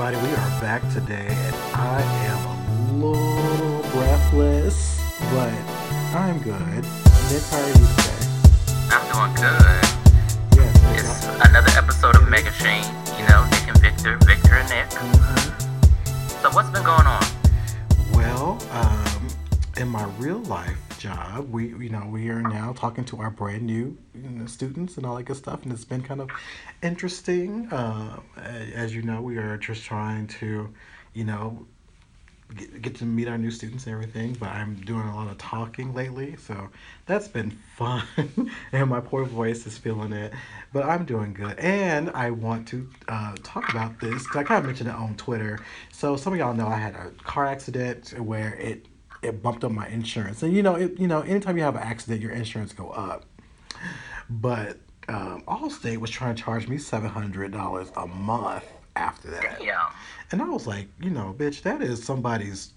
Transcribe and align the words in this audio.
everybody. 0.00 0.28
We 0.28 0.34
are 0.34 0.60
back 0.60 0.82
today, 0.92 1.26
and 1.28 1.54
I 1.74 2.00
am 2.26 2.46
a 2.46 3.06
little 3.06 3.82
breathless, 3.92 4.98
but 5.30 5.52
I'm 6.16 6.38
good. 6.40 6.56
Nick, 7.28 7.42
how 7.50 7.60
are 7.60 7.68
you 7.68 7.74
today? 7.74 8.24
I'm 8.90 9.04
doing 9.12 9.34
good. 9.36 9.84
Yes, 10.56 11.26
It's 11.28 11.48
another 11.48 11.70
episode 11.76 12.16
of 12.16 12.28
Mega 12.30 12.50
Shane. 12.52 12.84
You 13.18 13.28
know, 13.28 13.44
Nick 13.50 13.68
and 13.68 13.78
Victor, 13.78 14.16
Victor 14.24 14.54
and 14.54 14.68
Nick. 14.70 14.88
Mhm. 14.88 16.40
So 16.42 16.50
what's 16.50 16.70
been 16.70 16.84
going 16.84 17.06
on? 17.06 17.24
Well, 18.14 18.58
um, 18.72 19.28
in 19.76 19.88
my 19.88 20.04
real 20.18 20.38
life 20.44 20.78
job, 21.00 21.50
we 21.50 21.68
you 21.68 21.88
know 21.88 22.06
we 22.06 22.28
are 22.28 22.42
now 22.42 22.74
talking 22.74 23.04
to 23.06 23.16
our 23.20 23.30
brand 23.30 23.62
new 23.62 23.96
you 24.14 24.28
know, 24.28 24.46
students 24.46 24.98
and 24.98 25.06
all 25.06 25.16
that 25.16 25.24
good 25.24 25.36
stuff, 25.36 25.62
and 25.62 25.72
it's 25.72 25.84
been 25.84 26.02
kind 26.02 26.20
of 26.20 26.30
interesting. 26.82 27.66
Uh, 27.72 28.20
as 28.36 28.94
you 28.94 29.02
know, 29.02 29.22
we 29.22 29.38
are 29.38 29.56
just 29.56 29.82
trying 29.82 30.26
to, 30.26 30.68
you 31.14 31.24
know, 31.24 31.66
get, 32.54 32.82
get 32.82 32.94
to 32.96 33.06
meet 33.06 33.28
our 33.28 33.38
new 33.38 33.50
students 33.50 33.86
and 33.86 33.94
everything. 33.94 34.36
But 34.38 34.50
I'm 34.50 34.74
doing 34.74 35.08
a 35.08 35.16
lot 35.16 35.28
of 35.28 35.38
talking 35.38 35.94
lately, 35.94 36.36
so 36.36 36.68
that's 37.06 37.28
been 37.28 37.50
fun, 37.76 38.04
and 38.72 38.90
my 38.90 39.00
poor 39.00 39.24
voice 39.24 39.66
is 39.66 39.78
feeling 39.78 40.12
it. 40.12 40.34
But 40.70 40.84
I'm 40.84 41.06
doing 41.06 41.32
good, 41.32 41.58
and 41.58 42.10
I 42.10 42.30
want 42.30 42.68
to 42.68 42.86
uh, 43.08 43.36
talk 43.42 43.70
about 43.70 43.98
this 44.00 44.26
I 44.34 44.44
kind 44.44 44.58
of 44.58 44.66
mentioned 44.66 44.90
it 44.90 44.94
on 44.94 45.16
Twitter. 45.16 45.60
So 45.92 46.16
some 46.16 46.34
of 46.34 46.38
y'all 46.38 46.54
know 46.54 46.68
I 46.68 46.76
had 46.76 46.94
a 46.94 47.10
car 47.24 47.46
accident 47.46 48.12
where 48.20 48.54
it 48.56 48.84
it 49.22 49.42
bumped 49.42 49.64
up 49.64 49.72
my 49.72 49.88
insurance, 49.88 50.42
and 50.42 50.54
you 50.54 50.62
know 50.62 50.74
it 50.76 50.98
you 50.98 51.06
know 51.06 51.20
anytime 51.22 51.56
you 51.56 51.62
have 51.64 51.76
an 51.76 51.82
accident, 51.82 52.20
your 52.20 52.32
insurance 52.32 52.72
go 52.72 52.90
up. 52.90 53.24
But 54.28 54.78
um, 55.08 55.42
Allstate 55.48 55.98
was 55.98 56.10
trying 56.10 56.34
to 56.34 56.42
charge 56.42 56.68
me 56.68 56.78
seven 56.78 57.10
hundred 57.10 57.52
dollars 57.52 57.90
a 57.96 58.06
month 58.06 58.64
after 58.96 59.30
that. 59.30 59.62
Yeah. 59.62 59.88
And 60.32 60.40
I 60.40 60.48
was 60.48 60.66
like, 60.66 60.86
you 61.00 61.10
know, 61.10 61.34
bitch, 61.36 61.62
that 61.62 61.82
is 61.82 62.02
somebody's 62.02 62.72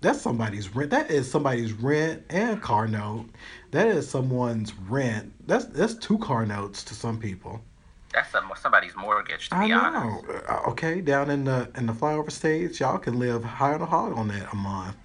that's 0.00 0.20
somebody's 0.20 0.74
rent. 0.74 0.90
That 0.90 1.10
is 1.10 1.30
somebody's 1.30 1.72
rent 1.72 2.24
and 2.30 2.60
car 2.60 2.86
note. 2.86 3.26
That 3.70 3.88
is 3.88 4.08
someone's 4.08 4.74
rent. 4.74 5.32
That's 5.46 5.66
that's 5.66 5.94
two 5.94 6.18
car 6.18 6.44
notes 6.46 6.82
to 6.84 6.94
some 6.94 7.18
people. 7.18 7.60
That's 8.12 8.30
some, 8.32 8.50
somebody's 8.60 8.96
mortgage, 8.96 9.50
to 9.50 9.56
I 9.56 9.64
be 9.64 9.68
know. 9.70 9.78
honest. 9.78 10.24
Uh, 10.48 10.60
Okay, 10.68 11.00
down 11.00 11.30
in 11.30 11.44
the 11.44 11.70
in 11.76 11.86
the 11.86 11.92
flyover 11.92 12.32
states, 12.32 12.80
y'all 12.80 12.98
can 12.98 13.18
live 13.18 13.44
high 13.44 13.74
on 13.74 13.80
the 13.80 13.86
hog 13.86 14.16
on 14.16 14.28
that 14.28 14.52
a 14.52 14.56
month. 14.56 14.96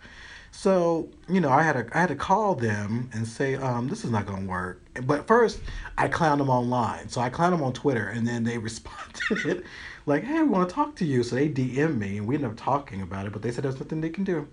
So 0.51 1.09
you 1.29 1.39
know, 1.39 1.49
I 1.49 1.63
had 1.63 1.73
to 1.73 1.97
I 1.97 2.01
had 2.01 2.09
to 2.09 2.15
call 2.15 2.55
them 2.55 3.09
and 3.13 3.27
say, 3.27 3.55
um, 3.55 3.87
this 3.87 4.03
is 4.03 4.11
not 4.11 4.25
gonna 4.25 4.45
work. 4.45 4.81
But 5.03 5.25
first, 5.25 5.61
I 5.97 6.07
clowned 6.07 6.39
them 6.39 6.49
online. 6.49 7.07
So 7.09 7.21
I 7.21 7.29
clowned 7.29 7.51
them 7.51 7.63
on 7.63 7.73
Twitter, 7.73 8.07
and 8.07 8.27
then 8.27 8.43
they 8.43 8.57
responded 8.59 9.63
like, 10.05 10.23
hey, 10.23 10.41
we 10.41 10.49
want 10.49 10.67
to 10.69 10.75
talk 10.75 10.95
to 10.97 11.05
you. 11.05 11.23
So 11.23 11.35
they 11.35 11.49
DM 11.49 11.97
me, 11.97 12.17
and 12.17 12.27
we 12.27 12.35
ended 12.35 12.51
up 12.51 12.57
talking 12.57 13.01
about 13.01 13.25
it. 13.25 13.33
But 13.33 13.41
they 13.41 13.51
said 13.51 13.63
there's 13.63 13.79
nothing 13.79 14.01
they 14.01 14.09
can 14.09 14.25
do. 14.25 14.47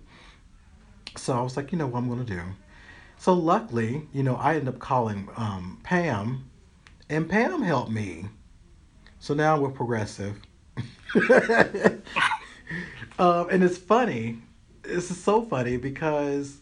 So 1.16 1.34
I 1.36 1.40
was 1.40 1.56
like, 1.56 1.72
you 1.72 1.78
know 1.78 1.86
what 1.86 1.98
I'm 1.98 2.08
gonna 2.08 2.24
do. 2.24 2.42
So 3.18 3.34
luckily, 3.34 4.06
you 4.12 4.22
know, 4.22 4.36
I 4.36 4.54
ended 4.54 4.68
up 4.68 4.78
calling 4.78 5.28
um, 5.36 5.80
Pam, 5.82 6.48
and 7.10 7.28
Pam 7.28 7.62
helped 7.62 7.90
me. 7.90 8.26
So 9.18 9.34
now 9.34 9.58
we're 9.60 9.70
progressive. 9.70 10.40
um, 13.18 13.48
and 13.50 13.64
it's 13.64 13.78
funny. 13.78 14.38
This 14.88 15.10
is 15.10 15.22
so 15.22 15.42
funny 15.42 15.76
because, 15.76 16.56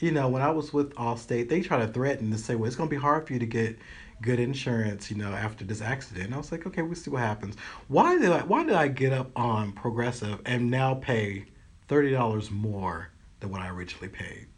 you 0.00 0.10
know, 0.10 0.28
when 0.28 0.42
I 0.42 0.50
was 0.50 0.72
with 0.72 0.92
Allstate, 0.96 1.48
they 1.48 1.60
try 1.60 1.78
to 1.78 1.86
threaten 1.86 2.32
to 2.32 2.38
say, 2.38 2.56
well, 2.56 2.66
it's 2.66 2.74
going 2.74 2.88
to 2.88 2.94
be 2.94 3.00
hard 3.00 3.28
for 3.28 3.32
you 3.32 3.38
to 3.38 3.46
get 3.46 3.78
good 4.22 4.40
insurance, 4.40 5.08
you 5.08 5.16
know, 5.16 5.32
after 5.32 5.64
this 5.64 5.80
accident. 5.80 6.26
And 6.26 6.34
I 6.34 6.38
was 6.38 6.50
like, 6.50 6.66
okay, 6.66 6.82
we'll 6.82 6.96
see 6.96 7.10
what 7.10 7.20
happens. 7.20 7.54
Why 7.86 8.18
did 8.18 8.32
I, 8.32 8.40
why 8.40 8.64
did 8.64 8.74
I 8.74 8.88
get 8.88 9.12
up 9.12 9.30
on 9.36 9.70
progressive 9.70 10.40
and 10.46 10.68
now 10.68 10.94
pay 10.94 11.44
$30 11.88 12.50
more 12.50 13.10
than 13.38 13.50
what 13.50 13.60
I 13.60 13.68
originally 13.68 14.08
paid? 14.08 14.48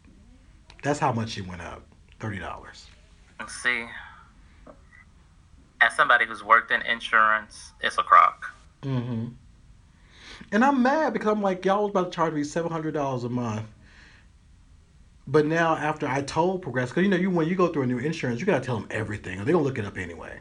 That's 0.81 0.97
how 0.97 1.11
much 1.11 1.37
it 1.37 1.45
went 1.45 1.61
up. 1.61 1.83
$30. 2.19 2.85
And 3.39 3.47
see, 3.47 3.85
as 5.81 5.95
somebody 5.95 6.25
who's 6.25 6.43
worked 6.43 6.71
in 6.71 6.81
insurance, 6.81 7.73
it's 7.79 7.99
a 7.99 8.03
crock. 8.03 8.55
Mm-hmm. 8.81 9.27
And 10.51 10.63
I'm 10.63 10.81
mad 10.81 11.13
because 11.13 11.27
I'm 11.29 11.41
like, 11.41 11.65
y'all 11.65 11.83
was 11.83 11.91
about 11.91 12.11
to 12.11 12.15
charge 12.15 12.33
me 12.33 12.43
seven 12.43 12.71
hundred 12.71 12.93
dollars 12.93 13.23
a 13.23 13.29
month. 13.29 13.65
But 15.27 15.45
now, 15.45 15.75
after 15.75 16.07
I 16.07 16.21
told 16.21 16.61
Progressive, 16.61 16.95
because 16.95 17.03
you 17.03 17.09
know, 17.09 17.17
you 17.17 17.29
when 17.29 17.47
you 17.47 17.55
go 17.55 17.67
through 17.67 17.83
a 17.83 17.87
new 17.87 17.97
insurance, 17.97 18.39
you 18.39 18.45
gotta 18.45 18.63
tell 18.63 18.79
them 18.79 18.87
everything, 18.89 19.39
or 19.39 19.45
they 19.45 19.51
gonna 19.51 19.63
look 19.63 19.77
it 19.77 19.85
up 19.85 19.97
anyway. 19.97 20.39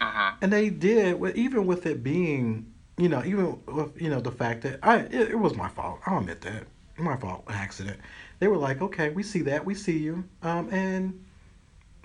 hmm 0.00 0.30
And 0.42 0.52
they 0.52 0.70
did, 0.70 1.20
even 1.36 1.66
with 1.66 1.86
it 1.86 2.02
being, 2.02 2.72
you 2.96 3.08
know, 3.08 3.22
even 3.24 3.60
with 3.66 4.00
you 4.00 4.10
know 4.10 4.20
the 4.20 4.32
fact 4.32 4.62
that 4.62 4.80
I 4.82 4.98
it, 4.98 5.30
it 5.30 5.38
was 5.38 5.54
my 5.54 5.68
fault. 5.68 6.00
I'll 6.06 6.18
admit 6.18 6.40
that, 6.42 6.64
my 6.96 7.16
fault, 7.16 7.44
accident. 7.48 7.98
They 8.40 8.48
were 8.48 8.56
like, 8.56 8.82
okay, 8.82 9.10
we 9.10 9.22
see 9.22 9.42
that, 9.42 9.64
we 9.64 9.74
see 9.74 9.98
you, 9.98 10.24
um, 10.42 10.68
and 10.72 11.24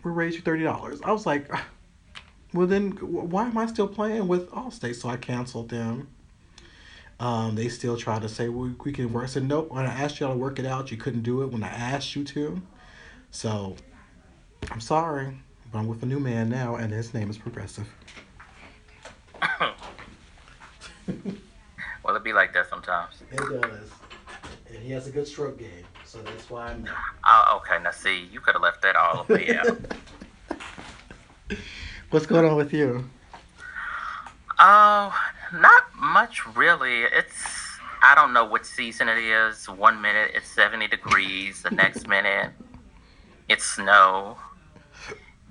we 0.03 0.11
raise 0.11 0.35
you 0.35 0.41
thirty 0.41 0.63
dollars. 0.63 1.01
I 1.03 1.11
was 1.11 1.25
like, 1.25 1.47
"Ah, 1.51 1.65
well 2.53 2.67
then, 2.67 2.91
why 2.91 3.47
am 3.47 3.57
I 3.57 3.65
still 3.67 3.87
playing 3.87 4.27
with 4.27 4.49
Allstate? 4.51 4.95
So 4.95 5.09
I 5.09 5.17
canceled 5.17 5.69
them. 5.69 6.07
Um, 7.19 7.55
they 7.55 7.69
still 7.69 7.95
try 7.95 8.19
to 8.19 8.27
say 8.27 8.49
we, 8.49 8.69
we 8.83 8.91
can 8.91 9.13
work. 9.13 9.23
I 9.23 9.27
said 9.27 9.43
nope. 9.47 9.71
When 9.71 9.85
I 9.85 9.93
asked 9.93 10.19
y'all 10.19 10.31
to 10.33 10.37
work 10.37 10.59
it 10.59 10.65
out, 10.65 10.91
you 10.91 10.97
couldn't 10.97 11.21
do 11.21 11.41
it 11.43 11.51
when 11.51 11.63
I 11.63 11.69
asked 11.69 12.15
you 12.15 12.23
to. 12.25 12.61
So 13.31 13.75
I'm 14.71 14.81
sorry, 14.81 15.37
but 15.71 15.79
I'm 15.79 15.87
with 15.87 16.03
a 16.03 16.05
new 16.05 16.19
man 16.19 16.49
now, 16.49 16.75
and 16.75 16.91
his 16.91 17.13
name 17.13 17.29
is 17.29 17.37
Progressive. 17.37 17.87
Well, 22.03 22.15
it 22.17 22.23
be 22.23 22.33
like 22.33 22.53
that 22.53 22.69
sometimes. 22.69 23.23
It 23.31 23.37
does. 23.37 23.89
And 24.67 24.77
he 24.83 24.91
has 24.91 25.07
a 25.07 25.11
good 25.11 25.27
stroke 25.27 25.57
game, 25.57 25.85
so 26.05 26.21
that's 26.21 26.49
why 26.49 26.67
I'm 26.67 26.83
there. 26.83 26.93
Oh, 27.25 27.61
okay. 27.61 27.81
Now, 27.81 27.91
see, 27.91 28.25
you 28.31 28.41
could 28.41 28.55
have 28.55 28.61
left 28.61 28.81
that 28.81 28.95
all 28.95 29.23
the 29.23 29.33
way 29.35 29.55
out. 29.55 29.77
What's 32.09 32.25
going 32.25 32.45
on 32.45 32.57
with 32.57 32.73
you? 32.73 33.09
Oh, 34.59 35.15
not 35.53 35.83
much 35.97 36.45
really. 36.55 37.03
It's 37.03 37.33
I 38.01 38.15
don't 38.15 38.33
know 38.33 38.43
what 38.45 38.65
season 38.65 39.07
it 39.07 39.17
is. 39.17 39.69
One 39.69 40.01
minute 40.01 40.31
it's 40.33 40.47
seventy 40.49 40.87
degrees, 40.87 41.61
the 41.61 41.71
next 41.71 42.07
minute 42.15 42.51
it's 43.49 43.65
snow, 43.65 44.37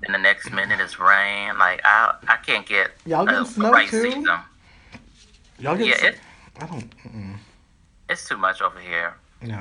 then 0.01 0.11
the 0.11 0.17
next 0.17 0.51
minute 0.51 0.79
it's 0.79 0.99
rain. 0.99 1.57
Like 1.57 1.81
I 1.83 2.15
I 2.27 2.37
can't 2.37 2.65
get 2.65 2.91
Y'all 3.05 3.25
getting 3.25 3.45
snow 3.45 3.71
right 3.71 3.89
too? 3.89 4.03
season. 4.03 4.27
Y'all 5.59 5.75
get? 5.77 5.87
Yeah, 5.87 5.95
some- 5.97 6.07
it, 6.07 6.17
I 6.59 6.65
don't. 6.67 6.97
Mm-mm. 7.03 7.35
it's 8.09 8.27
too 8.27 8.37
much 8.37 8.61
over 8.61 8.79
here. 8.79 9.15
No. 9.41 9.59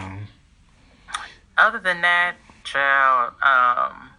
Other 1.59 1.79
than 1.79 2.01
that, 2.03 2.35
child, 2.65 3.35
um, 3.43 4.11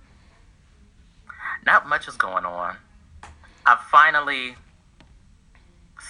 not 1.65 1.87
much 1.87 2.07
is 2.07 2.15
going 2.15 2.45
on. 2.45 2.75
I 3.65 3.77
finally 3.89 4.55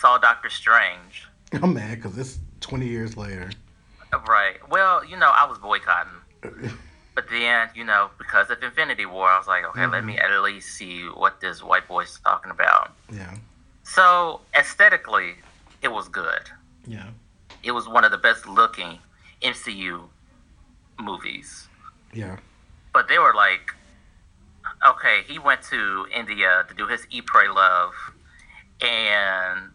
saw 0.04 0.18
Doctor 0.18 0.50
Strange. 0.50 1.30
I'm 1.54 1.76
mad 1.76 1.96
because 1.96 2.18
it's 2.18 2.38
20 2.60 2.86
years 2.86 3.16
later. 3.16 3.50
Right. 4.28 4.58
Well, 4.70 5.04
you 5.06 5.16
know, 5.16 5.32
I 5.34 5.48
was 5.48 5.58
boycotting. 5.58 6.72
But 7.16 7.30
then, 7.30 7.70
you 7.76 7.84
know, 7.84 8.10
because 8.18 8.50
of 8.50 8.64
Infinity 8.64 9.06
War, 9.06 9.28
I 9.28 9.38
was 9.38 9.46
like, 9.46 9.64
okay, 9.66 9.86
let 9.86 10.04
me 10.04 10.16
mm-hmm. 10.16 10.34
at 10.34 10.42
least 10.42 10.72
see 10.72 11.04
what 11.04 11.40
this 11.40 11.62
white 11.62 11.88
boy's 11.88 12.20
talking 12.26 12.50
about. 12.50 12.96
yeah. 13.14 13.36
So, 13.84 14.42
aesthetically, 14.58 15.36
it 15.84 15.90
was 15.90 16.08
good. 16.08 16.50
Yeah. 16.88 17.10
It 17.62 17.70
was 17.70 17.88
one 17.88 18.04
of 18.04 18.10
the 18.10 18.18
best 18.18 18.48
looking 18.48 18.98
MCU 19.44 20.02
movies. 21.00 21.68
Yeah. 22.12 22.38
But 22.96 23.10
they 23.10 23.20
were 23.20 23.36
like, 23.36 23.76
okay, 24.84 25.22
he 25.28 25.38
went 25.38 25.62
to 25.70 26.08
India 26.12 26.66
to 26.68 26.74
do 26.74 26.88
his 26.88 27.06
Eat, 27.12 27.28
Pray, 27.28 27.48
Love 27.48 27.94
and 28.82 29.70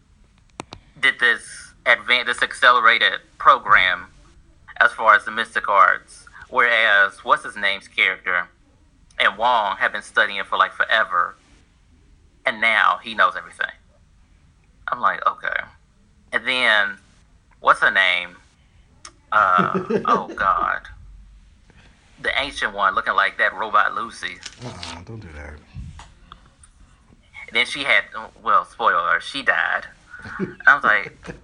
did 0.99 1.19
this 1.19 1.73
advanced, 1.85 2.27
this 2.27 2.43
accelerated 2.43 3.19
program 3.37 4.07
as 4.79 4.91
far 4.91 5.15
as 5.15 5.25
the 5.25 5.31
mystic 5.31 5.67
arts. 5.69 6.25
Whereas, 6.49 7.23
what's 7.23 7.43
his 7.43 7.55
name's 7.55 7.87
character 7.87 8.47
and 9.19 9.37
Wong 9.37 9.77
have 9.77 9.91
been 9.91 10.01
studying 10.01 10.43
for 10.43 10.57
like 10.57 10.71
forever, 10.71 11.35
and 12.45 12.61
now 12.61 12.99
he 13.03 13.13
knows 13.13 13.35
everything. 13.37 13.71
I'm 14.87 15.01
like, 15.01 15.25
okay. 15.27 15.61
And 16.31 16.47
then, 16.47 16.97
what's 17.59 17.81
her 17.81 17.91
name? 17.91 18.37
Uh, 19.31 19.85
oh 20.05 20.31
God, 20.35 20.81
the 22.21 22.31
ancient 22.39 22.73
one, 22.73 22.95
looking 22.95 23.13
like 23.13 23.37
that 23.37 23.53
robot 23.53 23.93
Lucy. 23.93 24.37
Uh-uh, 24.65 25.01
don't 25.03 25.19
do 25.19 25.27
that. 25.35 25.53
And 27.47 27.55
then 27.55 27.65
she 27.65 27.83
had, 27.83 28.05
well, 28.43 28.65
spoiler 28.65 29.19
she 29.19 29.43
died. 29.43 29.85
I 30.67 30.75
was 30.75 30.83
like, 30.83 31.35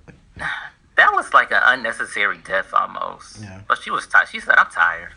that 0.96 1.14
was 1.14 1.34
like 1.34 1.52
an 1.52 1.62
unnecessary 1.64 2.38
death 2.46 2.74
almost. 2.74 3.42
Yeah. 3.42 3.62
But 3.68 3.82
she 3.82 3.92
was 3.92 4.08
tired. 4.08 4.28
She 4.30 4.40
said, 4.40 4.56
I'm 4.58 4.70
tired. 4.72 5.14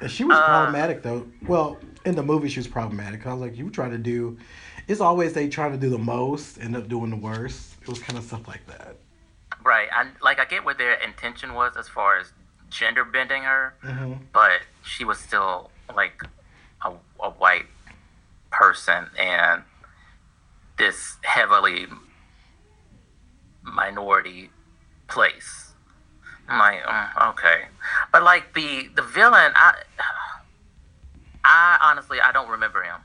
And 0.00 0.10
she 0.10 0.24
was 0.24 0.36
Uh, 0.36 0.46
problematic 0.46 1.02
though. 1.02 1.26
Well, 1.46 1.78
in 2.04 2.14
the 2.14 2.22
movie 2.22 2.48
she 2.48 2.60
was 2.60 2.68
problematic. 2.68 3.26
I 3.26 3.32
was 3.32 3.40
like, 3.40 3.56
you 3.56 3.70
try 3.70 3.88
to 3.88 3.98
do 3.98 4.38
it's 4.86 5.00
always 5.02 5.34
they 5.34 5.48
try 5.48 5.68
to 5.68 5.76
do 5.76 5.90
the 5.90 5.98
most, 5.98 6.58
end 6.58 6.74
up 6.74 6.88
doing 6.88 7.10
the 7.10 7.16
worst. 7.16 7.74
It 7.82 7.88
was 7.88 7.98
kind 7.98 8.18
of 8.18 8.24
stuff 8.24 8.48
like 8.48 8.66
that. 8.68 8.96
Right. 9.62 9.88
I 9.92 10.06
like 10.22 10.38
I 10.38 10.44
get 10.44 10.64
what 10.64 10.78
their 10.78 10.94
intention 10.94 11.52
was 11.54 11.76
as 11.76 11.88
far 11.88 12.18
as 12.18 12.32
gender 12.70 13.04
bending 13.04 13.42
her, 13.42 13.74
hmm 13.82 14.14
but 14.32 14.60
she 14.84 15.04
was 15.04 15.18
still 15.18 15.70
like 15.94 16.22
a, 16.84 16.92
a 17.20 17.30
white 17.30 17.66
person 18.50 19.06
and 19.18 19.62
this 20.78 21.16
heavily 21.22 21.86
minority 23.62 24.50
place. 25.08 25.72
I'm 26.48 26.58
like, 26.58 26.82
mm, 26.82 27.30
okay, 27.30 27.64
but 28.12 28.22
like 28.22 28.54
the 28.54 28.88
the 28.94 29.02
villain, 29.02 29.52
I 29.54 29.74
I 31.44 31.78
honestly 31.82 32.20
I 32.20 32.32
don't 32.32 32.48
remember 32.48 32.82
him. 32.82 33.00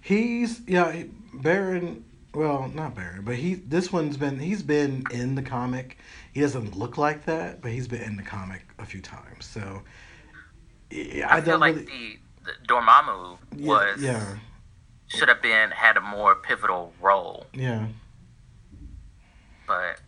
He's 0.00 0.60
yeah, 0.66 0.92
he- 0.92 1.10
Baron. 1.32 2.04
Well, 2.34 2.70
not 2.74 2.94
Baron, 2.94 3.24
but 3.24 3.36
he. 3.36 3.54
This 3.54 3.90
one's 3.90 4.18
been. 4.18 4.38
He's 4.38 4.62
been 4.62 5.04
in 5.10 5.34
the 5.34 5.42
comic. 5.42 5.98
He 6.32 6.42
doesn't 6.42 6.76
look 6.76 6.98
like 6.98 7.24
that, 7.24 7.62
but 7.62 7.72
he's 7.72 7.88
been 7.88 8.02
in 8.02 8.16
the 8.16 8.22
comic 8.22 8.66
a 8.78 8.84
few 8.84 9.00
times. 9.00 9.46
So 9.46 9.82
yeah, 10.90 11.28
I, 11.28 11.38
I, 11.38 11.40
feel 11.40 11.52
don't 11.52 11.60
like 11.60 11.74
really. 11.76 11.86
the, 11.86 12.18
the 12.44 12.52
Dormammu 12.68 13.38
yeah, 13.56 13.66
was 13.66 14.02
yeah, 14.02 14.36
should 15.08 15.28
have 15.28 15.42
been 15.42 15.70
had 15.70 15.96
a 15.96 16.00
more 16.00 16.34
pivotal 16.36 16.92
role, 17.00 17.46
yeah. 17.52 17.86
but 19.66 20.00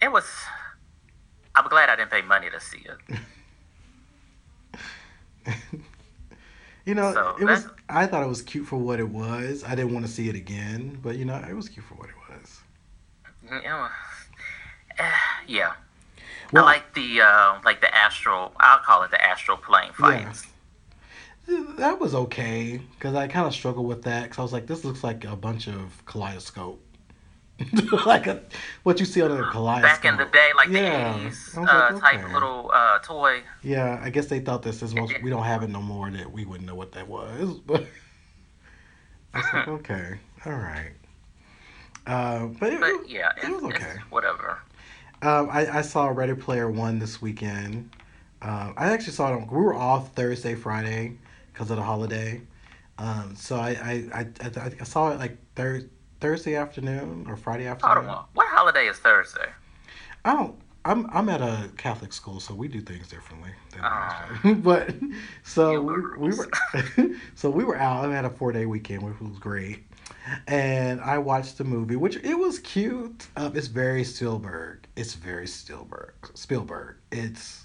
it 0.00 0.10
was. 0.10 0.24
I'm 1.54 1.68
glad 1.68 1.90
I 1.90 1.96
didn't 1.96 2.10
pay 2.10 2.22
money 2.22 2.48
to 2.50 2.60
see 2.60 2.84
it. 2.86 3.18
You 6.84 6.96
know, 6.96 7.12
So 7.12 7.36
it 7.40 7.44
was. 7.44 7.68
I 7.88 8.06
thought 8.06 8.22
it 8.24 8.28
was 8.28 8.42
cute 8.42 8.66
for 8.66 8.76
what 8.76 8.98
it 8.98 9.08
was. 9.08 9.62
I 9.64 9.74
didn't 9.74 9.92
want 9.94 10.04
to 10.04 10.10
see 10.10 10.28
it 10.28 10.34
again, 10.34 10.98
but 11.02 11.16
you 11.16 11.24
know, 11.24 11.36
it 11.48 11.54
was 11.54 11.68
cute 11.68 11.84
for 11.84 11.94
what 11.94 12.08
it 12.08 12.14
was. 12.28 12.60
You 13.44 13.68
know, 13.68 13.88
eh, 14.98 15.10
yeah. 15.46 15.72
Well- 16.52 16.64
I 16.64 16.72
like 16.72 16.92
the 16.94 17.22
uh, 17.22 17.60
like 17.64 17.80
the 17.80 17.94
astral. 17.94 18.52
I'll 18.58 18.78
call 18.78 19.04
it 19.04 19.10
the 19.10 19.22
astral 19.24 19.56
plane 19.56 19.92
fights. 19.92 20.46
That 21.46 21.98
was 21.98 22.14
okay 22.14 22.80
because 22.92 23.14
I 23.14 23.26
kind 23.26 23.46
of 23.46 23.52
struggled 23.52 23.86
with 23.86 24.02
that 24.02 24.24
because 24.24 24.38
I 24.38 24.42
was 24.42 24.52
like, 24.52 24.66
this 24.66 24.84
looks 24.84 25.02
like 25.02 25.24
a 25.24 25.34
bunch 25.34 25.66
of 25.66 26.04
kaleidoscope, 26.06 26.80
like 28.06 28.26
a, 28.28 28.42
what 28.84 29.00
you 29.00 29.06
see 29.06 29.20
on 29.22 29.32
a 29.32 29.50
kaleidoscope. 29.50 29.82
Back 29.82 30.04
in 30.04 30.16
the 30.16 30.26
day, 30.26 30.50
like 30.56 30.68
Yeah. 30.68 31.12
the 31.12 31.28
80s 31.28 31.56
uh, 31.58 31.92
like, 31.94 32.00
type 32.00 32.32
little 32.32 32.70
uh, 32.72 32.98
toy. 33.00 33.42
Yeah, 33.62 34.00
I 34.02 34.10
guess 34.10 34.26
they 34.26 34.40
thought 34.40 34.62
this 34.62 34.82
is 34.82 34.94
most. 34.94 35.14
We 35.22 35.30
don't 35.30 35.42
have 35.42 35.62
it 35.62 35.70
no 35.70 35.82
more. 35.82 36.10
That 36.10 36.30
we 36.30 36.44
wouldn't 36.44 36.68
know 36.68 36.76
what 36.76 36.92
that 36.92 37.08
was. 37.08 37.58
But 37.66 37.84
I 39.34 39.38
was 39.38 39.46
like, 39.52 39.68
okay, 39.68 40.18
all 40.46 40.52
right. 40.52 40.92
Uh, 42.06 42.46
but 42.46 42.72
it, 42.72 42.80
But 42.80 43.08
yeah, 43.08 43.30
it 43.42 43.50
was 43.50 43.64
okay. 43.64 43.94
whatever. 44.10 44.58
Um, 45.22 45.48
I, 45.50 45.78
I 45.78 45.82
saw 45.82 46.08
Ready 46.08 46.34
Player 46.34 46.70
One 46.70 46.98
this 46.98 47.20
weekend. 47.22 47.90
Um, 48.42 48.74
I 48.76 48.92
actually 48.92 49.12
saw 49.12 49.32
it. 49.32 49.36
On, 49.36 49.46
we 49.48 49.56
were 49.56 49.74
off 49.74 50.12
Thursday, 50.14 50.54
Friday 50.54 51.16
because 51.52 51.70
of 51.70 51.76
the 51.76 51.82
holiday. 51.82 52.40
Um, 52.98 53.34
so 53.36 53.56
I 53.56 53.70
I, 53.70 54.04
I, 54.14 54.26
I 54.60 54.72
I 54.80 54.84
saw 54.84 55.10
it 55.10 55.18
like 55.18 55.36
thir- 55.56 55.88
Thursday 56.20 56.56
afternoon 56.56 57.26
or 57.28 57.36
Friday 57.36 57.64
Hold 57.64 57.82
afternoon. 57.82 58.10
on. 58.10 58.24
What 58.34 58.48
holiday 58.48 58.86
is 58.86 58.98
Thursday? 58.98 59.48
I 60.24 60.34
don't. 60.34 60.54
I'm 60.84 61.08
I'm 61.12 61.28
at 61.28 61.40
a 61.40 61.70
Catholic 61.76 62.12
school, 62.12 62.40
so 62.40 62.54
we 62.54 62.68
do 62.68 62.80
things 62.80 63.08
differently. 63.08 63.50
Than 63.70 63.80
Oh. 63.84 64.54
but 64.62 64.94
so 65.44 65.80
we, 65.80 66.28
we 66.30 66.36
were 66.36 66.50
so 67.34 67.50
we 67.50 67.64
were 67.64 67.76
out. 67.76 68.04
I 68.04 68.12
had 68.14 68.24
a 68.24 68.30
four 68.30 68.52
day 68.52 68.66
weekend, 68.66 69.02
which 69.02 69.20
was 69.20 69.38
great. 69.38 69.84
And 70.46 71.00
I 71.00 71.18
watched 71.18 71.58
the 71.58 71.64
movie, 71.64 71.96
which 71.96 72.16
it 72.16 72.34
was 72.38 72.58
cute. 72.60 73.26
Um, 73.36 73.56
it's 73.56 73.66
very 73.66 74.04
Spielberg. 74.04 74.86
It's 74.96 75.14
very 75.14 75.46
Spielberg. 75.48 76.14
Spielberg. 76.34 76.96
It's 77.10 77.61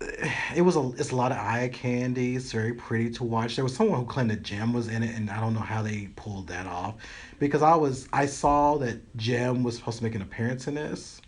it 0.00 0.62
was 0.62 0.76
a 0.76 0.90
it's 0.96 1.10
a 1.10 1.16
lot 1.16 1.32
of 1.32 1.38
eye 1.38 1.68
candy. 1.72 2.36
It's 2.36 2.52
very 2.52 2.72
pretty 2.72 3.10
to 3.10 3.24
watch. 3.24 3.56
There 3.56 3.64
was 3.64 3.74
someone 3.74 3.98
who 4.00 4.06
claimed 4.06 4.30
that 4.30 4.42
Jem 4.42 4.72
was 4.72 4.88
in 4.88 5.02
it, 5.02 5.14
and 5.16 5.28
I 5.30 5.40
don't 5.40 5.54
know 5.54 5.60
how 5.60 5.82
they 5.82 6.08
pulled 6.16 6.46
that 6.48 6.66
off, 6.66 6.94
because 7.38 7.62
I 7.62 7.74
was 7.74 8.08
I 8.12 8.26
saw 8.26 8.76
that 8.78 9.16
Jem 9.16 9.62
was 9.62 9.76
supposed 9.76 9.98
to 9.98 10.04
make 10.04 10.14
an 10.14 10.22
appearance 10.22 10.68
in 10.68 10.74
this, 10.74 11.20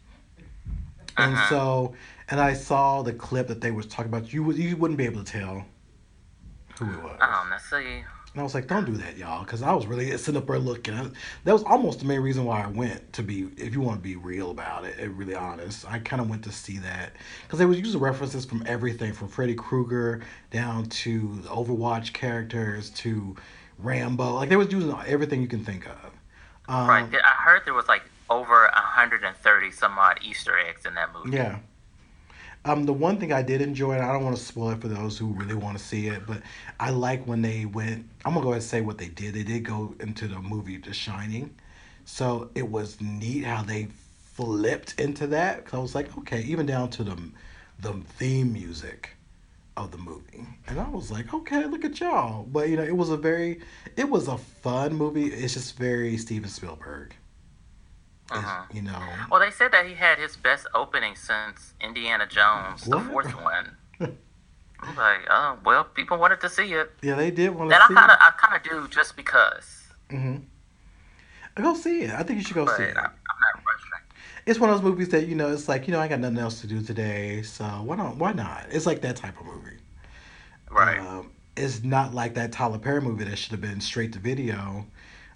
and 1.17 1.35
Uh-huh. 1.35 1.49
so 1.49 1.95
and 2.31 2.41
I 2.41 2.53
saw 2.55 3.03
the 3.03 3.13
clip 3.13 3.49
that 3.49 3.61
they 3.61 3.73
was 3.73 3.87
talking 3.87 4.13
about. 4.13 4.33
You 4.33 4.45
would 4.45 4.57
you 4.57 4.77
wouldn't 4.77 4.99
be 4.99 5.05
able 5.05 5.25
to 5.25 5.33
tell 5.33 5.65
who 6.79 6.91
it 6.93 7.03
was. 7.03 7.19
Um, 7.21 7.51
let's 7.51 7.69
see. 7.69 8.05
And 8.33 8.41
I 8.41 8.45
was 8.45 8.55
like, 8.55 8.69
don't 8.69 8.85
do 8.85 8.93
that, 8.93 9.17
y'all, 9.17 9.43
because 9.43 9.61
I 9.61 9.73
was 9.73 9.87
really 9.87 10.17
sitting 10.17 10.37
up 10.37 10.47
there 10.47 10.59
looking. 10.59 10.95
I, 10.95 11.09
that 11.45 11.53
was 11.53 11.65
almost 11.65 11.99
the 11.99 12.05
main 12.05 12.21
reason 12.21 12.45
why 12.45 12.63
I 12.63 12.69
went, 12.69 13.13
to 13.15 13.25
be, 13.25 13.49
if 13.57 13.75
you 13.75 13.81
want 13.81 13.99
to 13.99 14.03
be 14.03 14.15
real 14.15 14.53
about 14.53 14.85
it, 14.85 14.99
and 14.99 15.19
really 15.19 15.35
honest. 15.35 15.85
I 15.91 15.99
kind 15.99 16.23
of 16.23 16.31
went 16.31 16.45
to 16.45 16.53
see 16.53 16.79
that. 16.79 17.13
Because 17.43 17.59
they 17.59 17.67
was 17.67 17.79
using 17.79 18.01
references 18.01 18.45
from 18.45 18.63
everything, 18.67 19.13
from 19.13 19.27
Freddy 19.27 19.57
Krueger 19.57 20.23
down 20.53 20.87
to 20.87 21.41
the 21.43 21.49
Overwatch 21.49 22.13
characters 22.13 22.91
to 22.91 23.35
Rambo. 23.79 24.35
Like, 24.35 24.49
they 24.49 24.57
was 24.57 24.71
using 24.71 24.95
everything 25.07 25.43
you 25.43 25.49
can 25.49 25.65
think 25.65 25.89
of. 25.89 26.13
Um, 26.69 26.89
Right. 26.89 27.05
I 27.13 27.43
heard 27.43 27.63
there 27.65 27.75
was 27.75 27.89
like 27.89 28.03
over 28.31 28.71
130 28.75 29.71
some 29.73 29.99
odd 29.99 30.21
Easter 30.23 30.57
eggs 30.57 30.87
in 30.87 30.95
that 30.95 31.13
movie. 31.13 31.37
Yeah. 31.37 31.59
Um, 32.65 32.85
the 32.85 32.93
one 32.93 33.19
thing 33.19 33.33
I 33.33 33.43
did 33.43 33.63
enjoy, 33.63 33.93
and 33.93 34.03
I 34.03 34.13
don't 34.13 34.23
want 34.23 34.37
to 34.37 34.43
spoil 34.43 34.71
it 34.71 34.81
for 34.83 34.89
those 34.89 35.17
who 35.17 35.29
really 35.29 35.55
want 35.55 35.79
to 35.79 35.85
see 35.85 36.09
it, 36.09 36.27
but 36.27 36.43
I 36.79 36.91
like 36.91 37.27
when 37.27 37.41
they 37.41 37.65
went. 37.65 38.07
I'm 38.25 38.35
gonna 38.35 38.45
go 38.45 38.51
ahead 38.51 38.63
and 38.63 38.71
say 38.71 38.83
what 38.83 38.99
they 38.99 39.09
did. 39.09 39.35
They 39.35 39.43
did 39.45 39.65
go 39.65 39.95
into 39.99 40.29
the 40.29 40.39
movie 40.41 40.77
The 40.77 40.93
Shining, 40.93 41.55
so 42.05 42.51
it 42.55 42.69
was 42.69 43.01
neat 43.01 43.45
how 43.45 43.63
they 43.63 43.89
flipped 44.35 45.01
into 45.01 45.27
that. 45.29 45.65
Cause 45.65 45.75
I 45.75 45.79
was 45.79 45.95
like, 45.95 46.17
okay, 46.19 46.43
even 46.43 46.67
down 46.67 46.91
to 46.91 47.05
the 47.05 47.17
the 47.81 47.95
theme 48.19 48.53
music 48.53 49.17
of 49.79 49.91
the 49.91 49.99
movie, 49.99 50.47
and 50.67 50.79
I 50.79 50.89
was 50.89 51.11
like, 51.11 51.33
okay, 51.33 51.65
look 51.65 51.85
at 51.87 51.99
y'all. 51.99 52.45
But 52.45 52.69
you 52.69 52.77
know, 52.77 52.85
it 52.85 52.97
was 52.97 53.09
a 53.09 53.17
very, 53.17 53.61
it 53.97 54.11
was 54.11 54.29
a 54.29 54.37
fun 54.37 54.95
movie. 54.95 55.29
It's 55.29 55.55
just 55.55 55.79
very 55.79 56.19
Steven 56.19 56.51
Spielberg. 56.51 57.15
Uh-huh. 58.31 58.65
You 58.73 58.83
know. 58.83 59.03
Well, 59.31 59.41
they 59.41 59.51
said 59.51 59.73
that 59.73 59.87
he 59.87 59.95
had 59.95 60.19
his 60.19 60.37
best 60.37 60.67
opening 60.75 61.17
since 61.17 61.75
Indiana 61.81 62.27
Jones, 62.27 62.85
the 62.85 63.01
fourth 63.01 63.33
one. 63.43 63.77
I'm 64.01 64.97
like, 64.97 65.21
oh 65.29 65.59
well, 65.65 65.85
people 65.85 66.17
wanted 66.19 66.41
to 66.41 66.49
see 66.49 66.73
it, 66.73 66.91
Yeah, 67.03 67.17
they 67.17 67.31
did 67.31 67.51
want 67.55 67.71
to 67.71 67.75
and 67.77 67.83
I 67.85 67.89
see. 67.89 67.95
kind 67.95 68.11
of, 68.11 68.17
I 68.21 68.31
kind 68.39 68.57
of 68.57 68.63
do 68.63 68.89
just 68.89 69.15
because. 69.17 69.83
Mm-hmm. 70.09 70.37
Go 71.63 71.75
see 71.75 72.03
it. 72.03 72.11
I 72.11 72.23
think 72.23 72.39
you 72.39 72.45
should 72.45 72.55
go 72.55 72.65
But 72.65 72.77
see 72.77 72.85
I, 72.85 72.87
it. 72.87 72.97
I'm 72.97 73.03
not 73.05 73.55
rushing. 73.57 73.91
It's 74.47 74.59
one 74.59 74.71
of 74.71 74.77
those 74.77 74.85
movies 74.85 75.11
that 75.11 75.27
you 75.27 75.35
know. 75.35 75.53
It's 75.53 75.69
like 75.69 75.87
you 75.87 75.93
know, 75.93 76.01
I 76.01 76.09
got 76.09 76.21
nothing 76.21 76.39
else 76.39 76.61
to 76.63 76.67
do 76.67 76.81
today, 76.81 77.43
so 77.43 77.65
why 77.65 77.97
not? 77.97 78.17
Why 78.17 78.33
not? 78.33 78.67
It's 78.71 78.87
like 78.87 79.03
that 79.03 79.17
type 79.17 79.39
of 79.39 79.47
movie. 79.47 79.77
Right. 80.71 80.99
Um, 80.99 81.31
it's 81.57 81.83
not 81.83 82.15
like 82.15 82.35
that 82.35 82.53
Tyler 82.53 82.79
Perry 82.79 83.03
movie 83.03 83.25
that 83.25 83.37
should 83.37 83.51
have 83.53 83.61
been 83.61 83.81
straight 83.81 84.13
to 84.15 84.19
video. 84.19 84.87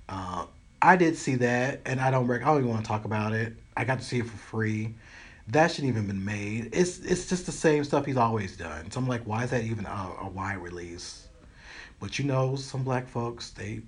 Uh, 0.09 0.47
I 0.85 0.97
did 0.97 1.17
see 1.17 1.37
that, 1.37 1.81
and 1.87 1.99
I 1.99 2.11
don't. 2.11 2.26
Rec- 2.26 2.43
I 2.43 2.47
don't 2.47 2.59
even 2.59 2.71
want 2.71 2.85
to 2.85 2.88
talk 2.88 3.07
about 3.07 3.33
it. 3.33 3.55
I 3.75 3.85
got 3.85 4.00
to 4.00 4.05
see 4.05 4.19
it 4.19 4.26
for 4.26 4.37
free. 4.37 4.95
That 5.49 5.71
shouldn't 5.71 5.88
even 5.88 6.07
been 6.07 6.25
made. 6.25 6.71
It's 6.73 6.99
it's 6.99 7.26
just 7.26 7.47
the 7.47 7.53
same 7.53 7.85
stuff 7.85 8.05
he's 8.05 8.19
always 8.19 8.55
done. 8.55 8.91
So 8.91 9.00
I'm 9.00 9.09
like, 9.09 9.23
why 9.23 9.45
is 9.45 9.50
that 9.50 9.64
even 9.64 9.87
a, 9.87 10.11
a 10.21 10.29
wide 10.29 10.59
release? 10.59 11.29
But 12.00 12.19
you 12.19 12.26
know, 12.26 12.55
some 12.57 12.85
black 12.85 13.09
folks 13.09 13.50
they 13.50 13.81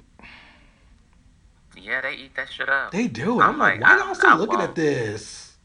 yeah, 1.77 2.01
they 2.01 2.15
eat 2.15 2.35
that 2.37 2.51
shit 2.51 2.71
up. 2.71 2.93
They 2.93 3.09
do. 3.09 3.41
I'm, 3.43 3.51
I'm 3.51 3.59
like, 3.59 3.81
like, 3.81 3.99
why 3.99 4.07
y'all 4.07 4.15
still 4.15 4.31
I 4.31 4.37
looking 4.37 4.61
at 4.61 4.75
this? 4.75 5.57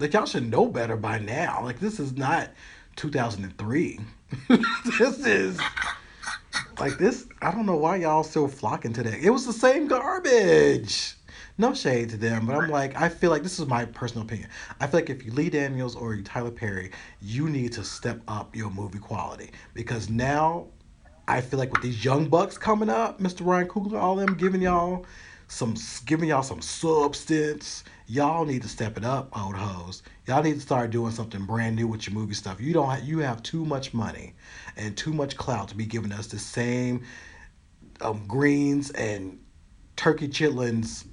Like 0.00 0.12
y'all 0.12 0.26
should 0.26 0.50
know 0.50 0.66
better 0.66 0.96
by 0.96 1.20
now. 1.20 1.60
Like 1.62 1.78
this 1.78 2.00
is 2.00 2.16
not 2.16 2.50
2003. 2.96 4.00
this 4.98 5.18
is 5.24 5.60
like 6.78 6.98
this. 6.98 7.26
I 7.40 7.50
don't 7.50 7.66
know 7.66 7.76
why 7.76 7.96
y'all 7.96 8.24
still 8.24 8.48
flocking 8.48 8.92
to 8.94 9.02
that. 9.02 9.20
It 9.20 9.30
was 9.30 9.46
the 9.46 9.52
same 9.52 9.88
garbage. 9.88 11.14
No 11.58 11.74
shade 11.74 12.10
to 12.10 12.16
them, 12.16 12.46
but 12.46 12.56
I'm 12.56 12.70
like, 12.70 12.98
I 13.00 13.08
feel 13.08 13.30
like 13.30 13.42
this 13.42 13.58
is 13.58 13.66
my 13.66 13.84
personal 13.84 14.24
opinion. 14.24 14.48
I 14.80 14.86
feel 14.86 15.00
like 15.00 15.10
if 15.10 15.24
you 15.24 15.32
Lee 15.32 15.50
Daniels 15.50 15.94
or 15.94 16.14
you 16.14 16.22
Tyler 16.22 16.50
Perry, 16.50 16.90
you 17.20 17.48
need 17.48 17.72
to 17.72 17.84
step 17.84 18.20
up 18.26 18.56
your 18.56 18.70
movie 18.70 18.98
quality 18.98 19.50
because 19.74 20.08
now 20.08 20.68
I 21.28 21.40
feel 21.40 21.58
like 21.58 21.72
with 21.72 21.82
these 21.82 22.04
young 22.04 22.28
bucks 22.28 22.56
coming 22.56 22.88
up, 22.88 23.20
Mr. 23.20 23.44
Ryan 23.44 23.68
Coogler, 23.68 24.00
all 24.00 24.16
them 24.16 24.34
giving 24.34 24.62
y'all 24.62 25.04
some 25.48 25.76
giving 26.06 26.30
y'all 26.30 26.42
some 26.42 26.62
substance. 26.62 27.84
Y'all 28.06 28.44
need 28.44 28.62
to 28.62 28.68
step 28.68 28.96
it 28.96 29.04
up, 29.04 29.28
old 29.38 29.54
hoes. 29.54 30.02
Y'all 30.26 30.42
need 30.42 30.54
to 30.54 30.60
start 30.60 30.90
doing 30.90 31.12
something 31.12 31.44
brand 31.44 31.76
new 31.76 31.86
with 31.86 32.06
your 32.06 32.14
movie 32.14 32.34
stuff. 32.34 32.60
You 32.60 32.72
don't 32.72 32.88
have, 32.88 33.04
you 33.04 33.18
have 33.18 33.42
too 33.42 33.64
much 33.64 33.92
money 33.92 34.34
and 34.76 34.96
too 34.96 35.12
much 35.12 35.36
clout 35.36 35.68
to 35.68 35.74
be 35.74 35.86
giving 35.86 36.12
us 36.12 36.26
the 36.26 36.38
same 36.38 37.02
um, 38.00 38.24
greens 38.26 38.90
and 38.92 39.38
turkey 39.96 40.28
chitlins 40.28 41.04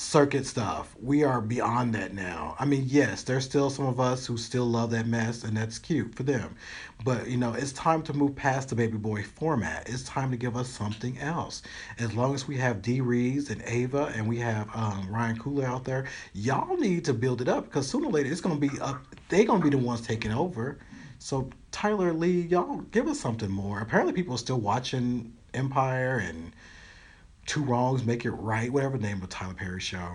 circuit 0.00 0.46
stuff. 0.46 0.96
We 1.00 1.24
are 1.24 1.40
beyond 1.40 1.94
that 1.94 2.14
now. 2.14 2.56
I 2.58 2.64
mean, 2.64 2.84
yes, 2.86 3.22
there's 3.22 3.44
still 3.44 3.68
some 3.68 3.86
of 3.86 4.00
us 4.00 4.24
who 4.24 4.36
still 4.38 4.64
love 4.64 4.90
that 4.92 5.06
mess, 5.06 5.44
and 5.44 5.56
that's 5.56 5.78
cute 5.78 6.14
for 6.14 6.22
them. 6.22 6.56
But 7.04 7.28
you 7.28 7.36
know, 7.36 7.52
it's 7.52 7.72
time 7.72 8.02
to 8.04 8.14
move 8.14 8.34
past 8.34 8.70
the 8.70 8.76
baby 8.76 8.96
boy 8.96 9.22
format. 9.22 9.88
It's 9.88 10.02
time 10.04 10.30
to 10.30 10.36
give 10.36 10.56
us 10.56 10.68
something 10.68 11.18
else. 11.18 11.62
As 11.98 12.14
long 12.14 12.34
as 12.34 12.48
we 12.48 12.56
have 12.56 12.82
Dee 12.82 13.00
Rees 13.00 13.50
and 13.50 13.62
Ava, 13.66 14.12
and 14.14 14.26
we 14.26 14.38
have 14.38 14.68
um, 14.74 15.06
Ryan 15.10 15.38
Coogler 15.38 15.64
out 15.64 15.84
there, 15.84 16.06
y'all 16.32 16.76
need 16.76 17.04
to 17.04 17.14
build 17.14 17.42
it 17.42 17.48
up 17.48 17.64
because 17.64 17.88
sooner 17.88 18.06
or 18.06 18.12
later 18.12 18.30
it's 18.30 18.40
gonna 18.40 18.56
be 18.56 18.70
up. 18.80 19.04
They're 19.28 19.44
gonna 19.44 19.62
be 19.62 19.70
the 19.70 19.78
ones 19.78 20.00
taking 20.00 20.32
over. 20.32 20.78
So 21.18 21.50
Tyler 21.72 22.12
Lee, 22.12 22.42
y'all 22.42 22.78
give 22.90 23.06
us 23.06 23.20
something 23.20 23.50
more. 23.50 23.80
Apparently, 23.80 24.12
people 24.12 24.34
are 24.34 24.38
still 24.38 24.60
watching 24.60 25.32
Empire 25.54 26.18
and 26.18 26.52
Two 27.46 27.62
Wrongs 27.62 28.04
Make 28.04 28.24
It 28.24 28.30
Right, 28.30 28.72
whatever 28.72 28.98
the 28.98 29.06
name 29.06 29.22
of 29.22 29.28
Tyler 29.28 29.54
Perry 29.54 29.80
show. 29.80 30.14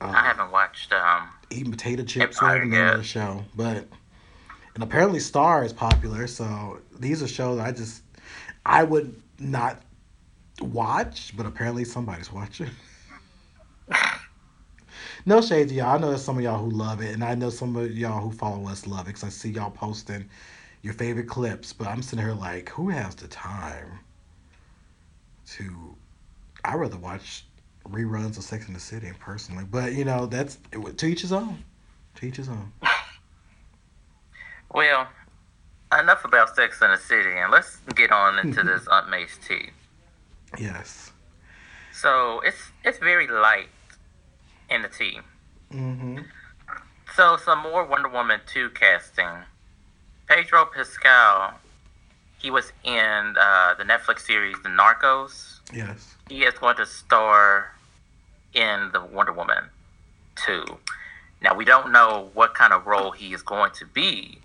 Um, 0.00 0.10
I 0.10 0.22
haven't 0.22 0.50
watched 0.50 0.92
um, 0.92 1.28
Eating 1.50 1.70
Potato 1.70 2.02
Chips, 2.04 2.36
Empire 2.36 2.64
whatever 2.64 2.90
the 2.92 2.98
the 2.98 3.04
show. 3.04 3.44
But 3.56 3.88
and 4.74 4.82
apparently 4.82 5.20
Star 5.20 5.64
is 5.64 5.72
popular, 5.72 6.26
so 6.26 6.80
these 6.98 7.22
are 7.22 7.28
shows 7.28 7.58
I 7.58 7.72
just 7.72 8.02
I 8.66 8.82
would 8.82 9.20
not 9.38 9.82
watch, 10.60 11.36
but 11.36 11.46
apparently 11.46 11.84
somebody's 11.84 12.32
watching. 12.32 12.70
no 15.26 15.40
shade 15.40 15.68
to 15.68 15.74
y'all. 15.74 15.96
I 15.96 15.98
know 15.98 16.08
there's 16.10 16.24
some 16.24 16.38
of 16.38 16.44
y'all 16.44 16.58
who 16.58 16.70
love 16.70 17.00
it, 17.00 17.14
and 17.14 17.22
I 17.22 17.34
know 17.34 17.50
some 17.50 17.76
of 17.76 17.96
y'all 17.96 18.20
who 18.20 18.32
follow 18.32 18.66
us 18.68 18.86
love 18.86 19.02
it 19.02 19.14
because 19.14 19.24
I 19.24 19.28
see 19.28 19.50
y'all 19.50 19.70
posting 19.70 20.28
your 20.84 20.94
favorite 20.94 21.26
clips. 21.26 21.72
But 21.72 21.88
I'm 21.88 22.02
sitting 22.02 22.24
here 22.24 22.34
like, 22.34 22.68
who 22.68 22.90
has 22.90 23.16
the 23.16 23.26
time 23.26 23.98
to? 25.52 25.96
I 26.64 26.76
rather 26.76 26.98
watch 26.98 27.44
reruns 27.88 28.36
of 28.36 28.44
Sex 28.44 28.68
in 28.68 28.74
the 28.74 28.80
City 28.80 29.10
personally, 29.18 29.64
but 29.68 29.94
you 29.94 30.04
know 30.04 30.26
that's 30.26 30.58
to 30.72 31.06
each 31.06 31.22
his 31.22 31.32
own. 31.32 31.64
To 32.16 32.26
each 32.26 32.36
his 32.36 32.48
own. 32.48 32.72
Well, 34.72 35.06
enough 35.96 36.24
about 36.24 36.56
Sex 36.56 36.82
in 36.82 36.90
the 36.90 36.96
City, 36.96 37.30
and 37.30 37.52
let's 37.52 37.76
get 37.94 38.10
on 38.10 38.44
into 38.44 38.62
this 38.64 38.88
Aunt 38.88 39.08
May's 39.08 39.38
tea. 39.46 39.70
Yes. 40.58 41.12
So 41.92 42.40
it's 42.44 42.72
it's 42.84 42.98
very 42.98 43.28
light 43.28 43.68
in 44.68 44.82
the 44.82 44.88
tea. 44.88 45.20
Mm-hmm. 45.72 46.18
So 47.14 47.36
some 47.36 47.60
more 47.60 47.84
Wonder 47.84 48.08
Woman 48.08 48.40
two 48.46 48.70
casting. 48.70 49.28
Pedro 50.34 50.64
Pascal, 50.64 51.54
he 52.38 52.50
was 52.50 52.72
in 52.82 53.36
uh, 53.38 53.74
the 53.78 53.84
Netflix 53.84 54.22
series 54.22 54.56
The 54.64 54.68
Narcos. 54.68 55.60
Yes. 55.72 56.16
He 56.28 56.42
is 56.42 56.54
going 56.54 56.74
to 56.76 56.86
star 56.86 57.70
in 58.52 58.90
the 58.92 59.00
Wonder 59.00 59.32
Woman 59.32 59.66
two. 60.34 60.64
Now 61.40 61.54
we 61.54 61.64
don't 61.64 61.92
know 61.92 62.30
what 62.34 62.52
kind 62.54 62.72
of 62.72 62.84
role 62.84 63.12
he 63.12 63.32
is 63.32 63.42
going 63.42 63.70
to 63.78 63.86
be, 63.86 64.38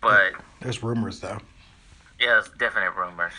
but 0.00 0.32
there's 0.62 0.82
rumors 0.82 1.20
though. 1.20 1.40
Yes, 2.18 2.48
definite 2.58 2.92
rumors. 2.96 3.34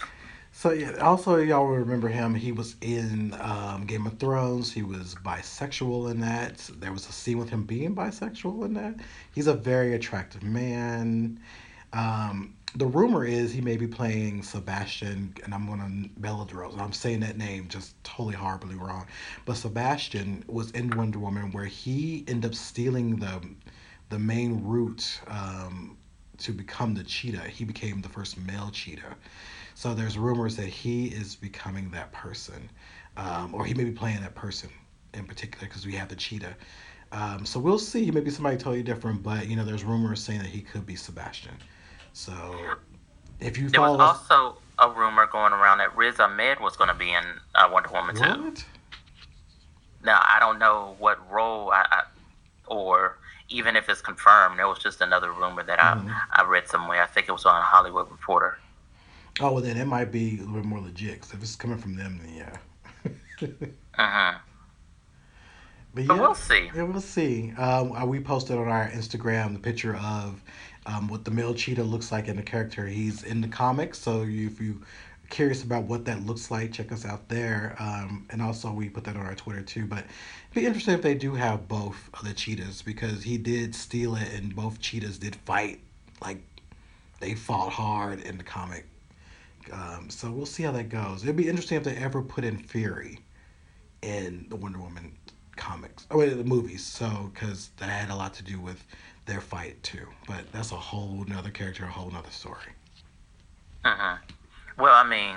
So 0.60 0.72
yeah, 0.72 0.98
also 0.98 1.38
y'all 1.38 1.68
remember 1.68 2.10
him. 2.10 2.36
He 2.36 2.52
was 2.52 2.76
in 2.82 3.34
um, 3.40 3.86
Game 3.86 4.06
of 4.06 4.20
Thrones. 4.20 4.74
He 4.74 4.84
was 4.84 5.16
bisexual 5.24 6.12
in 6.12 6.20
that. 6.20 6.58
There 6.82 6.92
was 6.92 7.08
a 7.08 7.14
scene 7.14 7.38
with 7.38 7.50
him 7.50 7.64
being 7.64 7.96
bisexual 7.96 8.66
in 8.66 8.74
that. 8.74 8.96
He's 9.34 9.48
a 9.48 9.54
very 9.54 9.94
attractive 9.94 10.44
man. 10.44 11.40
Um, 11.94 12.56
the 12.76 12.86
rumor 12.86 13.24
is 13.24 13.54
he 13.54 13.62
may 13.62 13.78
be 13.78 13.88
playing 13.88 14.44
Sebastian, 14.44 15.34
and 15.46 15.54
I'm 15.54 15.66
gonna 15.66 16.10
Belladros. 16.20 16.78
I'm 16.78 16.92
saying 16.92 17.22
that 17.22 17.38
name 17.38 17.70
just 17.70 17.96
totally 18.04 18.36
horribly 18.36 18.76
wrong. 18.76 19.08
But 19.46 19.56
Sebastian 19.56 20.44
was 20.48 20.72
in 20.72 20.90
Wonder 20.90 21.20
Woman, 21.20 21.54
where 21.54 21.68
he 21.68 22.26
ended 22.28 22.52
up 22.52 22.56
stealing 22.56 23.16
the 23.16 23.40
the 24.10 24.20
main 24.20 24.62
route 24.66 25.22
um, 25.28 25.96
to 26.40 26.52
become 26.52 26.96
the 26.96 27.04
cheetah. 27.06 27.48
He 27.48 27.64
became 27.64 28.02
the 28.02 28.10
first 28.10 28.38
male 28.38 28.72
cheetah. 28.74 29.16
So 29.80 29.94
there's 29.94 30.18
rumors 30.18 30.58
that 30.58 30.68
he 30.68 31.06
is 31.06 31.38
becoming 31.38 31.90
that 31.92 32.12
person, 32.12 32.70
um, 33.16 33.56
or 33.56 33.64
he 33.64 33.74
may 33.74 33.86
be 33.86 33.94
playing 33.94 34.20
that 34.20 34.36
person 34.36 34.70
in 35.14 35.24
particular 35.24 35.70
because 35.70 35.86
we 35.86 35.94
have 35.94 36.10
the 36.10 36.18
cheetah. 36.18 36.54
Um, 37.14 37.46
so 37.46 37.62
we'll 37.62 37.80
see. 37.80 38.12
Maybe 38.12 38.30
somebody 38.30 38.58
totally 38.58 38.84
different, 38.84 39.24
but 39.24 39.48
you 39.48 39.56
know, 39.56 39.64
there's 39.64 39.86
rumors 39.86 40.22
saying 40.22 40.40
that 40.40 40.50
he 40.50 40.60
could 40.60 40.86
be 40.86 40.98
Sebastian. 40.98 41.54
So 42.12 42.34
if 43.40 43.58
you 43.58 43.70
there 43.70 43.80
was 43.80 44.02
also 44.02 44.58
a 44.80 44.90
rumor 44.90 45.28
going 45.28 45.54
around 45.54 45.78
that 45.78 45.96
Riz 45.96 46.20
Ahmed 46.20 46.60
was 46.60 46.76
going 46.76 46.90
to 46.90 46.94
be 46.94 47.12
in 47.12 47.24
uh, 47.56 47.70
Wonder 47.72 47.90
Woman 47.94 48.18
what? 48.18 48.66
Now 50.04 50.20
I 50.26 50.40
don't 50.42 50.60
know 50.60 50.98
what 51.00 51.20
role 51.32 51.72
I, 51.72 51.86
I 51.90 52.04
or 52.68 53.18
even 53.48 53.78
if 53.78 53.88
it's 53.88 54.02
confirmed, 54.02 54.60
there 54.60 54.68
was 54.68 54.80
just 54.80 55.00
another 55.00 55.32
rumor 55.32 55.64
that 55.64 55.80
mm-hmm. 55.80 56.10
I, 56.10 56.42
I 56.42 56.44
read 56.44 56.68
somewhere. 56.68 57.02
I 57.02 57.06
think 57.06 57.30
it 57.30 57.32
was 57.32 57.46
on 57.46 57.56
a 57.56 57.64
Hollywood 57.64 58.12
Reporter. 58.12 58.58
Oh, 59.40 59.54
well, 59.54 59.64
then 59.64 59.78
it 59.78 59.86
might 59.86 60.12
be 60.12 60.38
a 60.38 60.40
little 60.40 60.56
bit 60.56 60.66
more 60.66 60.80
legit. 60.80 61.22
Cause 61.22 61.34
if 61.34 61.42
it's 61.42 61.56
coming 61.56 61.78
from 61.78 61.96
them, 61.96 62.20
then 62.24 62.36
yeah. 62.36 63.48
uh-huh. 63.98 64.38
But, 65.94 66.08
but 66.08 66.20
we'll 66.20 66.36
see. 66.36 66.70
Yeah, 66.76 66.84
we'll 66.84 67.02
see. 67.02 67.54
Um, 67.58 67.94
uh, 67.94 68.06
we 68.06 68.20
posted 68.20 68.58
on 68.58 68.68
our 68.68 68.90
Instagram 68.90 69.54
the 69.54 69.60
picture 69.60 69.96
of 69.96 70.42
um, 70.86 71.08
what 71.08 71.26
the 71.26 71.32
male 71.32 71.54
cheetah 71.54 71.84
looks 71.84 72.12
like 72.12 72.28
in 72.28 72.36
the 72.36 72.44
character. 72.44 72.86
He's 72.86 73.24
in 73.24 73.42
the 73.42 73.48
comics, 73.48 73.98
so 73.98 74.24
if 74.24 74.62
you 74.62 74.82
curious 75.30 75.64
about 75.64 75.84
what 75.84 76.06
that 76.06 76.26
looks 76.26 76.52
like, 76.52 76.72
check 76.72 76.92
us 76.92 77.06
out 77.06 77.28
there. 77.30 77.76
Um, 77.80 78.26
and 78.30 78.42
also, 78.42 78.72
we 78.72 78.90
put 78.90 79.04
that 79.06 79.16
on 79.16 79.26
our 79.26 79.36
Twitter 79.36 79.62
too. 79.62 79.86
But 79.86 80.00
it'd 80.00 80.54
be 80.54 80.66
interesting 80.66 80.94
if 80.94 81.02
they 81.02 81.16
do 81.16 81.36
have 81.36 81.68
both 81.68 82.10
of 82.14 82.24
the 82.24 82.34
cheetahs 82.34 82.82
because 82.82 83.24
he 83.24 83.38
did 83.38 83.74
steal 83.74 84.16
it, 84.16 84.32
and 84.34 84.56
both 84.56 84.80
cheetahs 84.80 85.18
did 85.18 85.36
fight. 85.38 85.80
Like 86.22 86.42
they 87.20 87.34
fought 87.36 87.72
hard 87.72 88.22
in 88.22 88.38
the 88.38 88.44
comic. 88.44 88.86
Um, 89.72 90.10
so 90.10 90.32
we'll 90.32 90.46
see 90.46 90.64
how 90.64 90.72
that 90.72 90.90
goes. 90.90 91.24
It'd 91.24 91.36
be 91.36 91.48
interesting 91.48 91.78
if 91.78 91.84
they 91.84 91.96
ever 91.96 92.22
put 92.22 92.44
in 92.44 92.58
Fury 92.58 93.20
in 94.02 94.46
the 94.50 94.56
Wonder 94.56 94.80
Woman 94.80 95.12
comics, 95.56 96.08
oh 96.10 96.18
wait, 96.18 96.30
the 96.30 96.44
movies. 96.44 96.84
So 96.84 97.30
because 97.34 97.70
that 97.78 97.90
had 97.90 98.10
a 98.10 98.16
lot 98.16 98.34
to 98.36 98.44
do 98.44 98.60
with 98.60 98.84
their 99.26 99.42
fight 99.42 99.82
too. 99.84 100.08
But 100.28 100.52
that's 100.52 100.72
a 100.72 100.76
whole 100.76 101.26
nother 101.28 101.52
character, 101.52 101.84
a 101.84 101.92
whole 101.92 102.10
nother 102.10 102.32
story. 102.32 102.74
Uh 103.84 103.96
huh. 103.96 104.18
Well, 104.78 104.94
I 104.96 105.08
mean, 105.08 105.36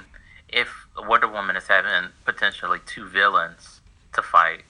if 0.48 0.68
Wonder 0.96 1.28
Woman 1.28 1.56
is 1.56 1.66
having 1.66 2.10
potentially 2.24 2.78
two 2.86 3.06
villains 3.08 3.80
to 4.14 4.22
fight, 4.22 4.62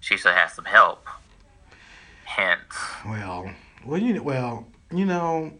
she 0.00 0.16
should 0.16 0.34
have 0.34 0.50
some 0.50 0.66
help. 0.66 1.06
Hence. 2.24 2.74
Well, 3.04 3.50
well, 3.84 4.00
you 4.00 4.22
well, 4.22 4.66
you 4.92 5.06
know, 5.06 5.52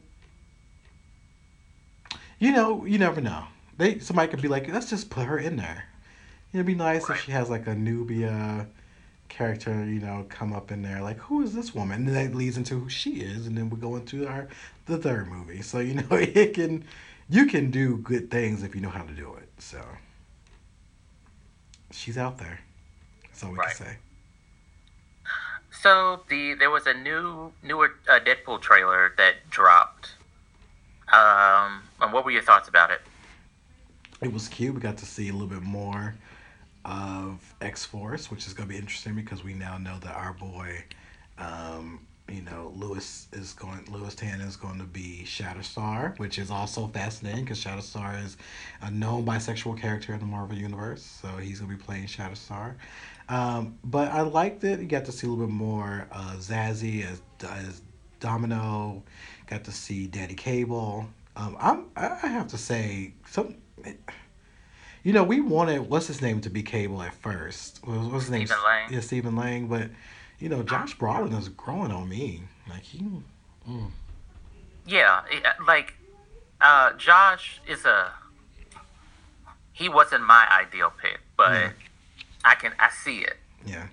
you 2.39 2.53
know, 2.53 2.85
you 2.85 2.99
never 2.99 3.21
know. 3.21 3.45
They 3.79 3.99
somebody 3.99 4.29
could 4.29 4.43
be 4.43 4.49
like, 4.49 4.69
let's 4.69 4.91
just 4.91 5.11
put 5.11 5.27
her 5.27 5.39
in 5.39 5.57
there. 5.57 5.85
It'd 6.53 6.67
be 6.67 6.75
nice 6.75 7.09
right. 7.09 7.19
if 7.19 7.25
she 7.25 7.33
has 7.33 7.51
like 7.51 7.67
a 7.67 7.75
Nubia 7.75 8.67
character, 9.29 9.85
you 9.85 10.01
know, 10.01 10.25
come 10.29 10.53
up 10.53 10.71
in 10.71 10.83
there. 10.83 11.03
Like, 11.03 11.19
who 11.19 11.43
is 11.43 11.55
this 11.55 11.75
woman? 11.75 12.07
And 12.07 12.17
that 12.17 12.35
leads 12.35 12.57
into 12.57 12.79
who 12.79 12.89
she 12.89 13.21
is, 13.21 13.47
and 13.47 13.57
then 13.57 13.69
we 13.69 13.79
go 13.79 13.97
into 13.97 14.27
our 14.27 14.49
the 14.87 14.99
third 14.99 15.29
movie. 15.29 15.63
So 15.63 15.81
you 15.81 15.95
know, 16.03 16.07
it 16.11 16.55
can 16.55 16.85
you 17.29 17.47
can 17.47 17.71
do 17.71 17.99
good 17.99 18.31
things 18.31 18.63
if 18.63 18.75
you 18.75 18.81
know 18.81 18.91
how 18.91 19.03
to 19.03 19.13
do 19.13 19.35
it. 19.35 19.49
So 19.59 19.83
she's 21.91 22.17
out 22.17 22.39
there. 22.39 22.61
That's 23.25 23.45
all 23.45 23.53
we 23.53 23.59
right. 23.59 23.75
can 23.75 23.87
say. 23.87 23.97
So 25.83 26.23
the 26.29 26.55
there 26.55 26.71
was 26.71 26.87
a 26.87 26.95
new 26.95 27.53
newer 27.63 27.95
uh, 28.09 28.21
Deadpool 28.21 28.61
trailer 28.61 29.13
that 29.19 29.51
dropped. 29.51 30.16
Um, 31.13 31.83
and 32.01 32.13
what 32.13 32.25
were 32.25 32.31
your 32.31 32.43
thoughts 32.43 32.69
about 32.69 32.91
it? 32.91 33.01
It 34.23 34.33
was 34.33 34.49
cute. 34.49 34.75
We 34.75 34.81
got 34.81 34.97
to 34.99 35.07
see 35.07 35.29
a 35.29 35.33
little 35.33 35.49
bit 35.49 35.63
more 35.63 36.15
of 36.85 37.55
X 37.61 37.85
Force, 37.85 38.31
which 38.31 38.47
is 38.47 38.55
going 38.55 38.69
to 38.69 38.73
be 38.73 38.79
interesting 38.79 39.15
because 39.15 39.45
we 39.45 39.55
now 39.55 39.79
know 39.79 39.99
that 40.01 40.15
our 40.15 40.33
boy 40.33 40.85
um, 41.39 42.07
you 42.29 42.43
know, 42.43 42.73
Lewis 42.75 43.29
is 43.33 43.53
going, 43.53 43.85
Lewis 43.89 44.15
Tan 44.15 44.41
is 44.41 44.57
going 44.57 44.79
to 44.79 44.85
be 44.85 45.23
Shatterstar, 45.25 46.19
which 46.19 46.39
is 46.39 46.51
also 46.51 46.89
fascinating 46.89 47.45
because 47.45 47.63
Shatterstar 47.63 48.25
is 48.25 48.37
a 48.83 48.91
known 48.91 49.25
bisexual 49.25 49.81
character 49.81 50.13
in 50.13 50.19
the 50.19 50.27
Marvel 50.27 50.57
Universe, 50.57 51.03
so 51.03 51.29
he's 51.37 51.61
going 51.61 51.71
to 51.71 51.77
be 51.77 51.83
playing 51.83 52.07
Shatterstar. 52.07 52.75
Um, 53.29 53.79
but 53.85 54.11
I 54.11 54.23
liked 54.23 54.65
it. 54.65 54.81
You 54.81 54.87
got 54.87 55.05
to 55.05 55.13
see 55.13 55.27
a 55.27 55.31
little 55.31 55.47
bit 55.47 55.53
more 55.53 56.09
uh, 56.11 56.35
Zazie 56.39 57.05
as, 57.05 57.23
as 57.49 57.83
Domino. 58.19 59.03
Got 59.47 59.65
to 59.65 59.73
see 59.73 60.07
Daddy 60.07 60.35
Cable. 60.35 61.07
Um, 61.37 61.57
I'm, 61.61 61.87
I 61.97 62.27
have 62.27 62.49
to 62.49 62.59
say, 62.59 63.13
some. 63.29 63.57
You 65.03 65.13
know, 65.13 65.23
we 65.23 65.41
wanted 65.41 65.89
what's 65.89 66.09
his 66.09 66.21
name 66.21 66.41
to 66.41 66.51
be 66.51 66.63
Cable 66.63 67.01
at 67.03 67.15
first. 67.15 67.81
What's 67.85 68.25
his 68.25 68.31
name? 68.31 68.47
Stephen 68.47 68.65
Lang. 68.65 68.93
Yeah, 68.93 69.01
Stephen 69.01 69.37
Lang. 69.37 69.69
But 69.69 69.91
you 70.41 70.49
know, 70.49 70.63
Josh 70.63 70.97
Brolin 70.97 71.39
is 71.39 71.49
growing 71.49 71.93
on 71.93 72.09
me. 72.09 72.43
Like 72.69 72.83
he. 72.83 72.99
Mm. 73.69 73.91
Yeah, 74.87 75.23
uh, 75.45 75.65
like 75.67 75.95
uh, 76.61 76.95
Josh 76.95 77.61
is 77.69 77.85
a. 77.85 78.13
He 79.73 79.89
wasn't 79.89 80.25
my 80.25 80.47
ideal 80.51 80.93
pick, 81.01 81.21
but 81.37 81.73
I 82.45 82.55
can 82.55 82.73
I 82.79 82.91
see 82.91 83.19
it. 83.19 83.37
Yeah. 83.67 83.87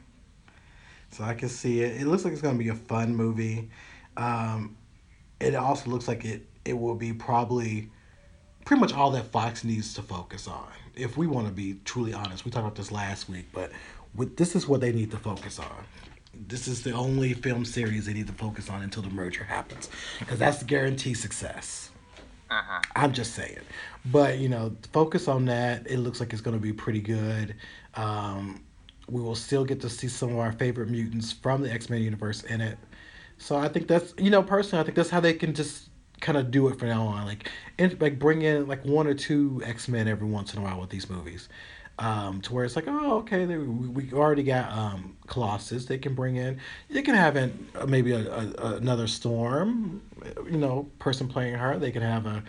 So 1.12 1.24
I 1.24 1.36
can 1.36 1.50
see 1.50 1.82
it. 1.82 2.02
It 2.02 2.08
looks 2.08 2.24
like 2.24 2.34
it's 2.34 2.42
going 2.42 2.58
to 2.58 2.64
be 2.64 2.70
a 2.70 2.76
fun 2.76 3.16
movie. 3.16 3.70
Um, 4.18 4.78
it 5.44 5.56
also 5.56 5.90
looks 5.90 6.08
like 6.08 6.26
it 6.26 6.46
it 6.66 6.74
will 6.74 6.96
be 6.96 7.14
probably 7.14 7.90
pretty 8.66 8.80
much 8.80 8.94
all 8.94 9.12
that 9.12 9.26
Fox 9.26 9.64
needs 9.64 9.94
to 9.96 10.02
focus 10.02 10.48
on. 10.48 10.68
If 10.96 11.18
we 11.18 11.28
want 11.28 11.48
to 11.48 11.54
be 11.54 11.80
truly 11.86 12.14
honest, 12.14 12.46
we 12.46 12.52
talked 12.52 12.66
about 12.66 12.76
this 12.76 12.92
last 12.92 13.28
week, 13.28 13.48
but 13.52 13.72
with, 14.16 14.38
this 14.38 14.56
is 14.56 14.68
what 14.68 14.80
they 14.80 14.92
need 14.92 15.12
to 15.12 15.18
focus 15.18 15.60
on. 15.60 15.86
This 16.48 16.68
is 16.68 16.82
the 16.84 16.92
only 16.92 17.34
film 17.34 17.66
series 17.66 18.06
they 18.06 18.14
need 18.14 18.28
to 18.28 18.34
focus 18.34 18.70
on 18.70 18.82
until 18.82 19.04
the 19.04 19.10
merger 19.10 19.44
happens, 19.44 19.90
because 20.20 20.40
that's 20.40 20.60
the 20.60 20.66
guaranteed 20.66 21.18
success. 21.18 21.90
Uh-huh. 22.50 22.82
I'm 22.96 23.14
just 23.14 23.34
saying, 23.34 23.60
but 24.06 24.38
you 24.38 24.48
know, 24.48 24.76
focus 24.94 25.28
on 25.28 25.46
that. 25.46 25.86
It 25.90 25.98
looks 25.98 26.20
like 26.20 26.32
it's 26.34 26.42
going 26.42 26.56
to 26.56 26.62
be 26.62 26.74
pretty 26.74 27.02
good. 27.02 27.56
Um, 27.96 28.64
we 29.10 29.22
will 29.22 29.36
still 29.36 29.66
get 29.66 29.82
to 29.82 29.90
see 29.90 30.08
some 30.08 30.30
of 30.30 30.40
our 30.40 30.54
favorite 30.54 30.90
mutants 30.90 31.34
from 31.34 31.62
the 31.62 31.72
X 31.72 31.90
Men 31.90 32.02
universe 32.02 32.44
in 32.44 32.62
it. 32.62 32.78
So 33.38 33.56
I 33.56 33.68
think 33.68 33.88
that's 33.88 34.14
you 34.18 34.30
know 34.30 34.44
personally 34.44 34.82
I 34.82 34.86
think 34.86 34.96
that's 34.96 35.10
how 35.10 35.20
they 35.20 35.34
can 35.34 35.54
just 35.54 35.90
kind 36.22 36.38
of 36.38 36.52
do 36.52 36.68
it 36.70 36.80
from 36.80 36.90
now 36.90 37.06
on. 37.06 37.26
Like 37.26 37.52
and 37.78 38.00
like 38.02 38.20
bring 38.20 38.42
in 38.42 38.68
like 38.68 38.84
one 38.86 39.08
or 39.08 39.14
two 39.14 39.62
X 39.66 39.88
Men 39.88 40.08
every 40.08 40.28
once 40.28 40.54
in 40.54 40.60
a 40.60 40.64
while 40.64 40.80
with 40.80 40.90
these 40.90 41.10
movies. 41.10 41.50
Um, 42.00 42.42
to 42.42 42.54
where 42.54 42.66
it's 42.66 42.76
like, 42.76 42.88
oh, 42.88 43.18
okay, 43.20 43.46
they, 43.46 43.56
we, 43.56 44.12
already 44.14 44.42
got 44.42 44.72
um, 44.72 45.16
Colossus. 45.28 45.86
They 45.86 46.00
can 46.00 46.16
bring 46.16 46.38
in. 46.38 46.60
They 46.90 47.04
can 47.04 47.14
have 47.14 47.36
an, 47.36 47.68
maybe 47.88 48.14
a, 48.14 48.28
a, 48.28 48.78
another 48.78 49.06
Storm, 49.06 50.02
you 50.50 50.58
know, 50.58 50.90
person 50.98 51.28
playing 51.28 51.54
her. 51.54 51.78
They 51.78 51.92
can 51.92 52.02
have 52.02 52.26
a, 52.26 52.44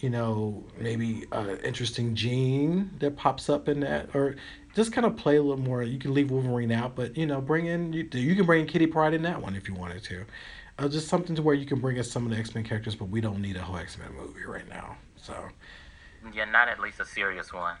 you 0.00 0.10
know, 0.10 0.64
maybe 0.78 1.26
an 1.32 1.58
interesting 1.64 2.14
gene 2.14 2.90
that 3.00 3.16
pops 3.16 3.48
up 3.48 3.68
in 3.68 3.80
that, 3.80 4.14
or 4.14 4.36
just 4.74 4.92
kind 4.92 5.06
of 5.06 5.16
play 5.16 5.36
a 5.36 5.42
little 5.42 5.62
more. 5.62 5.82
You 5.82 5.98
can 5.98 6.14
leave 6.14 6.30
Wolverine 6.30 6.70
out, 6.70 6.94
but 6.94 7.16
you 7.16 7.26
know, 7.26 7.40
bring 7.40 7.66
in 7.66 7.92
you, 7.92 8.08
you 8.12 8.36
can 8.36 8.46
bring 8.46 8.66
Kitty 8.66 8.86
Pryde 8.86 9.14
in 9.14 9.22
that 9.22 9.42
one 9.42 9.56
if 9.56 9.68
you 9.68 9.74
wanted 9.74 10.04
to. 10.04 10.24
Uh, 10.78 10.88
just 10.88 11.08
something 11.08 11.34
to 11.34 11.42
where 11.42 11.56
you 11.56 11.66
can 11.66 11.80
bring 11.80 11.96
in 11.96 12.04
some 12.04 12.24
of 12.24 12.30
the 12.30 12.36
X 12.36 12.54
Men 12.54 12.62
characters, 12.62 12.94
but 12.94 13.06
we 13.06 13.20
don't 13.20 13.42
need 13.42 13.56
a 13.56 13.62
whole 13.62 13.76
X 13.76 13.98
Men 13.98 14.14
movie 14.14 14.44
right 14.46 14.68
now. 14.68 14.96
So. 15.16 15.34
Yeah, 16.34 16.44
not 16.44 16.68
at 16.68 16.80
least 16.80 17.00
a 17.00 17.04
serious 17.04 17.52
one. 17.52 17.76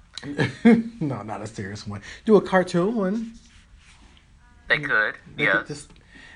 no, 1.00 1.22
not 1.22 1.42
a 1.42 1.46
serious 1.46 1.86
one. 1.86 2.02
Do 2.24 2.36
a 2.36 2.40
cartoon 2.40 2.94
one. 2.94 3.34
They 4.68 4.78
could. 4.78 5.14
They 5.36 5.44
yeah. 5.44 5.58
could 5.58 5.66
just, 5.66 5.92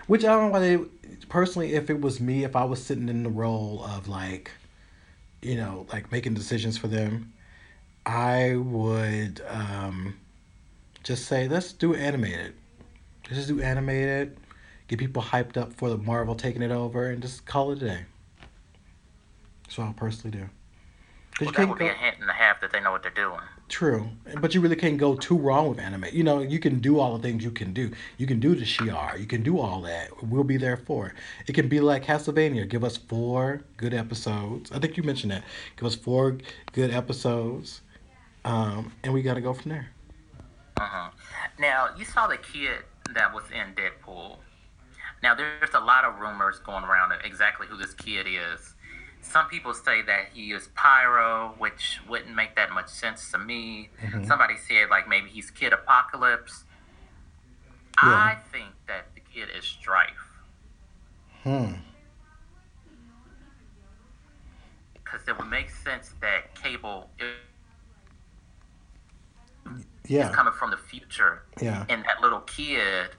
which 0.06 0.24
I 0.24 0.28
don't 0.28 0.46
know 0.46 0.52
why 0.52 0.60
they. 0.60 0.78
Personally, 1.28 1.74
if 1.74 1.90
it 1.90 2.00
was 2.00 2.20
me, 2.20 2.44
if 2.44 2.56
I 2.56 2.64
was 2.64 2.82
sitting 2.82 3.08
in 3.08 3.22
the 3.22 3.30
role 3.30 3.84
of 3.84 4.08
like, 4.08 4.50
you 5.42 5.56
know, 5.56 5.86
like 5.92 6.10
making 6.12 6.34
decisions 6.34 6.78
for 6.78 6.86
them, 6.88 7.32
I 8.06 8.56
would 8.56 9.42
um, 9.48 10.18
just 11.02 11.26
say, 11.26 11.48
let's 11.48 11.72
do 11.72 11.94
animated. 11.94 12.54
Let's 13.24 13.36
just 13.36 13.48
do 13.48 13.60
animated. 13.60 14.38
Get 14.88 14.98
people 14.98 15.22
hyped 15.22 15.56
up 15.56 15.72
for 15.72 15.88
the 15.88 15.98
Marvel 15.98 16.34
taking 16.34 16.62
it 16.62 16.70
over, 16.70 17.06
and 17.10 17.20
just 17.20 17.44
call 17.44 17.72
it 17.72 17.82
a 17.82 17.86
day. 17.86 18.04
That's 19.64 19.78
what 19.78 19.88
I 19.88 19.92
personally 19.92 20.38
do. 20.38 20.48
Well, 21.40 21.50
you 21.50 21.52
that 21.52 21.68
would 21.68 21.78
go- 21.78 21.84
be 21.84 21.90
a 21.90 21.94
hint 21.94 22.16
and 22.20 22.28
a 22.30 22.34
half 22.34 22.60
that 22.60 22.72
they 22.72 22.80
know 22.80 22.92
what 22.92 23.02
they're 23.02 23.10
doing. 23.10 23.40
True, 23.72 24.10
but 24.42 24.54
you 24.54 24.60
really 24.60 24.76
can't 24.76 24.98
go 24.98 25.14
too 25.14 25.34
wrong 25.34 25.70
with 25.70 25.78
anime. 25.78 26.04
You 26.12 26.22
know, 26.22 26.40
you 26.40 26.58
can 26.58 26.78
do 26.78 27.00
all 27.00 27.16
the 27.16 27.22
things 27.22 27.42
you 27.42 27.50
can 27.50 27.72
do. 27.72 27.90
You 28.18 28.26
can 28.26 28.38
do 28.38 28.54
the 28.54 28.66
Shi'ar. 28.66 29.18
You 29.18 29.24
can 29.24 29.42
do 29.42 29.58
all 29.58 29.80
that. 29.80 30.10
We'll 30.22 30.44
be 30.44 30.58
there 30.58 30.76
for 30.76 31.06
it. 31.06 31.14
It 31.46 31.54
can 31.54 31.68
be 31.68 31.80
like 31.80 32.04
Castlevania. 32.04 32.68
Give 32.68 32.84
us 32.84 32.98
four 32.98 33.62
good 33.78 33.94
episodes. 33.94 34.70
I 34.72 34.78
think 34.78 34.98
you 34.98 35.02
mentioned 35.02 35.32
that. 35.32 35.44
Give 35.76 35.86
us 35.86 35.94
four 35.94 36.36
good 36.72 36.90
episodes, 36.90 37.80
um, 38.44 38.92
and 39.04 39.14
we 39.14 39.22
got 39.22 39.34
to 39.34 39.40
go 39.40 39.54
from 39.54 39.70
there. 39.70 39.88
Uh-huh. 40.76 41.08
Now, 41.58 41.88
you 41.96 42.04
saw 42.04 42.26
the 42.26 42.36
kid 42.36 42.80
that 43.14 43.32
was 43.32 43.44
in 43.52 43.74
Deadpool. 43.74 44.36
Now, 45.22 45.34
there's 45.34 45.72
a 45.72 45.80
lot 45.80 46.04
of 46.04 46.20
rumors 46.20 46.58
going 46.58 46.84
around 46.84 47.14
exactly 47.24 47.66
who 47.66 47.78
this 47.78 47.94
kid 47.94 48.26
is. 48.28 48.74
Some 49.22 49.48
people 49.48 49.72
say 49.72 50.02
that 50.02 50.28
he 50.34 50.52
is 50.52 50.68
Pyro, 50.74 51.54
which 51.58 52.00
wouldn't 52.08 52.34
make 52.34 52.54
that 52.56 52.70
much 52.72 52.88
sense 52.88 53.30
to 53.30 53.38
me. 53.38 53.88
Mhm. 54.00 54.26
Somebody 54.26 54.56
said 54.56 54.90
like 54.90 55.08
maybe 55.08 55.30
he's 55.30 55.50
Kid 55.50 55.72
Apocalypse. 55.72 56.64
I 57.98 58.36
think 58.50 58.74
that 58.88 59.14
the 59.14 59.20
kid 59.20 59.48
is 59.50 59.64
Strife 59.64 60.40
Hmm. 61.44 61.74
because 64.94 65.26
it 65.28 65.36
would 65.38 65.48
make 65.48 65.70
sense 65.70 66.14
that 66.20 66.54
Cable 66.54 67.10
is 67.18 67.36
Yeah. 70.04 70.32
coming 70.32 70.52
from 70.54 70.70
the 70.70 70.76
future 70.76 71.44
Yeah. 71.60 71.84
and 71.88 72.04
that 72.06 72.20
little 72.20 72.40
kid 72.40 73.14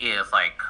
is 0.00 0.30
like 0.32 0.60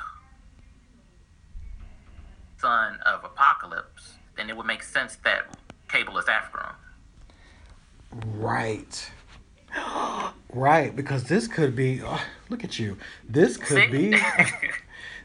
son 2.59 3.01
of 3.01 3.25
Apocalypse, 3.25 4.18
then 4.39 4.49
it 4.49 4.57
would 4.57 4.67
make 4.67 4.83
sense 4.83 5.17
that 5.25 5.47
Cable 5.89 6.17
is 6.19 6.29
after 6.29 6.59
him. 6.59 8.41
Right. 8.41 9.11
right, 10.55 10.95
because 10.97 11.25
this 11.25 11.47
could 11.47 11.77
be. 11.77 12.01
oh, 12.03 12.23
look 12.49 12.65
at 12.65 12.79
you. 12.79 12.97
This 13.29 13.57
could 13.57 13.91
See? 13.91 14.11
be. 14.11 14.21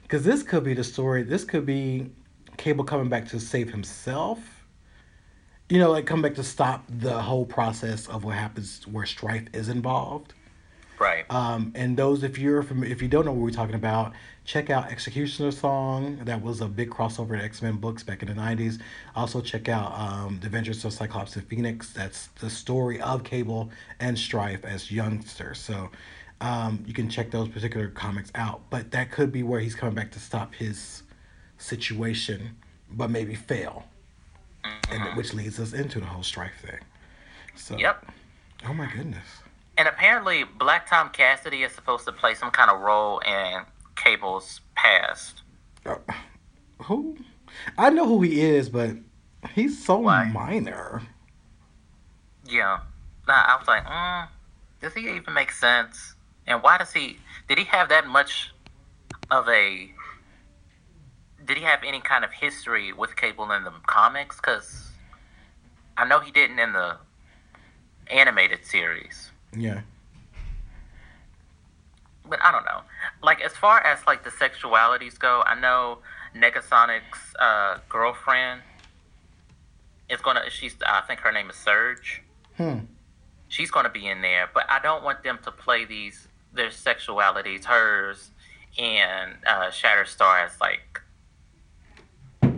Because 0.03 0.25
this 0.25 0.43
could 0.43 0.63
be 0.63 0.75
the 0.75 0.83
story. 0.83 1.23
This 1.23 1.43
could 1.43 1.65
be 1.65 2.11
Cable 2.57 2.83
coming 2.83 3.09
back 3.09 3.27
to 3.29 3.39
save 3.39 3.71
himself. 3.71 4.37
You 5.69 5.79
know, 5.79 5.89
like 5.89 6.05
come 6.05 6.21
back 6.21 6.35
to 6.35 6.43
stop 6.43 6.83
the 6.87 7.19
whole 7.19 7.47
process 7.47 8.07
of 8.07 8.23
what 8.23 8.35
happens 8.35 8.85
where 8.85 9.07
strife 9.07 9.45
is 9.53 9.69
involved. 9.69 10.35
Right. 10.99 11.25
Um, 11.29 11.71
and 11.75 11.97
those, 11.97 12.23
if 12.23 12.37
you're 12.37 12.63
from, 12.63 12.83
if 12.83 13.01
you 13.01 13.07
don't 13.07 13.25
know 13.25 13.31
what 13.31 13.41
we're 13.41 13.51
talking 13.51 13.75
about, 13.75 14.13
check 14.45 14.69
out 14.69 14.91
Executioner 14.91 15.51
Song. 15.51 16.19
That 16.23 16.41
was 16.41 16.61
a 16.61 16.67
big 16.67 16.89
crossover 16.89 17.33
in 17.33 17.41
X 17.41 17.61
Men 17.61 17.77
books 17.77 18.03
back 18.03 18.21
in 18.21 18.27
the 18.27 18.33
'90s. 18.33 18.79
Also, 19.15 19.41
check 19.41 19.69
out 19.69 19.93
um, 19.97 20.39
The 20.39 20.47
Adventures 20.47 20.83
of 20.85 20.93
Cyclops 20.93 21.35
and 21.35 21.45
Phoenix. 21.47 21.91
That's 21.91 22.27
the 22.39 22.49
story 22.49 23.01
of 23.01 23.23
Cable 23.23 23.69
and 23.99 24.17
Strife 24.17 24.63
as 24.65 24.91
youngsters. 24.91 25.59
So 25.59 25.89
um, 26.41 26.83
you 26.85 26.93
can 26.93 27.09
check 27.09 27.31
those 27.31 27.47
particular 27.47 27.87
comics 27.89 28.31
out. 28.35 28.61
But 28.69 28.91
that 28.91 29.11
could 29.11 29.31
be 29.31 29.43
where 29.43 29.59
he's 29.59 29.75
coming 29.75 29.95
back 29.95 30.11
to 30.11 30.19
stop 30.19 30.53
his 30.55 31.03
situation, 31.57 32.57
but 32.91 33.09
maybe 33.09 33.35
fail, 33.35 33.85
and 34.91 35.15
which 35.15 35.33
leads 35.33 35.59
us 35.59 35.73
into 35.73 35.99
the 35.99 36.05
whole 36.05 36.23
Strife 36.23 36.59
thing. 36.61 36.79
So, 37.55 37.77
Yep. 37.77 38.11
Oh 38.67 38.73
my 38.73 38.91
goodness. 38.91 39.42
And 39.77 39.87
apparently, 39.87 40.43
Black 40.43 40.87
Tom 40.87 41.09
Cassidy 41.09 41.63
is 41.63 41.71
supposed 41.71 42.05
to 42.05 42.11
play 42.11 42.35
some 42.35 42.51
kind 42.51 42.69
of 42.69 42.81
role 42.81 43.19
in 43.19 43.63
Cable's 43.95 44.61
past. 44.75 45.41
Uh, 45.85 45.95
who? 46.83 47.17
I 47.77 47.89
know 47.89 48.07
who 48.07 48.21
he 48.21 48.41
is, 48.41 48.69
but 48.69 48.91
he's 49.53 49.83
so 49.83 50.01
minor. 50.01 51.01
Yeah. 52.47 52.79
Nah, 53.27 53.33
I 53.33 53.55
was 53.57 53.67
like, 53.67 53.85
mm, 53.85 54.27
does 54.81 54.93
he 54.93 55.15
even 55.15 55.33
make 55.33 55.51
sense? 55.51 56.15
And 56.45 56.61
why 56.61 56.77
does 56.77 56.91
he? 56.91 57.17
Did 57.47 57.57
he 57.57 57.63
have 57.65 57.89
that 57.89 58.07
much 58.07 58.53
of 59.31 59.47
a? 59.47 59.91
Did 61.45 61.57
he 61.57 61.63
have 61.63 61.83
any 61.83 61.99
kind 61.99 62.23
of 62.23 62.31
history 62.31 62.93
with 62.93 63.15
Cable 63.15 63.51
in 63.51 63.63
the 63.63 63.73
comics? 63.87 64.37
Because 64.37 64.91
I 65.97 66.05
know 66.05 66.19
he 66.19 66.31
didn't 66.31 66.59
in 66.59 66.73
the 66.73 66.97
animated 68.07 68.65
series. 68.65 69.31
Yeah. 69.55 69.81
but 72.29 72.39
I 72.43 72.51
don't 72.51 72.65
know. 72.65 72.81
Like 73.21 73.41
as 73.41 73.53
far 73.53 73.85
as 73.85 73.99
like 74.07 74.23
the 74.23 74.29
sexualities 74.29 75.17
go, 75.19 75.43
I 75.45 75.59
know 75.59 75.99
Negasonic's 76.35 77.35
uh, 77.39 77.77
girlfriend 77.89 78.61
is 80.09 80.21
gonna. 80.21 80.49
She's 80.49 80.75
I 80.85 81.01
think 81.01 81.19
her 81.21 81.31
name 81.31 81.49
is 81.49 81.55
Surge. 81.55 82.21
Hmm. 82.57 82.79
She's 83.49 83.69
gonna 83.71 83.89
be 83.89 84.07
in 84.07 84.21
there, 84.21 84.49
but 84.53 84.65
I 84.69 84.79
don't 84.79 85.03
want 85.03 85.23
them 85.23 85.37
to 85.43 85.51
play 85.51 85.85
these 85.85 86.27
their 86.53 86.69
sexualities, 86.69 87.65
hers 87.65 88.31
and 88.79 89.33
uh, 89.45 89.67
Shatterstar 89.69 90.45
as 90.45 90.59
like 90.59 91.01
I, 92.41 92.49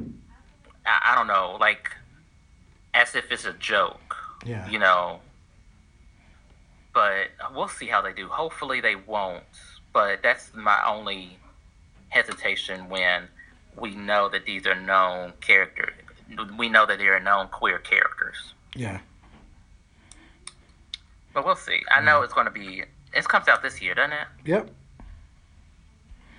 I 1.12 1.16
don't 1.16 1.28
know, 1.28 1.58
like 1.60 1.92
as 2.94 3.16
if 3.16 3.32
it's 3.32 3.46
a 3.46 3.54
joke 3.54 4.16
Yeah. 4.46 4.70
you 4.70 4.80
know. 4.80 5.20
But 6.96 7.28
we'll 7.54 7.68
see 7.68 7.88
how 7.88 8.02
they 8.02 8.14
do. 8.14 8.30
Hopefully 8.30 8.80
they 8.80 8.96
won't. 8.96 9.44
But 9.94 10.24
that's 10.24 10.52
my 10.56 10.82
only 10.88 11.38
hesitation 12.08 12.88
when 12.90 13.28
we 13.78 13.94
know 13.94 14.30
that 14.30 14.46
these 14.46 14.66
are 14.66 14.80
known 14.80 15.34
characters. 15.42 15.94
We 16.58 16.70
know 16.70 16.86
that 16.86 16.98
they 16.98 17.08
are 17.08 17.20
known 17.20 17.50
queer 17.50 17.80
characters. 17.80 18.54
Yeah. 18.76 19.02
But 21.34 21.46
we'll 21.46 21.58
see. 21.58 21.82
I 21.94 22.02
know 22.02 22.22
it's 22.22 22.34
going 22.34 22.46
to 22.46 22.52
be. 22.52 22.84
It 23.14 23.26
comes 23.26 23.50
out 23.50 23.62
this 23.62 23.82
year, 23.82 23.94
doesn't 23.94 24.14
it? 24.14 24.28
Yep. 24.46 24.70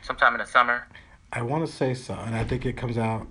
Sometime 0.02 0.34
in 0.34 0.40
the 0.40 0.46
summer. 0.46 0.88
I 1.32 1.42
want 1.42 1.66
to 1.66 1.72
say 1.72 1.92
so, 1.92 2.14
and 2.14 2.34
I 2.34 2.44
think 2.44 2.64
it 2.64 2.78
comes 2.78 2.96
out 2.96 3.26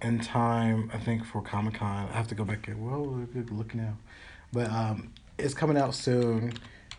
in 0.00 0.18
time. 0.18 0.90
I 0.92 0.98
think 0.98 1.24
for 1.24 1.40
Comic 1.40 1.74
Con. 1.74 2.08
I 2.08 2.16
have 2.16 2.26
to 2.28 2.34
go 2.34 2.44
back 2.44 2.66
and 2.66 2.84
well, 2.84 3.26
look 3.52 3.74
now, 3.74 3.96
but 4.52 4.68
um, 4.70 5.12
it's 5.38 5.54
coming 5.54 5.76
out 5.76 5.94
soon. 5.94 6.52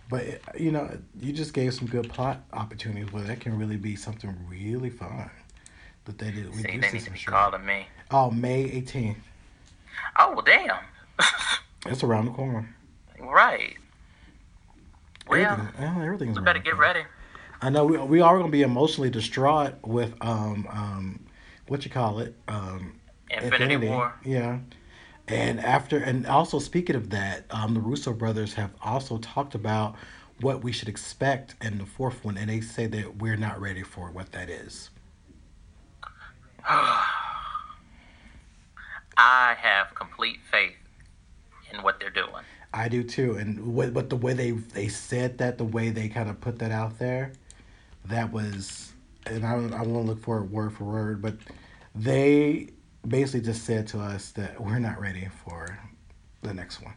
But 0.10 0.42
you 0.60 0.72
know, 0.72 0.98
you 1.20 1.34
just 1.34 1.54
gave 1.54 1.74
some 1.74 1.88
good 1.88 2.10
plot 2.10 2.44
opportunities 2.54 3.12
where 3.12 3.24
that 3.24 3.40
can 3.40 3.58
really 3.58 3.78
be 3.78 3.96
something 3.96 4.36
really 4.48 4.90
fun. 4.90 5.30
That 6.06 6.18
they 6.18 6.32
did. 6.32 6.50
We 6.54 6.58
See, 6.58 6.78
they 6.78 6.92
need 6.92 7.04
to 7.04 7.12
be 7.12 7.20
calling 7.20 7.66
me. 7.66 7.88
Oh, 8.12 8.30
May 8.30 8.64
eighteenth. 8.64 9.18
Oh 10.20 10.34
well, 10.34 10.42
damn. 10.42 10.78
it's 11.86 12.04
around 12.04 12.26
the 12.26 12.32
corner. 12.32 12.76
Right. 13.20 13.78
Well, 15.28 15.52
Everything, 15.52 16.02
everything's. 16.04 16.38
We 16.38 16.44
better 16.44 16.60
get 16.60 16.78
ready. 16.78 17.04
I 17.62 17.70
know 17.70 17.86
we, 17.86 17.98
we 17.98 18.20
are 18.20 18.38
going 18.38 18.48
to 18.48 18.52
be 18.52 18.62
emotionally 18.62 19.10
distraught 19.10 19.76
with 19.84 20.14
um 20.22 20.68
um 20.70 21.26
what 21.68 21.86
you 21.86 21.92
call 21.92 22.20
it 22.20 22.36
um 22.50 23.00
Infinity, 23.30 23.64
Infinity. 23.64 23.88
War. 23.88 24.14
Yeah. 24.26 24.60
And 25.28 25.60
after, 25.60 25.98
and 25.98 26.28
also 26.28 26.60
speaking 26.60 26.96
of 26.96 27.10
that, 27.12 27.46
um, 27.50 27.74
the 27.74 27.80
Russo 27.80 28.14
brothers 28.14 28.54
have 28.56 28.72
also 28.82 29.18
talked 29.20 29.56
about 29.56 29.96
what 30.42 30.64
we 30.64 30.72
should 30.72 30.90
expect 30.90 31.56
in 31.62 31.78
the 31.78 31.86
fourth 31.86 32.26
one, 32.26 32.38
and 32.38 32.50
they 32.50 32.60
say 32.60 32.88
that 32.88 33.18
we're 33.18 33.38
not 33.38 33.62
ready 33.62 33.84
for 33.84 34.12
what 34.12 34.32
that 34.34 34.50
is. 34.50 34.90
I 39.16 39.56
have 39.58 39.94
complete 39.96 40.40
faith 40.52 40.76
in 41.72 41.84
what 41.84 42.00
they're 42.00 42.10
doing. 42.10 42.44
I 42.74 42.90
do 42.90 43.04
too, 43.04 43.36
and 43.36 43.76
what, 43.76 43.94
but 43.94 44.10
the 44.10 44.16
way 44.16 44.34
they 44.34 44.52
they 44.52 44.88
said 44.88 45.38
that, 45.38 45.58
the 45.58 45.64
way 45.64 45.92
they 45.92 46.10
kind 46.10 46.30
of 46.30 46.42
put 46.42 46.60
that 46.60 46.72
out 46.72 46.98
there, 46.98 47.32
that 48.06 48.32
was, 48.32 48.92
and 49.28 49.46
I 49.46 49.54
I 49.54 49.84
won't 49.84 50.08
look 50.08 50.22
for 50.22 50.40
it 50.40 50.46
word 50.46 50.74
for 50.74 50.86
word, 50.86 51.22
but 51.22 51.36
they 51.94 52.70
basically 53.08 53.42
just 53.42 53.66
said 53.66 53.88
to 53.88 54.00
us 54.00 54.32
that 54.32 54.62
we're 54.62 54.80
not 54.80 55.00
ready 55.00 55.28
for 55.44 55.80
the 56.42 56.54
next 56.54 56.82
one. 56.82 56.94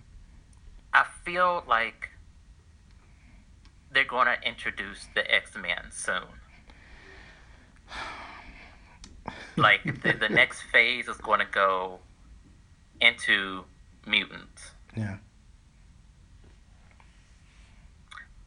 I 0.92 1.05
feel 1.25 1.64
like 1.69 2.11
they're 3.92 4.05
going 4.05 4.27
to 4.27 4.49
introduce 4.49 5.07
the 5.14 5.29
X 5.33 5.57
Men 5.57 5.90
soon. 5.90 6.23
like 9.57 9.83
the, 10.03 10.12
the 10.12 10.29
next 10.31 10.62
phase 10.73 11.09
is 11.09 11.16
going 11.19 11.40
to 11.40 11.47
go 11.47 11.99
into 13.01 13.64
mutants. 14.07 14.71
Yeah. 14.97 15.16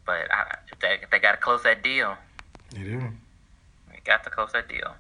But 0.05 0.31
I, 0.31 0.57
if 0.71 0.79
they 0.79 0.99
they 1.11 1.19
got 1.19 1.33
to 1.33 1.37
close 1.37 1.63
that 1.63 1.83
deal. 1.83 2.15
They 2.71 2.83
do. 2.83 3.01
They 3.91 3.99
got 4.03 4.23
to 4.23 4.29
close 4.29 4.51
that 4.53 4.67
deal. 4.67 4.95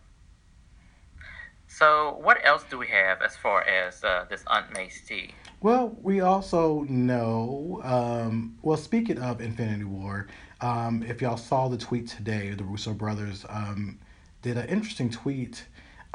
So, 1.71 2.17
what 2.23 2.43
else 2.43 2.63
do 2.67 2.79
we 2.79 2.87
have 2.87 3.21
as 3.21 3.37
far 3.37 3.61
as 3.61 4.03
uh, 4.03 4.25
this 4.27 4.43
Aunt 4.47 4.73
May's 4.73 5.01
tea? 5.07 5.35
Well, 5.61 5.95
we 6.01 6.19
also 6.19 6.81
know. 6.89 7.79
Um, 7.83 8.57
well, 8.63 8.75
speaking 8.75 9.19
of 9.19 9.39
Infinity 9.39 9.83
War, 9.83 10.27
um, 10.61 11.03
if 11.03 11.21
y'all 11.21 11.37
saw 11.37 11.67
the 11.67 11.77
tweet 11.77 12.07
today, 12.07 12.49
the 12.55 12.63
Russo 12.63 12.91
brothers 12.91 13.45
um, 13.49 13.99
did 14.41 14.57
an 14.57 14.67
interesting 14.67 15.11
tweet 15.11 15.63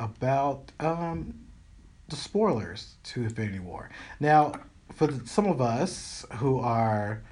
about 0.01 0.73
um, 0.81 1.33
the 2.09 2.17
spoilers 2.17 2.97
to 3.05 3.23
Infinity 3.23 3.61
War. 3.61 3.91
Now, 4.19 4.55
for 4.93 5.07
the, 5.07 5.27
some 5.27 5.47
of 5.47 5.61
us 5.61 6.27
who 6.39 6.59
are, 6.59 7.23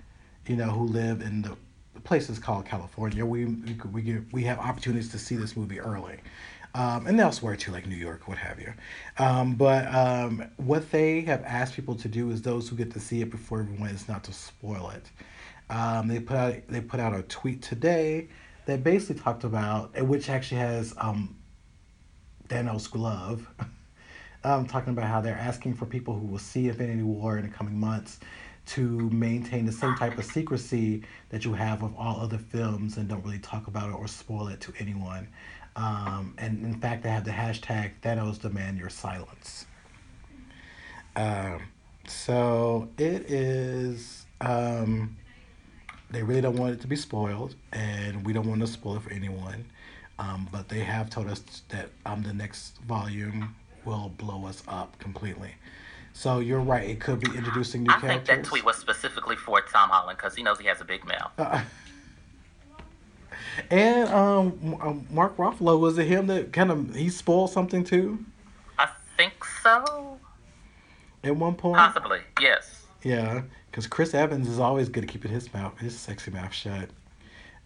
you 0.46 0.54
know, 0.54 0.70
who 0.70 0.84
live 0.84 1.22
in 1.22 1.42
the 1.42 1.56
places 2.04 2.38
called 2.38 2.66
California, 2.66 3.26
we 3.26 3.46
we 3.46 3.76
we, 3.92 4.02
get, 4.02 4.32
we 4.32 4.44
have 4.44 4.60
opportunities 4.60 5.10
to 5.10 5.18
see 5.18 5.34
this 5.34 5.56
movie 5.56 5.80
early 5.80 6.20
um, 6.74 7.06
and 7.06 7.20
elsewhere 7.20 7.56
too, 7.56 7.70
like 7.70 7.86
New 7.86 7.96
York, 7.96 8.26
what 8.28 8.38
have 8.38 8.58
you. 8.58 8.72
Um, 9.18 9.54
but 9.54 9.92
um, 9.94 10.50
what 10.56 10.90
they 10.90 11.20
have 11.22 11.42
asked 11.44 11.74
people 11.74 11.94
to 11.96 12.08
do 12.08 12.30
is 12.30 12.42
those 12.42 12.68
who 12.68 12.76
get 12.76 12.92
to 12.92 13.00
see 13.00 13.20
it 13.20 13.30
before 13.30 13.60
everyone 13.60 13.90
is 13.90 14.08
not 14.08 14.24
to 14.24 14.32
spoil 14.32 14.90
it. 14.90 15.10
Um, 15.68 16.08
they 16.08 16.20
put 16.20 16.36
out 16.36 16.54
they 16.68 16.80
put 16.80 17.00
out 17.00 17.14
a 17.14 17.22
tweet 17.22 17.62
today 17.62 18.28
that 18.66 18.82
basically 18.82 19.22
talked 19.22 19.44
about, 19.44 20.00
which 20.02 20.30
actually 20.30 20.60
has 20.60 20.94
um, 20.98 21.36
glove. 22.48 23.48
um, 24.44 24.66
talking 24.66 24.92
about 24.92 25.06
how 25.06 25.20
they're 25.20 25.36
asking 25.36 25.74
for 25.74 25.86
people 25.86 26.14
who 26.18 26.26
will 26.26 26.38
see 26.38 26.68
Infinity 26.68 27.02
War 27.02 27.38
in 27.38 27.44
the 27.44 27.50
coming 27.50 27.78
months 27.78 28.18
to 28.64 29.10
maintain 29.10 29.66
the 29.66 29.72
same 29.72 29.94
type 29.96 30.16
of 30.18 30.24
secrecy 30.24 31.02
that 31.30 31.44
you 31.44 31.52
have 31.52 31.82
with 31.82 31.92
all 31.98 32.20
other 32.20 32.38
films 32.38 32.96
and 32.96 33.08
don't 33.08 33.24
really 33.24 33.38
talk 33.38 33.66
about 33.66 33.90
it 33.90 33.94
or 33.94 34.06
spoil 34.06 34.48
it 34.48 34.60
to 34.60 34.72
anyone. 34.78 35.26
Um, 35.76 36.34
and 36.38 36.64
in 36.64 36.74
fact, 36.80 37.02
they 37.02 37.08
have 37.08 37.24
the 37.24 37.30
hashtag 37.30 37.92
Thanos 38.02 38.40
demand 38.40 38.78
your 38.78 38.90
silence. 38.90 39.66
Um, 41.16 41.62
so 42.06 42.88
it 42.98 43.30
is. 43.30 44.26
Um, 44.40 45.16
they 46.10 46.22
really 46.22 46.42
don't 46.42 46.56
want 46.56 46.74
it 46.74 46.80
to 46.82 46.86
be 46.86 46.96
spoiled, 46.96 47.54
and 47.72 48.26
we 48.26 48.32
don't 48.32 48.46
want 48.46 48.60
to 48.60 48.66
spoil 48.66 48.96
it 48.96 49.02
for 49.02 49.12
anyone. 49.12 49.64
Um, 50.18 50.48
but 50.52 50.68
they 50.68 50.80
have 50.80 51.08
told 51.08 51.28
us 51.28 51.62
that 51.70 51.88
um, 52.04 52.22
the 52.22 52.34
next 52.34 52.78
volume 52.82 53.54
will 53.84 54.10
blow 54.18 54.46
us 54.46 54.62
up 54.68 54.98
completely. 54.98 55.54
So 56.12 56.40
you're 56.40 56.60
right; 56.60 56.88
it 56.88 57.00
could 57.00 57.20
be 57.20 57.34
introducing 57.36 57.84
new 57.84 57.90
I 57.90 57.98
characters. 57.98 58.28
I 58.28 58.34
think 58.34 58.44
that 58.44 58.48
tweet 58.48 58.64
was 58.64 58.76
specifically 58.76 59.36
for 59.36 59.60
Tom 59.62 59.88
Holland 59.88 60.18
because 60.18 60.34
he 60.34 60.42
knows 60.42 60.58
he 60.58 60.66
has 60.66 60.80
a 60.82 60.84
big 60.84 61.06
mouth. 61.06 61.32
Uh, 61.38 61.62
and 63.70 64.08
um, 64.08 64.78
um, 64.80 65.06
Mark 65.10 65.36
Ruffalo 65.36 65.78
was 65.78 65.98
it 65.98 66.06
him 66.06 66.26
that 66.28 66.52
kind 66.52 66.70
of 66.70 66.94
he 66.94 67.08
spoiled 67.08 67.50
something 67.50 67.84
too? 67.84 68.24
I 68.78 68.88
think 69.16 69.44
so. 69.62 70.18
At 71.24 71.36
one 71.36 71.54
point, 71.54 71.76
possibly 71.76 72.20
yes. 72.40 72.86
Yeah, 73.02 73.42
because 73.70 73.86
Chris 73.86 74.14
Evans 74.14 74.48
is 74.48 74.58
always 74.58 74.88
good 74.88 75.04
at 75.04 75.10
keeping 75.10 75.30
his 75.30 75.52
mouth, 75.52 75.78
his 75.78 75.98
sexy 75.98 76.30
mouth 76.30 76.52
shut, 76.52 76.88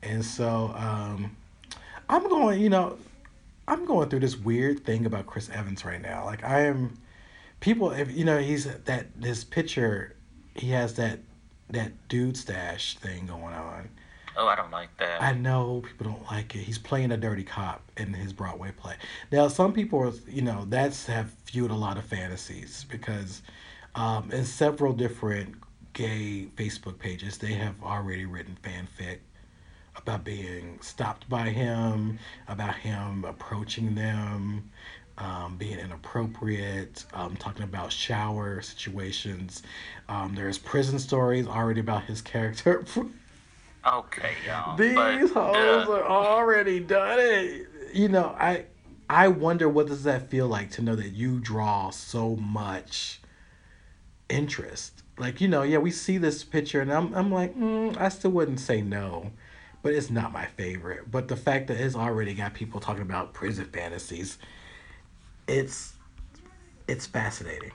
and 0.03 0.25
so 0.25 0.73
um, 0.77 1.37
I'm 2.09 2.29
going. 2.29 2.61
You 2.61 2.71
know, 2.71 2.99
I'm 3.69 3.85
going 3.85 4.09
through 4.09 4.21
this 4.21 4.37
weird 4.37 4.85
thing 4.85 5.07
about 5.07 5.27
Chris 5.27 5.49
Evans 5.51 5.85
right 5.85 6.01
now. 6.01 6.25
Like 6.25 6.45
I 6.45 6.63
am, 6.63 6.95
people. 7.61 7.91
If 7.91 8.17
you 8.17 8.25
know, 8.25 8.39
he's 8.39 8.65
that 8.65 9.07
this 9.21 9.45
picture, 9.45 10.15
he 10.55 10.71
has 10.71 10.95
that 10.95 11.21
that 11.71 11.93
dude 12.09 12.37
stash 12.37 12.97
thing 12.99 13.27
going 13.27 13.55
on 13.55 13.89
Oh, 14.37 14.47
I 14.47 14.55
don't 14.55 14.71
like 14.71 14.95
that. 14.99 15.23
I 15.23 15.33
know 15.33 15.83
people 15.87 16.13
don't 16.13 16.27
like 16.27 16.55
it. 16.55 16.59
He's 16.59 16.79
playing 16.79 17.11
a 17.13 17.17
dirty 17.17 17.43
cop 17.43 17.83
in 17.97 18.13
his 18.13 18.33
Broadway 18.33 18.71
play. 18.77 18.97
Now, 19.33 19.49
some 19.49 19.73
people, 19.73 20.13
you 20.29 20.43
know, 20.43 20.67
that's 20.69 21.07
have 21.07 21.31
fueled 21.45 21.71
a 21.71 21.75
lot 21.75 21.97
of 21.97 22.05
fantasies 22.05 22.85
because 22.91 23.43
um, 23.95 24.31
in 24.31 24.45
several 24.45 24.93
different 24.93 25.55
gay 25.95 26.49
Facebook 26.57 26.99
pages, 26.99 27.39
they 27.39 27.55
have 27.55 27.75
already 27.83 28.27
written 28.27 28.59
fanfic 28.63 29.19
about 29.97 30.25
being 30.25 30.79
stopped 30.83 31.27
by 31.31 31.49
him, 31.49 32.19
about 32.49 32.75
him 32.75 33.25
approaching 33.25 33.95
them, 33.95 34.71
um, 35.17 35.57
being 35.57 35.79
inappropriate, 35.79 37.07
um, 37.15 37.35
talking 37.37 37.63
about 37.63 37.91
shower 37.91 38.61
situations. 38.61 39.63
Um, 40.11 40.35
there's 40.35 40.59
prison 40.59 40.99
stories 40.99 41.47
already 41.47 41.81
about 41.81 42.05
his 42.05 42.21
character. 42.21 42.85
Okay, 43.87 44.33
y'all. 44.45 44.77
These 44.77 44.95
but, 44.95 45.31
hoes 45.31 45.89
uh, 45.89 45.93
are 45.93 46.05
already 46.05 46.81
done 46.81 47.19
it. 47.21 47.69
You 47.93 48.09
know, 48.09 48.35
I 48.39 48.65
I 49.09 49.29
wonder 49.29 49.69
what 49.69 49.87
does 49.87 50.03
that 50.05 50.29
feel 50.29 50.49
like 50.49 50.73
to 50.73 50.83
know 50.83 50.97
that 50.97 51.11
you 51.11 51.39
draw 51.39 51.91
so 51.91 52.35
much 52.37 53.21
interest. 54.29 55.05
Like, 55.19 55.41
you 55.41 55.47
know, 55.47 55.63
yeah, 55.63 55.79
we 55.79 55.93
see 55.93 56.19
this 56.19 56.43
picture 56.43 56.81
and 56.81 56.93
I'm 56.93 57.15
I'm 57.15 57.31
like, 57.31 57.57
mm, 57.57 57.97
I 57.97 58.09
still 58.09 58.33
wouldn't 58.33 58.61
say 58.61 58.83
no. 58.83 59.31
But 59.83 59.95
it's 59.95 60.11
not 60.11 60.33
my 60.33 60.47
favorite. 60.47 61.09
But 61.09 61.29
the 61.29 61.37
fact 61.37 61.69
that 61.69 61.77
it's 61.77 61.95
already 61.95 62.35
got 62.35 62.55
people 62.55 62.81
talking 62.81 63.03
about 63.03 63.35
prison 63.35 63.67
fantasies, 63.67 64.37
it's 65.47 65.93
it's 66.89 67.07
fascinating. 67.07 67.73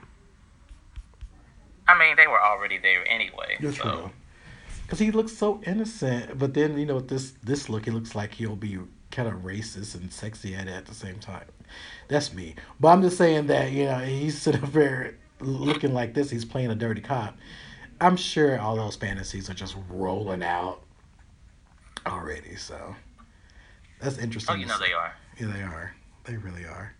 I 1.88 1.98
mean, 1.98 2.16
they 2.16 2.26
were 2.26 2.40
already 2.40 2.76
there 2.76 3.06
anyway. 3.10 3.56
That's 3.60 3.78
so. 3.78 3.82
true 3.82 4.10
because 4.82 4.98
he 4.98 5.10
looks 5.10 5.32
so 5.32 5.60
innocent. 5.66 6.38
But 6.38 6.54
then 6.54 6.78
you 6.78 6.86
know 6.86 7.00
this 7.00 7.32
this 7.42 7.68
look, 7.68 7.84
he 7.84 7.90
looks 7.90 8.14
like 8.14 8.34
he'll 8.34 8.56
be 8.56 8.78
kind 9.10 9.28
of 9.28 9.42
racist 9.42 9.94
and 9.94 10.12
sexy 10.12 10.54
at 10.54 10.66
it 10.66 10.72
at 10.72 10.86
the 10.86 10.94
same 10.94 11.18
time. 11.18 11.44
That's 12.08 12.32
me. 12.32 12.54
But 12.80 12.88
I'm 12.88 13.02
just 13.02 13.16
saying 13.18 13.46
that 13.48 13.72
you 13.72 13.84
know 13.84 13.98
he's 13.98 14.40
sitting 14.40 14.70
there 14.70 15.14
looking 15.40 15.94
like 15.94 16.14
this. 16.14 16.30
He's 16.30 16.44
playing 16.44 16.70
a 16.70 16.74
dirty 16.74 17.00
cop. 17.00 17.36
I'm 18.00 18.16
sure 18.16 18.58
all 18.58 18.76
those 18.76 18.96
fantasies 18.96 19.48
are 19.48 19.54
just 19.54 19.76
rolling 19.88 20.42
out 20.42 20.82
already. 22.06 22.56
So 22.56 22.96
that's 24.00 24.18
interesting. 24.18 24.56
Oh, 24.56 24.58
you 24.58 24.66
know 24.66 24.78
they 24.78 24.92
are. 24.92 25.14
Yeah, 25.38 25.46
they 25.46 25.62
are. 25.62 25.94
They 26.24 26.36
really 26.36 26.64
are. 26.64 26.94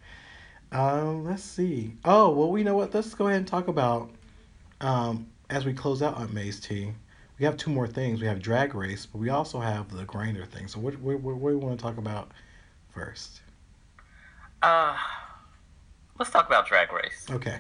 Um, 0.71 1.25
let's 1.25 1.43
see. 1.43 1.95
Oh, 2.05 2.31
well, 2.31 2.51
we 2.51 2.63
know 2.63 2.75
what. 2.75 2.95
Let's 2.95 3.15
go 3.15 3.27
ahead 3.27 3.39
and 3.39 3.47
talk 3.47 3.69
about 3.69 4.11
um, 4.81 5.27
as 5.51 5.67
we 5.67 5.73
close 5.73 6.03
out 6.03 6.17
on 6.17 6.33
May's 6.33 6.61
Tea 6.61 6.93
we 7.43 7.47
have 7.47 7.57
two 7.57 7.73
more 7.73 7.89
things. 7.89 8.21
We 8.21 8.29
have 8.29 8.41
drag 8.41 8.73
race, 8.73 9.05
but 9.05 9.19
we 9.19 9.29
also 9.29 9.59
have 9.59 9.91
the 9.91 10.05
Grindr 10.05 10.47
thing. 10.47 10.69
So 10.69 10.79
what 10.79 10.97
what, 11.01 11.19
what, 11.19 11.35
what 11.35 11.51
do 11.51 11.57
you 11.57 11.59
want 11.59 11.77
to 11.77 11.83
talk 11.83 11.99
about 11.99 12.31
first? 12.95 13.41
Uh, 14.63 14.97
let's 16.21 16.31
talk 16.31 16.47
about 16.47 16.69
drag 16.69 16.93
race. 16.93 17.27
Okay. 17.29 17.59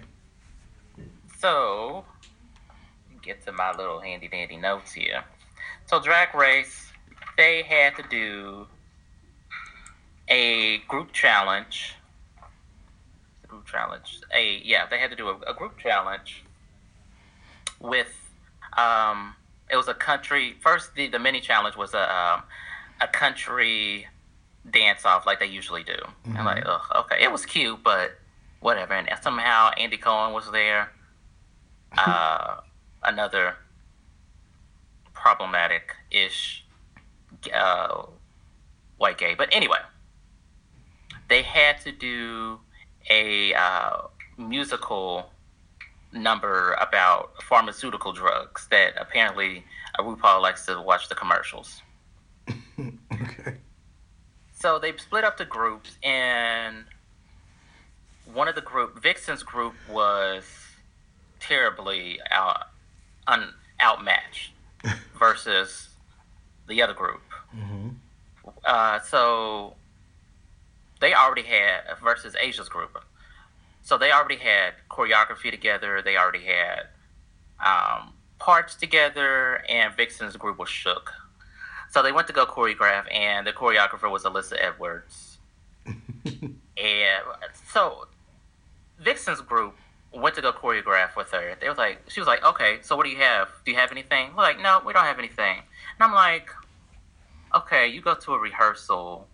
So, 1.40 2.04
get 3.22 3.44
to 3.44 3.50
my 3.50 3.72
little 3.72 3.98
handy 3.98 4.28
dandy 4.28 4.56
notes 4.56 4.92
here. 4.92 5.24
So 5.86 6.00
Drag 6.00 6.32
Race, 6.32 6.92
they 7.36 7.64
had 7.64 7.96
to 7.96 8.04
do 8.08 8.68
a 10.28 10.78
group 10.86 11.10
challenge. 11.10 11.96
Group 13.48 13.66
challenge. 13.66 14.20
A 14.32 14.62
yeah, 14.64 14.86
they 14.86 15.00
had 15.00 15.10
to 15.10 15.16
do 15.16 15.30
a, 15.30 15.36
a 15.48 15.54
group 15.54 15.76
challenge 15.76 16.44
with 17.80 18.14
um, 18.78 19.34
it 19.72 19.76
was 19.76 19.88
a 19.88 19.94
country. 19.94 20.54
First, 20.60 20.94
the, 20.94 21.08
the 21.08 21.18
mini 21.18 21.40
challenge 21.40 21.76
was 21.76 21.94
a 21.94 22.14
um, 22.14 22.42
a 23.00 23.08
country 23.08 24.06
dance 24.70 25.04
off 25.04 25.26
like 25.26 25.40
they 25.40 25.46
usually 25.46 25.82
do. 25.82 25.94
Mm-hmm. 25.94 26.36
I'm 26.36 26.44
like, 26.44 26.64
ugh, 26.66 26.82
okay, 26.96 27.22
it 27.22 27.32
was 27.32 27.46
cute, 27.46 27.82
but 27.82 28.12
whatever. 28.60 28.92
And 28.92 29.08
somehow 29.22 29.70
Andy 29.78 29.96
Cohen 29.96 30.32
was 30.32 30.50
there. 30.52 30.90
Uh, 31.96 32.56
another 33.02 33.56
problematic 35.12 35.94
ish 36.10 36.64
uh, 37.52 38.06
white 38.98 39.18
gay. 39.18 39.34
But 39.34 39.48
anyway, 39.52 39.78
they 41.28 41.42
had 41.42 41.80
to 41.80 41.92
do 41.92 42.60
a 43.10 43.54
uh, 43.54 44.02
musical 44.36 45.31
number 46.12 46.74
about 46.74 47.42
pharmaceutical 47.42 48.12
drugs 48.12 48.68
that 48.70 48.94
apparently 48.98 49.64
uh, 49.98 50.02
RuPaul 50.02 50.40
likes 50.40 50.66
to 50.66 50.80
watch 50.80 51.08
the 51.08 51.14
commercials. 51.14 51.82
okay. 52.78 53.56
So 54.54 54.78
they 54.78 54.96
split 54.96 55.24
up 55.24 55.38
the 55.38 55.44
groups, 55.44 55.96
and 56.02 56.84
one 58.32 58.48
of 58.48 58.54
the 58.54 58.60
group, 58.60 59.02
Vixen's 59.02 59.42
group, 59.42 59.74
was 59.90 60.44
terribly 61.40 62.20
out, 62.30 62.68
un, 63.26 63.52
outmatched 63.80 64.52
versus 65.18 65.88
the 66.68 66.80
other 66.82 66.94
group. 66.94 67.22
Mm-hmm. 67.56 67.88
Uh, 68.64 69.00
so 69.00 69.74
they 71.00 71.14
already 71.14 71.42
had 71.42 71.80
versus 72.02 72.36
Asia's 72.40 72.68
group. 72.68 72.96
So 73.82 73.98
they 73.98 74.12
already 74.12 74.36
had 74.36 74.74
choreography 74.90 75.50
together. 75.50 76.02
They 76.02 76.16
already 76.16 76.44
had 76.44 76.86
um, 77.64 78.12
parts 78.38 78.74
together, 78.74 79.64
and 79.68 79.94
Vixen's 79.94 80.36
group 80.36 80.58
was 80.58 80.68
shook. 80.68 81.12
So 81.90 82.02
they 82.02 82.12
went 82.12 82.26
to 82.28 82.32
go 82.32 82.46
choreograph, 82.46 83.12
and 83.12 83.46
the 83.46 83.52
choreographer 83.52 84.10
was 84.10 84.24
Alyssa 84.24 84.56
Edwards. 84.58 85.38
and 85.86 86.56
so 87.70 88.06
Vixen's 89.00 89.40
group 89.40 89.76
went 90.12 90.34
to 90.36 90.42
go 90.42 90.52
choreograph 90.52 91.16
with 91.16 91.30
her. 91.32 91.56
They 91.60 91.68
was 91.68 91.78
like, 91.78 92.02
she 92.08 92.20
was 92.20 92.26
like, 92.26 92.44
okay, 92.44 92.78
so 92.82 92.96
what 92.96 93.04
do 93.04 93.10
you 93.10 93.18
have? 93.18 93.48
Do 93.64 93.72
you 93.72 93.76
have 93.76 93.92
anything? 93.92 94.30
We're 94.36 94.42
like, 94.42 94.60
no, 94.60 94.80
we 94.84 94.92
don't 94.92 95.04
have 95.04 95.18
anything. 95.18 95.58
And 95.58 96.00
I'm 96.00 96.14
like, 96.14 96.50
okay, 97.54 97.88
you 97.88 98.00
go 98.00 98.14
to 98.14 98.34
a 98.34 98.38
rehearsal, 98.38 99.26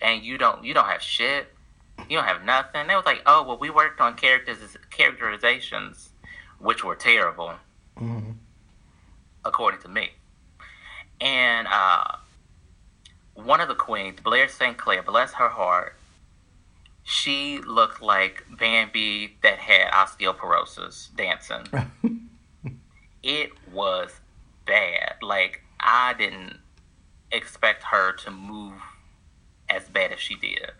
and 0.00 0.22
you 0.22 0.38
don't 0.38 0.64
you 0.64 0.74
don't 0.74 0.86
have 0.86 1.02
shit. 1.02 1.52
You 2.08 2.16
don't 2.16 2.26
have 2.26 2.44
nothing. 2.44 2.86
They 2.86 2.94
was 2.94 3.06
like, 3.06 3.22
oh, 3.26 3.44
well, 3.44 3.58
we 3.58 3.70
worked 3.70 4.00
on 4.00 4.14
characters 4.14 4.76
characterizations, 4.90 6.10
which 6.58 6.84
were 6.84 6.96
terrible, 6.96 7.54
mm-hmm. 7.96 8.32
according 9.44 9.80
to 9.82 9.88
me. 9.88 10.10
And 11.20 11.68
uh, 11.70 12.16
one 13.34 13.60
of 13.60 13.68
the 13.68 13.74
queens, 13.74 14.20
Blair 14.20 14.48
St. 14.48 14.76
Clair, 14.76 15.02
bless 15.02 15.34
her 15.34 15.48
heart, 15.48 15.96
she 17.02 17.58
looked 17.58 18.02
like 18.02 18.44
Bambi 18.58 19.36
that 19.42 19.58
had 19.58 19.90
osteoporosis 19.92 21.14
dancing. 21.16 21.66
it 23.22 23.50
was 23.72 24.20
bad. 24.66 25.16
Like, 25.22 25.62
I 25.78 26.14
didn't 26.14 26.58
expect 27.32 27.84
her 27.84 28.12
to 28.12 28.30
move 28.30 28.74
as 29.68 29.88
bad 29.88 30.12
as 30.12 30.20
she 30.20 30.34
did. 30.36 30.70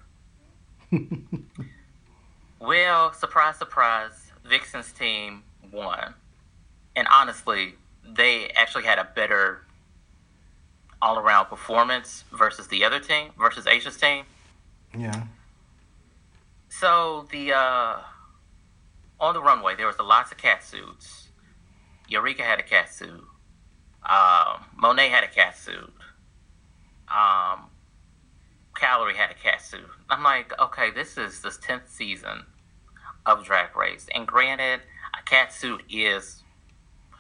well, 2.61 3.13
surprise, 3.13 3.57
surprise, 3.57 4.33
Vixen's 4.45 4.93
team 4.93 5.43
won. 5.73 6.15
And 6.97 7.07
honestly, 7.11 7.75
they 8.05 8.49
actually 8.51 8.85
had 8.85 8.99
a 8.99 9.05
better 9.15 9.63
all 11.03 11.19
around 11.19 11.47
performance 11.47 12.25
versus 12.33 12.67
the 12.69 12.85
other 12.85 13.01
team, 13.01 13.31
versus 13.39 13.67
Asia's 13.67 13.97
team. 13.97 14.25
Yeah. 14.97 15.25
So 16.69 17.27
the 17.31 17.53
uh 17.53 17.97
on 19.19 19.35
the 19.35 19.41
runway 19.41 19.77
there 19.77 19.87
was 19.87 19.97
a 19.99 20.03
lots 20.03 20.31
of 20.33 20.39
cat 20.39 20.63
suits. 20.65 21.29
Eureka 22.09 22.43
had 22.43 22.59
a 22.59 22.63
cat 22.63 22.93
suit. 22.93 23.25
Um, 24.03 24.65
Monet 24.77 25.11
had 25.11 25.25
a 25.25 25.29
cat 25.29 25.57
suit. 25.57 25.93
Um, 27.09 27.67
Kalorie 28.75 29.15
had 29.15 29.31
a 29.31 29.35
cat 29.35 29.63
suit. 29.63 29.87
I'm 30.11 30.23
like, 30.23 30.53
okay, 30.59 30.91
this 30.91 31.17
is 31.17 31.41
the 31.41 31.51
tenth 31.51 31.89
season 31.89 32.47
of 33.27 33.45
Drag 33.45 33.77
Race, 33.77 34.07
and 34.15 34.27
granted, 34.27 34.81
a 35.19 35.23
cat 35.25 35.53
suit 35.53 35.83
is 35.91 36.43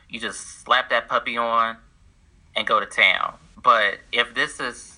you 0.08 0.18
just 0.18 0.62
slap 0.62 0.90
that 0.90 1.08
puppy 1.08 1.36
on 1.36 1.76
and 2.56 2.66
go 2.66 2.80
to 2.80 2.86
town. 2.86 3.34
But 3.62 3.98
if 4.12 4.34
this 4.34 4.58
is 4.60 4.96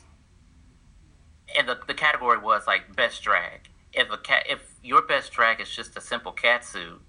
and 1.56 1.68
the, 1.68 1.78
the 1.86 1.94
category 1.94 2.38
was 2.38 2.66
like 2.66 2.96
best 2.96 3.22
drag. 3.22 3.68
If 3.92 4.10
a 4.10 4.16
cat 4.16 4.46
if 4.48 4.60
your 4.82 5.02
best 5.02 5.32
drag 5.32 5.60
is 5.60 5.68
just 5.68 5.96
a 5.96 6.00
simple 6.00 6.32
cat 6.32 6.64
suit, 6.64 7.00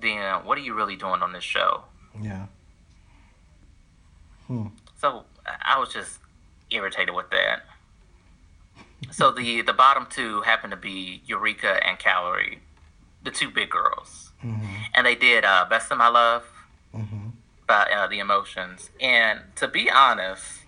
then 0.00 0.44
what 0.44 0.56
are 0.56 0.62
you 0.62 0.74
really 0.74 0.96
doing 0.96 1.22
on 1.22 1.32
this 1.32 1.44
show? 1.44 1.84
Yeah. 2.20 2.46
Hmm. 4.46 4.68
So 5.00 5.24
I 5.62 5.78
was 5.78 5.92
just 5.92 6.18
irritated 6.70 7.14
with 7.14 7.30
that 7.30 7.62
so 9.10 9.30
the 9.30 9.62
the 9.62 9.72
bottom 9.72 10.06
two 10.10 10.42
happened 10.42 10.70
to 10.72 10.76
be 10.76 11.22
Eureka 11.26 11.86
and 11.86 11.98
Kalorie, 11.98 12.58
the 13.22 13.30
two 13.30 13.50
big 13.50 13.70
girls, 13.70 14.32
mm-hmm. 14.44 14.66
and 14.94 15.06
they 15.06 15.14
did 15.14 15.44
uh, 15.44 15.66
"Best 15.68 15.90
of 15.90 15.98
My 15.98 16.08
Love" 16.08 16.44
mm-hmm. 16.94 17.28
by 17.66 17.90
uh, 17.90 18.06
the 18.06 18.18
Emotions. 18.18 18.90
And 19.00 19.40
to 19.56 19.68
be 19.68 19.90
honest, 19.90 20.60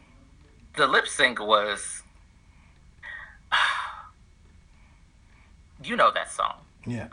the 0.76 0.86
lip 0.86 1.06
sync 1.08 1.40
was, 1.40 2.02
you 5.84 5.96
know 5.96 6.10
that 6.12 6.30
song. 6.30 6.60
Yeah. 6.86 7.08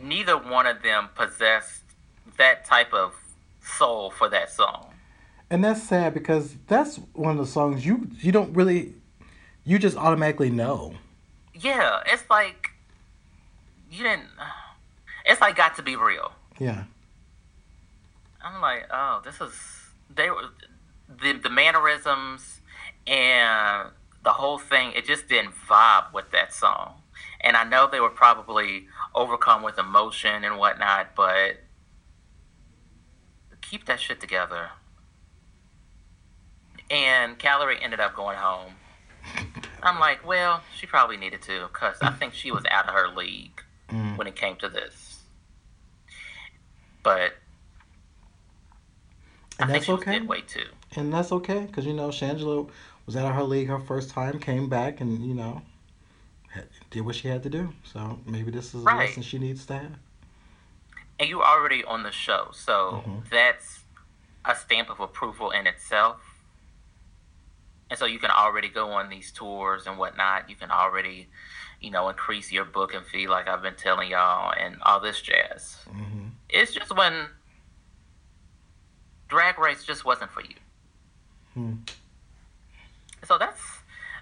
Neither 0.00 0.36
one 0.36 0.66
of 0.66 0.82
them 0.82 1.08
possessed 1.14 1.82
that 2.38 2.64
type 2.64 2.92
of 2.92 3.14
soul 3.62 4.10
for 4.10 4.28
that 4.28 4.50
song. 4.50 4.94
And 5.50 5.62
that's 5.62 5.82
sad 5.82 6.14
because 6.14 6.56
that's 6.66 6.96
one 7.12 7.32
of 7.32 7.38
the 7.38 7.50
songs 7.50 7.84
you 7.84 8.08
you 8.20 8.32
don't 8.32 8.54
really 8.54 8.94
you 9.64 9.78
just 9.78 9.96
automatically 9.96 10.50
know. 10.50 10.94
Yeah, 11.54 12.02
it's 12.06 12.28
like 12.30 12.70
you 13.90 14.02
didn't. 14.02 14.28
It's 15.24 15.40
like 15.40 15.56
got 15.56 15.76
to 15.76 15.82
be 15.82 15.96
real. 15.96 16.32
Yeah. 16.58 16.84
I'm 18.44 18.60
like, 18.60 18.86
oh, 18.92 19.22
this 19.24 19.40
is 19.40 19.52
they 20.14 20.30
were 20.30 20.48
the 21.08 21.34
the 21.34 21.50
mannerisms 21.50 22.60
and 23.06 23.88
the 24.24 24.32
whole 24.32 24.58
thing. 24.58 24.92
It 24.92 25.06
just 25.06 25.28
didn't 25.28 25.52
vibe 25.68 26.12
with 26.12 26.30
that 26.32 26.52
song, 26.52 26.94
and 27.40 27.56
I 27.56 27.64
know 27.64 27.88
they 27.90 28.00
were 28.00 28.10
probably 28.10 28.88
overcome 29.14 29.62
with 29.62 29.78
emotion 29.78 30.44
and 30.44 30.58
whatnot, 30.58 31.14
but 31.14 31.60
keep 33.60 33.86
that 33.86 34.00
shit 34.00 34.20
together. 34.20 34.70
And 36.90 37.38
Kalorie 37.38 37.78
ended 37.80 38.00
up 38.00 38.14
going 38.14 38.36
home 38.36 38.74
I'm 39.82 39.98
like, 39.98 40.26
well, 40.26 40.62
she 40.76 40.86
probably 40.86 41.16
needed 41.16 41.42
to 41.42 41.66
because 41.72 41.96
I 42.00 42.10
think 42.10 42.34
she 42.34 42.50
was 42.50 42.64
out 42.70 42.88
of 42.88 42.94
her 42.94 43.08
league 43.08 43.62
mm. 43.88 44.16
when 44.16 44.26
it 44.26 44.36
came 44.36 44.56
to 44.56 44.68
this. 44.68 45.20
But 47.02 47.32
and 49.58 49.70
I 49.70 49.74
that's 49.74 49.88
okay. 49.88 50.20
Way 50.20 50.42
too. 50.42 50.66
And 50.96 51.12
that's 51.12 51.32
okay 51.32 51.66
because 51.66 51.84
you 51.84 51.92
know 51.92 52.08
Shangela 52.08 52.68
was 53.06 53.16
out 53.16 53.26
of 53.26 53.34
her 53.34 53.42
league 53.42 53.68
her 53.68 53.80
first 53.80 54.10
time, 54.10 54.38
came 54.38 54.68
back, 54.68 55.00
and 55.00 55.24
you 55.24 55.34
know 55.34 55.62
did 56.90 57.00
what 57.00 57.14
she 57.14 57.28
had 57.28 57.42
to 57.42 57.50
do. 57.50 57.72
So 57.82 58.18
maybe 58.26 58.50
this 58.50 58.74
is 58.74 58.82
right. 58.82 58.94
a 58.94 58.98
lesson 59.06 59.22
she 59.22 59.38
needs 59.38 59.66
to 59.66 59.74
have. 59.74 59.92
And 61.18 61.28
you're 61.28 61.44
already 61.44 61.84
on 61.84 62.02
the 62.02 62.10
show, 62.10 62.48
so 62.52 63.02
mm-hmm. 63.06 63.18
that's 63.30 63.80
a 64.44 64.56
stamp 64.56 64.90
of 64.90 65.00
approval 65.00 65.50
in 65.50 65.66
itself 65.66 66.31
and 67.92 67.98
so 67.98 68.06
you 68.06 68.18
can 68.18 68.30
already 68.30 68.70
go 68.70 68.92
on 68.92 69.10
these 69.10 69.30
tours 69.30 69.86
and 69.86 69.98
whatnot. 69.98 70.48
You 70.48 70.56
can 70.56 70.70
already, 70.70 71.28
you 71.78 71.90
know, 71.90 72.08
increase 72.08 72.50
your 72.50 72.64
booking 72.64 73.02
fee, 73.02 73.28
like 73.28 73.46
I've 73.46 73.60
been 73.60 73.74
telling 73.74 74.10
y'all, 74.10 74.50
and 74.58 74.78
all 74.80 74.98
this 74.98 75.20
jazz. 75.20 75.76
Mm-hmm. 75.90 76.28
It's 76.48 76.72
just 76.72 76.96
when 76.96 77.26
Drag 79.28 79.58
Race 79.58 79.84
just 79.84 80.06
wasn't 80.06 80.30
for 80.30 80.40
you. 80.40 80.54
Hmm. 81.52 81.72
So 83.24 83.36
that's 83.36 83.60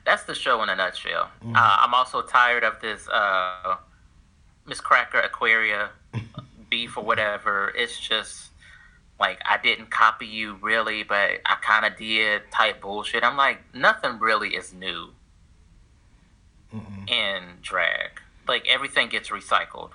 that's 0.04 0.24
the 0.24 0.34
show 0.34 0.64
in 0.64 0.68
a 0.68 0.74
nutshell. 0.74 1.30
Mm-hmm. 1.40 1.54
Uh, 1.54 1.76
I'm 1.78 1.94
also 1.94 2.22
tired 2.22 2.64
of 2.64 2.80
this 2.80 3.08
uh, 3.08 3.76
Miz 4.66 4.80
Cracker 4.80 5.20
Aquaria 5.20 5.90
beef 6.70 6.96
or 6.96 7.04
whatever. 7.04 7.72
It's 7.76 8.00
just 8.00 8.49
like 9.20 9.38
I 9.48 9.58
didn't 9.62 9.90
copy 9.90 10.26
you 10.26 10.58
really, 10.62 11.02
but 11.02 11.40
I 11.46 11.56
kind 11.62 11.84
of 11.84 11.96
did 11.96 12.50
type 12.50 12.80
bullshit. 12.80 13.22
I'm 13.22 13.36
like, 13.36 13.58
nothing 13.74 14.18
really 14.18 14.56
is 14.56 14.72
new 14.72 15.10
Mm-mm. 16.74 17.08
in 17.08 17.42
drag. 17.60 18.20
Like 18.48 18.66
everything 18.66 19.08
gets 19.08 19.28
recycled. 19.28 19.90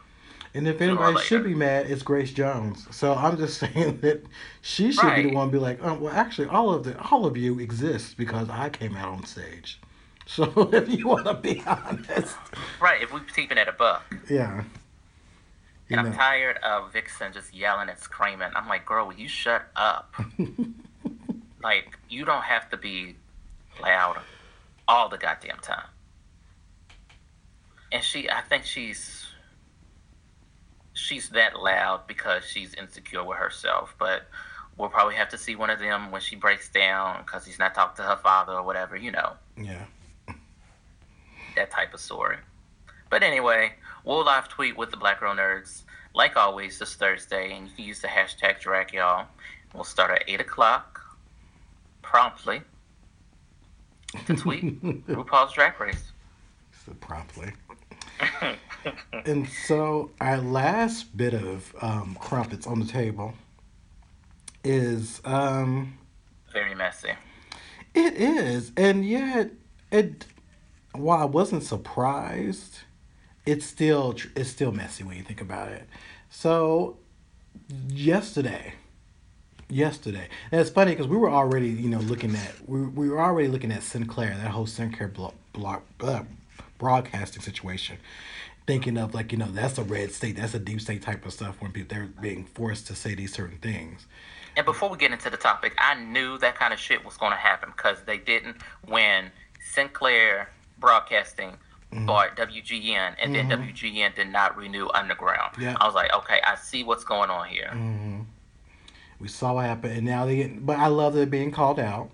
And 0.54 0.70
if 0.70 0.80
anybody 0.80 1.20
should 1.20 1.44
be 1.44 1.54
mad, 1.54 1.92
it's 1.92 2.02
Grace 2.02 2.32
Jones. 2.32 2.88
So 2.90 3.14
I'm 3.14 3.36
just 3.36 3.58
saying 3.60 4.00
that 4.02 4.24
she 4.62 4.94
should 4.94 5.04
right. 5.04 5.24
be 5.24 5.30
the 5.32 5.36
one 5.36 5.48
to 5.48 5.52
be 5.52 5.58
like, 5.60 5.80
oh, 5.82 5.96
well, 5.96 6.14
actually, 6.14 6.48
all 6.48 6.74
of 6.74 6.86
the 6.86 6.98
all 7.12 7.26
of 7.26 7.36
you 7.36 7.60
exist 7.60 8.16
because 8.16 8.50
I 8.50 8.70
came 8.70 8.96
out 8.96 9.10
on 9.10 9.26
stage. 9.26 9.80
So 10.28 10.72
if 10.74 10.90
you 10.90 11.08
want 11.08 11.26
to 11.26 11.36
be 11.36 11.62
honest, 11.68 12.36
right? 12.82 13.00
If 13.00 13.14
we're 13.14 13.20
keeping 13.20 13.60
it 13.60 13.68
a 13.68 13.72
buck, 13.74 14.02
yeah. 14.28 14.64
And. 15.90 16.00
I'm 16.00 16.14
tired 16.14 16.58
of 16.58 16.94
Vixen 16.94 17.32
just 17.32 17.54
yelling 17.54 17.90
and 17.90 18.00
screaming. 18.00 18.50
I'm 18.56 18.68
like, 18.68 18.86
girl, 18.86 19.08
will 19.08 19.14
you 19.14 19.28
shut 19.28 19.68
up? 19.76 20.16
like, 21.64 21.98
you 22.10 22.26
don't 22.26 22.44
have 22.44 22.70
to 22.72 22.78
be 22.78 23.16
loud 23.82 24.20
all 24.88 25.10
the 25.10 25.18
goddamn 25.18 25.60
time. 25.62 25.88
And 27.92 28.04
she, 28.04 28.30
I 28.30 28.42
think 28.42 28.66
she's 28.66 29.28
she's 30.94 31.30
that 31.30 31.60
loud 31.60 32.08
because 32.08 32.44
she's 32.46 32.74
insecure 32.74 33.24
with 33.24 33.38
herself. 33.38 33.96
But 34.00 34.24
we'll 34.78 34.90
probably 34.90 35.16
have 35.16 35.30
to 35.30 35.38
see 35.38 35.56
one 35.56 35.70
of 35.70 35.80
them 35.80 36.12
when 36.12 36.22
she 36.22 36.36
breaks 36.36 36.70
down 36.70 37.22
because 37.22 37.46
he's 37.46 37.60
not 37.60 37.76
talking 37.76 38.04
to 38.04 38.10
her 38.10 38.18
father 38.18 38.54
or 38.54 38.64
whatever, 38.64 38.96
you 38.96 39.12
know. 39.12 39.34
Yeah. 39.56 39.86
That 41.56 41.72
type 41.72 41.94
of 41.94 42.00
story. 42.00 42.38
But 43.10 43.24
anyway, 43.24 43.74
we'll 44.06 44.24
live 44.24 44.48
tweet 44.48 44.78
with 44.78 44.92
the 44.92 44.98
Black 44.98 45.20
Girl 45.20 45.36
Nerds. 45.36 45.84
Like 46.14 46.38
always, 46.38 46.80
this 46.80 46.96
Thursday, 46.96 47.52
and 47.52 47.68
you 47.68 47.76
can 47.76 47.86
use 47.86 48.02
the 48.02 48.08
hashtag 48.08 48.60
drag 48.62 48.94
y'all. 48.94 49.28
We'll 49.74 49.84
start 49.84 50.12
at 50.12 50.24
8 50.30 50.40
o'clock 50.40 51.02
promptly 52.02 52.62
to 54.26 54.36
tweet 54.36 54.82
RuPaul's 55.08 55.54
Drag 55.54 55.78
Race. 55.80 56.12
So 56.86 56.94
promptly. 57.02 57.52
and 59.26 59.50
so 59.50 60.12
our 60.22 60.38
last 60.38 61.18
bit 61.18 61.34
of 61.34 61.76
um, 61.82 62.16
crumpets 62.22 62.66
on 62.66 62.80
the 62.80 62.86
table 62.86 63.34
is 64.64 65.22
um, 65.26 65.98
very 66.54 66.76
messy. 66.76 67.12
It 67.94 68.14
is, 68.14 68.72
and 68.78 69.06
yet 69.06 69.52
it. 69.92 70.26
While 70.94 71.20
I 71.20 71.26
wasn't 71.26 71.64
surprised, 71.64 72.80
it's 73.46 73.66
still 73.66 74.16
it's 74.36 74.50
still 74.50 74.72
messy 74.72 75.04
when 75.04 75.18
you 75.18 75.24
think 75.24 75.42
about 75.42 75.72
it. 75.72 75.88
So 76.30 76.98
yesterday, 77.88 78.74
yesterday, 79.70 80.28
and 80.52 80.62
it's 80.62 80.70
funny 80.70 80.92
because 80.92 81.08
we 81.08 81.18
were 81.18 81.30
already 81.30 81.70
you 81.70 81.90
know 81.90 82.00
looking 82.00 82.36
at 82.36 82.54
we, 82.68 82.82
we 82.82 83.10
were 83.10 83.22
already 83.22 83.48
looking 83.48 83.72
at 83.72 83.84
Sinclair 83.84 84.30
that 84.30 84.52
whole 84.52 84.66
Sinclair 84.66 85.08
block, 85.08 85.36
block 85.54 85.84
uh, 86.02 86.24
broadcasting 86.78 87.42
situation 87.42 87.98
thinking 88.68 88.98
of 88.98 89.14
like 89.14 89.32
you 89.32 89.38
know 89.38 89.48
that's 89.48 89.78
a 89.78 89.84
red 89.84 90.12
state 90.12 90.36
that's 90.36 90.54
a 90.54 90.60
deep 90.60 90.82
state 90.82 91.02
type 91.02 91.26
of 91.26 91.32
stuff 91.32 91.62
when 91.62 91.72
people 91.72 91.96
they're 91.96 92.08
being 92.22 92.44
forced 92.46 92.88
to 92.88 92.96
say 92.96 93.14
these 93.14 93.34
certain 93.34 93.58
things 93.60 94.08
and 94.58 94.66
before 94.66 94.90
we 94.90 94.98
get 94.98 95.12
into 95.12 95.30
the 95.30 95.38
topic 95.38 95.74
i 95.78 95.94
knew 95.96 96.38
that 96.40 96.56
kind 96.56 96.74
of 96.74 96.80
shit 96.80 97.04
was 97.06 97.16
going 97.18 97.32
to 97.32 97.38
happen 97.38 97.70
because 97.76 98.02
they 98.06 98.18
didn't 98.18 98.58
when 98.88 99.32
sinclair 99.64 100.50
broadcasting 100.80 101.52
mm-hmm. 101.96 102.06
bought 102.06 102.36
wgn 102.36 103.16
and 103.22 103.36
mm-hmm. 103.36 103.50
then 103.50 103.74
wgn 103.74 104.16
did 104.16 104.30
not 104.30 104.56
renew 104.58 104.88
underground 104.94 105.56
yeah. 105.60 105.76
i 105.80 105.86
was 105.86 105.96
like 105.96 106.14
okay 106.14 106.42
i 106.46 106.56
see 106.56 106.84
what's 106.84 107.04
going 107.04 107.30
on 107.30 107.48
here 107.48 107.70
mm-hmm. 107.72 108.22
we 109.20 109.28
saw 109.28 109.54
what 109.54 109.66
happened 109.66 109.94
and 109.98 110.06
now 110.06 110.26
they 110.26 110.36
get 110.36 110.66
but 110.66 110.78
i 110.78 110.88
love 110.88 111.14
that 111.14 111.20
they're 111.20 111.26
being 111.26 111.52
called 111.52 111.80
out 111.80 112.10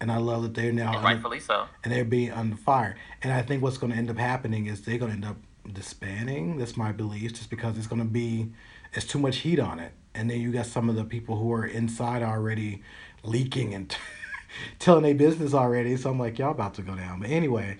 and 0.00 0.12
I 0.12 0.18
love 0.18 0.42
that 0.42 0.54
they're 0.54 0.72
now 0.72 0.94
and 0.94 1.04
rightfully 1.04 1.38
under, 1.38 1.44
so, 1.44 1.66
and 1.82 1.92
they're 1.92 2.04
being 2.04 2.30
under 2.30 2.56
fire. 2.56 2.96
And 3.22 3.32
I 3.32 3.42
think 3.42 3.62
what's 3.62 3.78
going 3.78 3.92
to 3.92 3.98
end 3.98 4.10
up 4.10 4.16
happening 4.16 4.66
is 4.66 4.82
they're 4.82 4.98
going 4.98 5.10
to 5.10 5.16
end 5.16 5.24
up 5.24 5.36
disbanding. 5.72 6.58
That's 6.58 6.76
my 6.76 6.92
belief, 6.92 7.34
just 7.34 7.50
because 7.50 7.76
it's 7.76 7.86
going 7.86 8.02
to 8.02 8.08
be 8.08 8.52
it's 8.94 9.06
too 9.06 9.18
much 9.18 9.38
heat 9.38 9.58
on 9.58 9.78
it, 9.78 9.92
and 10.14 10.30
then 10.30 10.40
you 10.40 10.52
got 10.52 10.66
some 10.66 10.88
of 10.88 10.96
the 10.96 11.04
people 11.04 11.36
who 11.36 11.52
are 11.52 11.66
inside 11.66 12.22
already 12.22 12.82
leaking 13.22 13.74
and 13.74 13.94
telling 14.78 15.02
their 15.02 15.14
business 15.14 15.52
already. 15.52 15.96
So 15.96 16.10
I'm 16.10 16.18
like, 16.18 16.38
y'all 16.38 16.52
about 16.52 16.74
to 16.74 16.82
go 16.82 16.94
down. 16.94 17.20
But 17.20 17.30
anyway, 17.30 17.76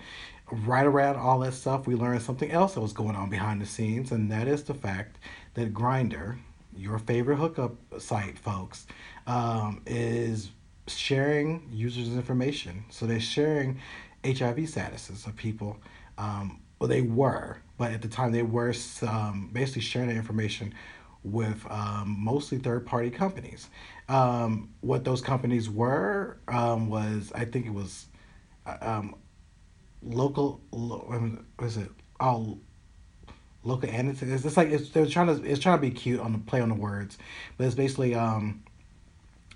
right 0.51 0.85
around 0.85 1.17
all 1.17 1.39
that 1.39 1.53
stuff, 1.53 1.87
we 1.87 1.95
learned 1.95 2.21
something 2.21 2.51
else 2.51 2.73
that 2.73 2.81
was 2.81 2.93
going 2.93 3.15
on 3.15 3.29
behind 3.29 3.61
the 3.61 3.65
scenes, 3.65 4.11
and 4.11 4.31
that 4.31 4.47
is 4.47 4.63
the 4.63 4.73
fact 4.73 5.17
that 5.53 5.73
Grindr, 5.73 6.37
your 6.75 6.99
favorite 6.99 7.37
hookup 7.37 7.75
site, 7.99 8.37
folks, 8.37 8.87
um, 9.27 9.81
is 9.85 10.51
sharing 10.87 11.67
users' 11.71 12.09
information. 12.09 12.85
So 12.89 13.05
they're 13.05 13.19
sharing 13.19 13.79
HIV 14.25 14.57
statuses 14.57 15.27
of 15.27 15.35
people. 15.35 15.77
Um, 16.17 16.61
well, 16.79 16.87
they 16.87 17.01
were, 17.01 17.57
but 17.77 17.91
at 17.91 18.01
the 18.01 18.07
time 18.07 18.31
they 18.31 18.43
were 18.43 18.73
um, 19.07 19.49
basically 19.53 19.81
sharing 19.81 20.09
the 20.09 20.15
information 20.15 20.73
with 21.23 21.65
um, 21.69 22.15
mostly 22.17 22.57
third 22.57 22.85
party 22.85 23.09
companies. 23.09 23.67
Um, 24.07 24.69
what 24.81 25.03
those 25.03 25.21
companies 25.21 25.69
were 25.69 26.37
um, 26.47 26.89
was, 26.89 27.31
I 27.35 27.45
think 27.45 27.65
it 27.65 27.73
was 27.73 28.07
uh, 28.65 28.77
um, 28.81 29.15
local, 30.03 30.61
lo- 30.71 31.37
was 31.59 31.77
it? 31.77 31.89
Oh, 32.19 32.59
Localytics. 33.65 34.45
It's 34.45 34.55
like 34.55 34.69
it's 34.69 34.89
they're 34.89 35.05
trying 35.05 35.27
to 35.27 35.43
it's 35.43 35.59
trying 35.59 35.77
to 35.77 35.81
be 35.81 35.91
cute 35.91 36.21
on 36.21 36.31
the 36.31 36.39
play 36.39 36.61
on 36.61 36.69
the 36.69 36.75
words, 36.75 37.17
but 37.57 37.65
it's 37.65 37.75
basically 37.75 38.15
um, 38.15 38.63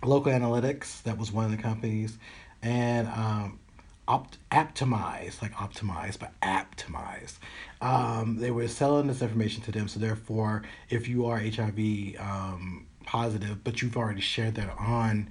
local 0.03 0.32
analytics. 0.32 1.01
That 1.03 1.17
was 1.17 1.32
one 1.32 1.45
of 1.45 1.51
the 1.51 1.58
companies, 1.58 2.17
and 2.62 3.08
um, 3.08 3.60
opt 4.08 4.38
optimize 4.51 5.41
like 5.41 5.53
optimize 5.53 6.19
but 6.19 6.34
optimize 6.41 7.38
um, 7.82 8.38
they 8.38 8.51
were 8.51 8.67
selling 8.67 9.08
this 9.08 9.21
information 9.21 9.62
to 9.63 9.71
them 9.71 9.88
so 9.88 9.99
therefore 9.99 10.63
if 10.89 11.08
you 11.08 11.25
are 11.25 11.39
hiv 11.39 11.79
um, 12.19 12.86
positive 13.06 13.63
but 13.63 13.82
you've 13.82 13.95
already 13.95 14.19
shared 14.21 14.56
that 14.56 14.69
on 14.77 15.29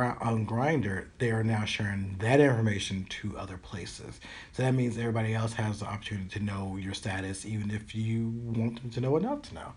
on 0.00 0.46
Grindr 0.46 1.06
they 1.18 1.30
are 1.30 1.44
now 1.44 1.64
sharing 1.64 2.16
that 2.18 2.40
information 2.40 3.04
to 3.10 3.36
other 3.36 3.58
places. 3.58 4.20
So 4.52 4.62
that 4.62 4.72
means 4.74 4.96
everybody 4.96 5.34
else 5.34 5.52
has 5.54 5.80
the 5.80 5.86
opportunity 5.86 6.28
to 6.30 6.44
know 6.44 6.76
your 6.76 6.94
status 6.94 7.44
even 7.44 7.70
if 7.70 7.94
you 7.94 8.28
want 8.44 8.80
them 8.80 8.90
to 8.90 9.00
know 9.00 9.16
enough 9.16 9.42
to 9.42 9.54
know. 9.54 9.72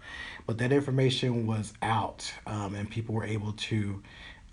But 0.45 0.57
that 0.59 0.71
information 0.71 1.45
was 1.45 1.73
out 1.81 2.31
um, 2.47 2.75
and 2.75 2.89
people 2.89 3.13
were 3.13 3.25
able 3.25 3.53
to 3.53 4.01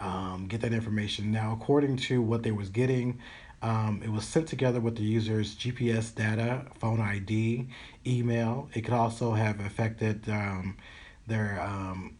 um, 0.00 0.46
get 0.48 0.60
that 0.62 0.72
information. 0.72 1.30
Now 1.30 1.52
according 1.52 1.96
to 1.98 2.20
what 2.20 2.42
they 2.42 2.52
was 2.52 2.68
getting 2.68 3.20
um, 3.62 4.00
it 4.02 4.10
was 4.10 4.24
sent 4.24 4.48
together 4.48 4.80
with 4.80 4.96
the 4.96 5.04
user's 5.04 5.54
GPS 5.54 6.12
data, 6.12 6.66
phone 6.80 7.00
ID, 7.00 7.68
email. 8.04 8.68
It 8.74 8.80
could 8.82 8.94
also 8.94 9.32
have 9.34 9.60
affected 9.60 10.28
um, 10.28 10.76
their 11.28 11.62
um, 11.62 12.16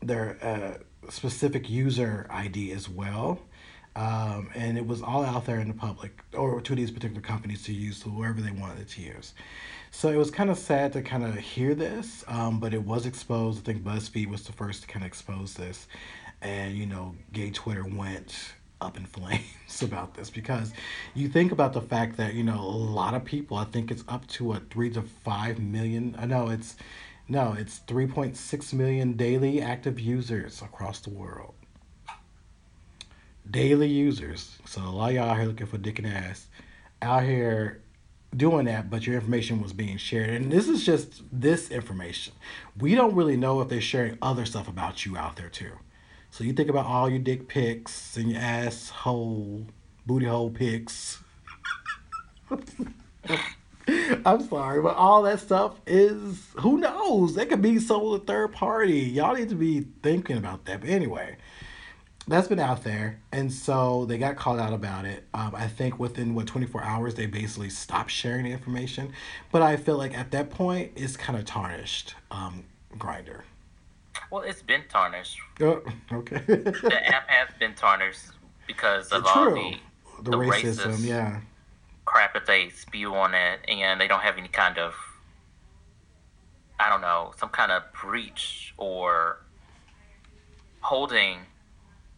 their 0.00 0.38
uh, 0.40 0.78
specific 1.10 1.68
user 1.68 2.26
ID 2.30 2.72
as 2.72 2.88
well. 2.88 3.40
Um, 3.96 4.50
and 4.54 4.76
it 4.76 4.86
was 4.86 5.02
all 5.02 5.24
out 5.24 5.46
there 5.46 5.60
in 5.60 5.68
the 5.68 5.74
public 5.74 6.20
or 6.32 6.60
to 6.60 6.74
these 6.74 6.90
particular 6.90 7.20
companies 7.22 7.62
to 7.64 7.72
use 7.72 8.00
to 8.00 8.10
whoever 8.10 8.40
they 8.40 8.50
wanted 8.50 8.88
to 8.88 9.00
use. 9.00 9.34
So 9.92 10.08
it 10.08 10.16
was 10.16 10.32
kind 10.32 10.50
of 10.50 10.58
sad 10.58 10.92
to 10.94 11.02
kind 11.02 11.24
of 11.24 11.36
hear 11.36 11.76
this, 11.76 12.24
um, 12.26 12.58
but 12.58 12.74
it 12.74 12.82
was 12.82 13.06
exposed. 13.06 13.60
I 13.60 13.72
think 13.72 13.84
BuzzFeed 13.84 14.28
was 14.28 14.42
the 14.42 14.52
first 14.52 14.82
to 14.82 14.88
kind 14.88 15.04
of 15.04 15.06
expose 15.06 15.54
this. 15.54 15.86
And, 16.42 16.76
you 16.76 16.86
know, 16.86 17.14
gay 17.32 17.50
Twitter 17.50 17.84
went 17.84 18.54
up 18.80 18.96
in 18.96 19.06
flames 19.06 19.82
about 19.82 20.14
this 20.14 20.30
because 20.30 20.72
you 21.14 21.28
think 21.28 21.52
about 21.52 21.72
the 21.72 21.80
fact 21.80 22.16
that 22.16 22.34
you 22.34 22.42
know 22.44 22.58
a 22.58 22.78
lot 23.00 23.14
of 23.14 23.24
people 23.24 23.56
i 23.56 23.64
think 23.64 23.90
it's 23.90 24.04
up 24.08 24.26
to 24.26 24.52
a 24.52 24.60
3 24.70 24.90
to 24.90 25.02
5 25.02 25.58
million 25.58 26.14
i 26.18 26.26
know 26.26 26.50
it's 26.50 26.76
no 27.28 27.54
it's 27.58 27.80
3.6 27.86 28.72
million 28.72 29.14
daily 29.14 29.60
active 29.60 29.98
users 29.98 30.62
across 30.62 31.00
the 31.00 31.10
world. 31.10 31.54
Daily 33.50 33.88
users. 33.88 34.58
So 34.64 34.80
a 34.80 34.84
lot 34.84 35.10
of 35.10 35.14
y'all 35.16 35.30
out 35.30 35.36
here 35.38 35.46
looking 35.46 35.66
for 35.66 35.78
dick 35.78 35.98
and 35.98 36.08
ass. 36.08 36.46
Out 37.02 37.24
here 37.24 37.82
doing 38.34 38.66
that 38.66 38.90
but 38.90 39.06
your 39.06 39.14
information 39.14 39.62
was 39.62 39.72
being 39.72 39.96
shared. 39.96 40.30
And 40.30 40.50
this 40.50 40.68
is 40.68 40.84
just 40.84 41.22
this 41.32 41.70
information. 41.70 42.34
We 42.78 42.94
don't 42.94 43.14
really 43.14 43.36
know 43.36 43.60
if 43.60 43.68
they're 43.68 43.80
sharing 43.80 44.18
other 44.20 44.44
stuff 44.44 44.68
about 44.68 45.04
you 45.04 45.16
out 45.16 45.36
there 45.36 45.50
too. 45.50 45.72
So 46.30 46.42
you 46.42 46.52
think 46.52 46.68
about 46.68 46.86
all 46.86 47.08
your 47.08 47.20
dick 47.20 47.46
pics 47.46 48.16
and 48.16 48.30
your 48.30 48.40
asshole, 48.40 49.66
booty 50.04 50.26
hole 50.26 50.50
pics. 50.50 51.20
I'm 54.24 54.46
sorry, 54.48 54.80
but 54.80 54.96
all 54.96 55.22
that 55.22 55.40
stuff 55.40 55.80
is 55.86 56.46
who 56.56 56.78
knows? 56.78 57.34
That 57.34 57.48
could 57.48 57.62
be 57.62 57.78
sold 57.78 58.20
to 58.20 58.26
third 58.26 58.52
party. 58.52 59.00
Y'all 59.00 59.34
need 59.34 59.50
to 59.50 59.54
be 59.54 59.86
thinking 60.02 60.36
about 60.36 60.64
that. 60.64 60.80
But 60.80 60.90
anyway, 60.90 61.36
that's 62.26 62.48
been 62.48 62.60
out 62.60 62.82
there, 62.84 63.20
and 63.32 63.52
so 63.52 64.06
they 64.06 64.16
got 64.16 64.36
called 64.36 64.58
out 64.58 64.72
about 64.72 65.04
it. 65.04 65.24
Um, 65.34 65.54
I 65.54 65.68
think 65.68 65.98
within 65.98 66.34
what 66.34 66.46
24 66.46 66.82
hours 66.82 67.14
they 67.14 67.26
basically 67.26 67.68
stopped 67.68 68.10
sharing 68.10 68.44
the 68.44 68.52
information, 68.52 69.12
but 69.52 69.60
I 69.60 69.76
feel 69.76 69.98
like 69.98 70.16
at 70.16 70.30
that 70.30 70.50
point 70.50 70.92
it's 70.96 71.16
kind 71.16 71.38
of 71.38 71.44
tarnished 71.44 72.14
um, 72.30 72.64
Grindr. 72.96 73.42
Well, 74.30 74.42
it's 74.42 74.62
been 74.62 74.84
tarnished. 74.88 75.38
Oh, 75.60 75.82
okay. 76.12 76.40
The 76.46 77.14
app 77.14 77.28
has 77.28 77.48
been 77.58 77.74
tarnished 77.74 78.22
because 78.66 79.08
of 79.12 79.24
True. 79.26 79.32
all 79.32 79.54
the 79.54 79.76
the, 80.22 80.30
the 80.30 80.36
racism, 80.38 80.86
racist- 80.86 81.06
yeah. 81.06 81.40
Crap 82.14 82.32
that 82.32 82.46
they 82.46 82.68
spew 82.68 83.12
on 83.16 83.34
it, 83.34 83.58
and 83.66 84.00
they 84.00 84.06
don't 84.06 84.20
have 84.20 84.38
any 84.38 84.46
kind 84.46 84.78
of, 84.78 84.94
I 86.78 86.88
don't 86.88 87.00
know, 87.00 87.32
some 87.36 87.48
kind 87.48 87.72
of 87.72 87.82
breach 87.92 88.72
or 88.76 89.40
holding 90.80 91.38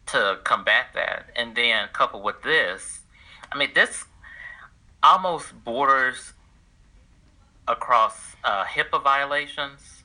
to 0.05 0.37
combat 0.43 0.89
that. 0.93 1.31
And 1.35 1.55
then 1.55 1.89
coupled 1.93 2.23
with 2.23 2.43
this, 2.43 2.99
I 3.51 3.57
mean, 3.57 3.69
this 3.73 4.05
almost 5.01 5.63
borders 5.63 6.33
across 7.67 8.35
uh, 8.43 8.65
HIPAA 8.65 9.03
violations 9.03 10.03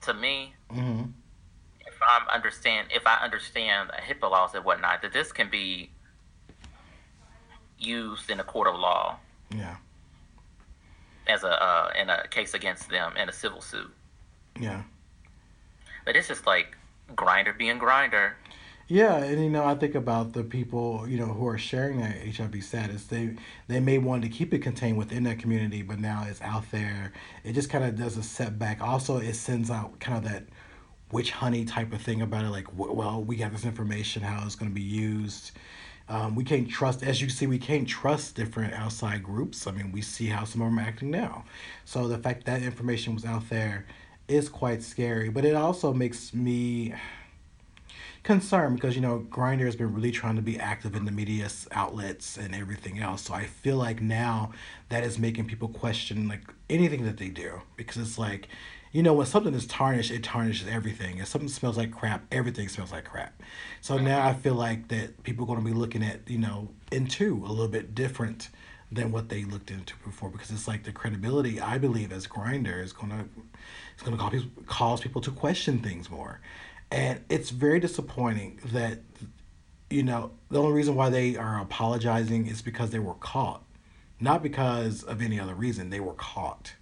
to 0.00 0.14
me. 0.14 0.54
hmm 0.70 1.02
If 1.80 1.98
I'm 2.00 2.26
understand, 2.30 2.88
if 2.94 3.06
I 3.06 3.22
understand 3.22 3.90
HIPAA 3.90 4.30
laws 4.30 4.54
and 4.54 4.64
whatnot, 4.64 5.02
that 5.02 5.12
this 5.12 5.32
can 5.32 5.50
be 5.50 5.90
used 7.78 8.30
in 8.30 8.40
a 8.40 8.44
court 8.44 8.68
of 8.68 8.74
law 8.76 9.16
Yeah. 9.54 9.76
as 11.26 11.44
a 11.44 11.62
uh, 11.62 11.92
in 12.00 12.10
a 12.10 12.26
case 12.28 12.54
against 12.54 12.88
them 12.88 13.16
in 13.16 13.28
a 13.28 13.32
civil 13.32 13.60
suit. 13.60 13.90
Yeah. 14.58 14.82
But 16.04 16.16
it's 16.16 16.28
just 16.28 16.46
like 16.46 16.76
Grindr 17.14 17.56
being 17.56 17.78
Grindr. 17.78 18.32
Yeah, 18.90 19.16
and 19.18 19.44
you 19.44 19.50
know, 19.50 19.64
I 19.66 19.74
think 19.74 19.94
about 19.94 20.32
the 20.32 20.42
people, 20.42 21.06
you 21.06 21.18
know, 21.18 21.26
who 21.26 21.46
are 21.46 21.58
sharing 21.58 22.00
that 22.00 22.16
HIV 22.26 22.64
status. 22.64 23.04
They 23.04 23.36
they 23.66 23.80
may 23.80 23.98
want 23.98 24.22
to 24.22 24.30
keep 24.30 24.54
it 24.54 24.60
contained 24.60 24.96
within 24.96 25.24
that 25.24 25.38
community, 25.38 25.82
but 25.82 25.98
now 26.00 26.24
it's 26.26 26.40
out 26.40 26.70
there. 26.70 27.12
It 27.44 27.52
just 27.52 27.68
kind 27.68 27.84
of 27.84 27.96
does 27.98 28.16
a 28.16 28.22
setback. 28.22 28.80
Also, 28.80 29.18
it 29.18 29.34
sends 29.34 29.70
out 29.70 30.00
kind 30.00 30.16
of 30.24 30.32
that 30.32 30.44
witch 31.12 31.30
honey 31.32 31.66
type 31.66 31.92
of 31.92 32.00
thing 32.00 32.22
about 32.22 32.44
it. 32.46 32.48
Like, 32.48 32.66
well, 32.74 33.22
we 33.22 33.36
got 33.36 33.52
this 33.52 33.66
information, 33.66 34.22
how 34.22 34.42
it's 34.46 34.54
going 34.56 34.70
to 34.70 34.74
be 34.74 34.80
used. 34.82 35.52
Um, 36.08 36.34
we 36.34 36.44
can't 36.44 36.68
trust, 36.68 37.02
as 37.02 37.20
you 37.20 37.28
see, 37.28 37.46
we 37.46 37.58
can't 37.58 37.86
trust 37.86 38.34
different 38.34 38.72
outside 38.72 39.22
groups. 39.22 39.66
I 39.66 39.72
mean, 39.72 39.92
we 39.92 40.00
see 40.00 40.26
how 40.26 40.44
some 40.44 40.62
of 40.62 40.68
them 40.68 40.78
are 40.78 40.82
acting 40.82 41.10
now. 41.10 41.44
So 41.84 42.08
the 42.08 42.18
fact 42.18 42.46
that 42.46 42.62
information 42.62 43.14
was 43.14 43.24
out 43.26 43.48
there 43.50 43.84
is 44.26 44.48
quite 44.48 44.82
scary. 44.82 45.28
But 45.28 45.44
it 45.44 45.54
also 45.54 45.92
makes 45.92 46.32
me 46.32 46.94
concerned 48.22 48.76
because 48.76 48.94
you 48.94 49.00
know 49.00 49.26
Grindr 49.30 49.64
has 49.64 49.76
been 49.76 49.94
really 49.94 50.10
trying 50.10 50.36
to 50.36 50.42
be 50.42 50.58
active 50.58 50.94
in 50.94 51.06
the 51.06 51.10
media 51.10 51.48
outlets 51.72 52.36
and 52.36 52.54
everything 52.54 52.98
else. 52.98 53.22
So 53.22 53.34
I 53.34 53.44
feel 53.44 53.76
like 53.76 54.02
now 54.02 54.52
that 54.90 55.04
is 55.04 55.18
making 55.18 55.46
people 55.46 55.68
question 55.68 56.28
like 56.28 56.42
anything 56.68 57.04
that 57.04 57.16
they 57.16 57.28
do 57.28 57.62
because 57.76 57.96
it's 57.96 58.18
like, 58.18 58.48
you 58.92 59.02
know, 59.02 59.12
when 59.12 59.26
something 59.26 59.54
is 59.54 59.66
tarnished, 59.66 60.10
it 60.10 60.22
tarnishes 60.22 60.68
everything. 60.68 61.18
If 61.18 61.28
something 61.28 61.48
smells 61.48 61.76
like 61.76 61.90
crap, 61.90 62.24
everything 62.32 62.68
smells 62.68 62.92
like 62.92 63.04
crap. 63.04 63.42
So 63.80 63.98
now 63.98 64.26
I 64.26 64.32
feel 64.32 64.54
like 64.54 64.88
that 64.88 65.22
people 65.22 65.44
are 65.44 65.48
going 65.48 65.60
to 65.60 65.64
be 65.64 65.76
looking 65.76 66.02
at 66.02 66.28
you 66.28 66.38
know 66.38 66.70
into 66.90 67.44
a 67.46 67.48
little 67.48 67.68
bit 67.68 67.94
different 67.94 68.48
than 68.90 69.12
what 69.12 69.28
they 69.28 69.44
looked 69.44 69.70
into 69.70 69.94
before 70.04 70.30
because 70.30 70.50
it's 70.50 70.66
like 70.66 70.84
the 70.84 70.92
credibility 70.92 71.60
I 71.60 71.78
believe 71.78 72.12
as 72.12 72.26
Grindr 72.26 72.82
is 72.82 72.92
gonna 72.92 73.26
it's 73.94 74.02
gonna 74.02 74.16
cause 74.16 74.32
people, 74.32 74.62
cause 74.64 75.00
people 75.00 75.20
to 75.22 75.30
question 75.30 75.80
things 75.80 76.08
more, 76.08 76.40
and 76.90 77.20
it's 77.28 77.50
very 77.50 77.80
disappointing 77.80 78.60
that 78.72 79.00
you 79.90 80.02
know 80.02 80.30
the 80.50 80.60
only 80.60 80.72
reason 80.72 80.94
why 80.94 81.10
they 81.10 81.36
are 81.36 81.60
apologizing 81.60 82.46
is 82.46 82.62
because 82.62 82.90
they 82.90 82.98
were 82.98 83.14
caught, 83.14 83.62
not 84.20 84.42
because 84.42 85.02
of 85.02 85.20
any 85.20 85.38
other 85.38 85.54
reason. 85.54 85.90
They 85.90 86.00
were 86.00 86.14
caught. 86.14 86.72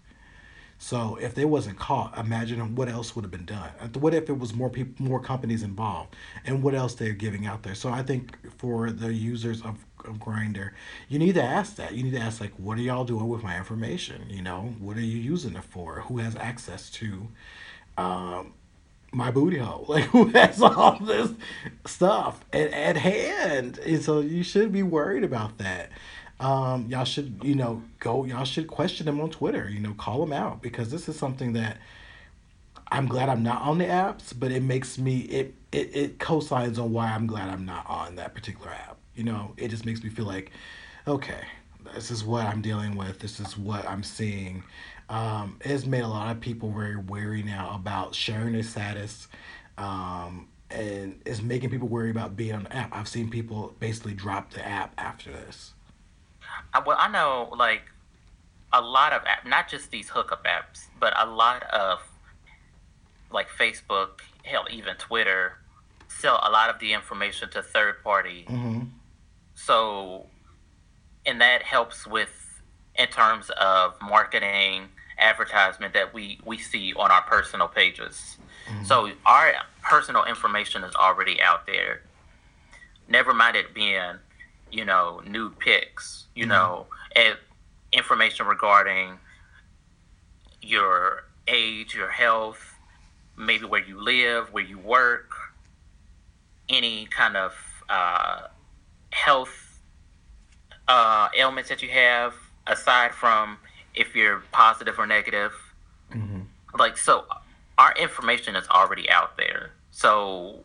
So 0.78 1.16
if 1.16 1.34
they 1.34 1.44
wasn't 1.44 1.78
caught, 1.78 2.16
imagine 2.18 2.74
what 2.74 2.88
else 2.88 3.16
would 3.16 3.24
have 3.24 3.30
been 3.30 3.46
done. 3.46 3.70
What 3.94 4.14
if 4.14 4.28
it 4.28 4.38
was 4.38 4.54
more 4.54 4.68
people, 4.68 5.04
more 5.04 5.20
companies 5.20 5.62
involved, 5.62 6.14
and 6.44 6.62
what 6.62 6.74
else 6.74 6.94
they're 6.94 7.12
giving 7.12 7.46
out 7.46 7.62
there? 7.62 7.74
So 7.74 7.88
I 7.90 8.02
think 8.02 8.36
for 8.58 8.90
the 8.90 9.12
users 9.12 9.62
of, 9.62 9.84
of 10.04 10.18
Grindr, 10.18 10.72
you 11.08 11.18
need 11.18 11.34
to 11.36 11.42
ask 11.42 11.76
that. 11.76 11.94
You 11.94 12.02
need 12.02 12.12
to 12.12 12.20
ask 12.20 12.40
like, 12.40 12.52
what 12.58 12.78
are 12.78 12.82
y'all 12.82 13.04
doing 13.04 13.28
with 13.28 13.42
my 13.42 13.56
information? 13.56 14.26
You 14.28 14.42
know, 14.42 14.74
what 14.78 14.96
are 14.96 15.02
you 15.02 15.18
using 15.18 15.56
it 15.56 15.64
for? 15.64 16.02
Who 16.02 16.18
has 16.18 16.36
access 16.36 16.90
to 16.90 17.28
um, 17.96 18.52
my 19.12 19.30
booty 19.30 19.58
hole? 19.58 19.86
Like, 19.88 20.04
who 20.04 20.26
has 20.28 20.60
all 20.60 20.98
this 21.00 21.30
stuff 21.86 22.44
at, 22.52 22.70
at 22.72 22.96
hand? 22.98 23.78
And 23.78 24.02
so 24.02 24.20
you 24.20 24.42
should 24.42 24.72
be 24.72 24.82
worried 24.82 25.24
about 25.24 25.56
that 25.58 25.90
um, 26.40 26.86
y'all 26.88 27.04
should 27.04 27.40
you 27.42 27.54
know 27.54 27.82
go 27.98 28.24
y'all 28.24 28.44
should 28.44 28.66
question 28.66 29.06
them 29.06 29.20
on 29.20 29.30
twitter 29.30 29.68
you 29.70 29.80
know 29.80 29.94
call 29.94 30.20
them 30.20 30.32
out 30.32 30.62
because 30.62 30.90
this 30.90 31.08
is 31.08 31.18
something 31.18 31.54
that 31.54 31.78
i'm 32.92 33.06
glad 33.06 33.28
i'm 33.28 33.42
not 33.42 33.62
on 33.62 33.78
the 33.78 33.84
apps 33.84 34.32
but 34.38 34.52
it 34.52 34.62
makes 34.62 34.98
me 34.98 35.20
it 35.20 35.54
it, 35.72 35.96
it 35.96 36.18
co-signs 36.18 36.78
on 36.78 36.92
why 36.92 37.06
i'm 37.06 37.26
glad 37.26 37.48
i'm 37.48 37.64
not 37.64 37.88
on 37.88 38.16
that 38.16 38.34
particular 38.34 38.70
app 38.70 38.96
you 39.16 39.24
know? 39.24 39.52
It 39.56 39.68
just 39.68 39.86
makes 39.86 40.04
me 40.04 40.10
feel 40.10 40.26
like 40.26 40.52
okay 41.08 41.40
this 41.94 42.10
is 42.10 42.24
what 42.24 42.44
i'm 42.46 42.60
dealing 42.60 42.96
with 42.96 43.18
this 43.18 43.40
is 43.40 43.56
what 43.56 43.88
i'm 43.88 44.02
seeing. 44.02 44.62
Um, 45.08 45.58
it's 45.60 45.86
made 45.86 46.02
a 46.02 46.08
lot 46.08 46.34
of 46.34 46.40
people 46.40 46.72
very 46.72 46.96
wary 46.96 47.44
now 47.44 47.76
about 47.76 48.14
sharing 48.14 48.54
their 48.54 48.64
status 48.64 49.28
um, 49.78 50.48
and 50.68 51.20
it's 51.24 51.40
making 51.40 51.70
people 51.70 51.86
worry 51.86 52.10
about 52.10 52.34
being 52.34 52.54
on 52.54 52.64
the 52.64 52.74
app. 52.74 52.92
I've 52.92 53.06
seen 53.06 53.30
people 53.30 53.76
basically 53.78 54.14
drop 54.14 54.52
the 54.52 54.66
app 54.66 54.92
after 54.98 55.30
this 55.30 55.74
well, 56.84 56.96
I 56.98 57.08
know 57.08 57.52
like 57.56 57.82
a 58.72 58.80
lot 58.80 59.12
of 59.12 59.22
app, 59.24 59.46
not 59.46 59.68
just 59.68 59.90
these 59.90 60.08
hookup 60.08 60.44
apps, 60.44 60.86
but 60.98 61.12
a 61.16 61.26
lot 61.26 61.62
of 61.64 62.00
like 63.30 63.48
Facebook, 63.48 64.20
hell, 64.44 64.66
even 64.70 64.96
Twitter, 64.96 65.58
sell 66.08 66.40
a 66.42 66.50
lot 66.50 66.70
of 66.70 66.78
the 66.78 66.92
information 66.92 67.50
to 67.50 67.62
third 67.62 68.02
party. 68.02 68.44
hmm 68.48 68.80
So, 69.54 70.26
and 71.24 71.40
that 71.40 71.62
helps 71.62 72.06
with 72.06 72.62
in 72.96 73.08
terms 73.08 73.50
of 73.50 73.94
marketing, 74.00 74.88
advertisement 75.18 75.94
that 75.94 76.12
we 76.12 76.40
we 76.44 76.58
see 76.58 76.92
on 76.94 77.10
our 77.10 77.22
personal 77.22 77.68
pages. 77.68 78.38
So 78.82 79.12
our 79.24 79.52
personal 79.82 80.24
information 80.24 80.82
is 80.82 80.94
already 80.96 81.40
out 81.40 81.66
there. 81.66 82.02
Never 83.08 83.32
mind 83.32 83.56
it 83.56 83.72
being, 83.72 84.18
you 84.70 84.84
know, 84.84 85.20
nude 85.26 85.58
pics. 85.58 86.26
You 86.34 86.46
know, 86.46 86.86
information 87.92 88.46
regarding 88.46 89.18
your 90.60 91.24
age, 91.48 91.94
your 91.94 92.10
health, 92.10 92.74
maybe 93.36 93.64
where 93.64 93.82
you 93.82 94.00
live, 94.00 94.52
where 94.52 94.64
you 94.64 94.78
work, 94.78 95.30
any 96.68 97.06
kind 97.06 97.36
of 97.36 97.54
uh, 97.88 98.42
health 99.10 99.80
uh, 100.88 101.28
ailments 101.36 101.68
that 101.68 101.82
you 101.82 101.88
have, 101.88 102.34
aside 102.66 103.12
from 103.12 103.58
if 103.94 104.14
you're 104.14 104.42
positive 104.52 104.98
or 104.98 105.06
negative. 105.06 105.52
hmm 106.12 106.40
Like, 106.78 106.96
so 106.98 107.24
our 107.78 107.94
information 107.94 108.56
is 108.56 108.66
already 108.68 109.08
out 109.10 109.36
there. 109.36 109.72
So 109.90 110.64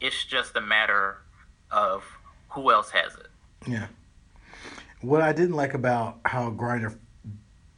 it's 0.00 0.24
just 0.24 0.56
a 0.56 0.60
matter 0.60 1.18
of 1.70 2.04
who 2.50 2.72
else 2.72 2.90
has 2.90 3.14
it. 3.14 3.28
Yeah. 3.66 3.86
What 5.00 5.22
I 5.22 5.32
didn't 5.32 5.56
like 5.56 5.74
about 5.74 6.18
how 6.24 6.50
Grindr 6.50 6.96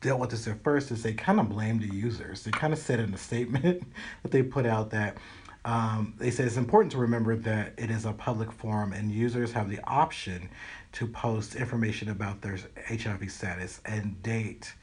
dealt 0.01 0.21
with 0.21 0.31
this 0.31 0.49
at 0.49 0.63
first 0.63 0.91
is 0.91 1.03
they 1.03 1.13
kind 1.13 1.39
of 1.39 1.49
blamed 1.49 1.83
the 1.83 1.95
users. 1.95 2.43
They 2.43 2.51
kind 2.51 2.73
of 2.73 2.79
said 2.79 3.01
in 3.01 3.15
a 3.15 3.19
statement 3.19 3.85
that 4.23 4.33
they 4.33 4.43
put 4.43 4.67
out 4.67 4.91
that 4.91 5.17
um, 5.65 6.15
they 6.19 6.31
said 6.31 6.47
it's 6.47 6.57
important 6.57 6.91
to 6.93 6.99
remember 6.99 7.37
that 7.37 7.75
it 7.77 7.91
is 7.91 8.05
a 8.05 8.13
public 8.13 8.51
forum 8.51 8.93
and 8.93 9.13
users 9.13 9.53
have 9.53 9.71
the 9.71 9.79
option 9.85 10.49
to 10.93 11.07
post 11.07 11.55
information 11.55 12.09
about 12.11 12.43
their 12.43 12.59
HIV 12.89 13.31
status 13.31 13.81
and 13.85 14.21
date 14.23 14.75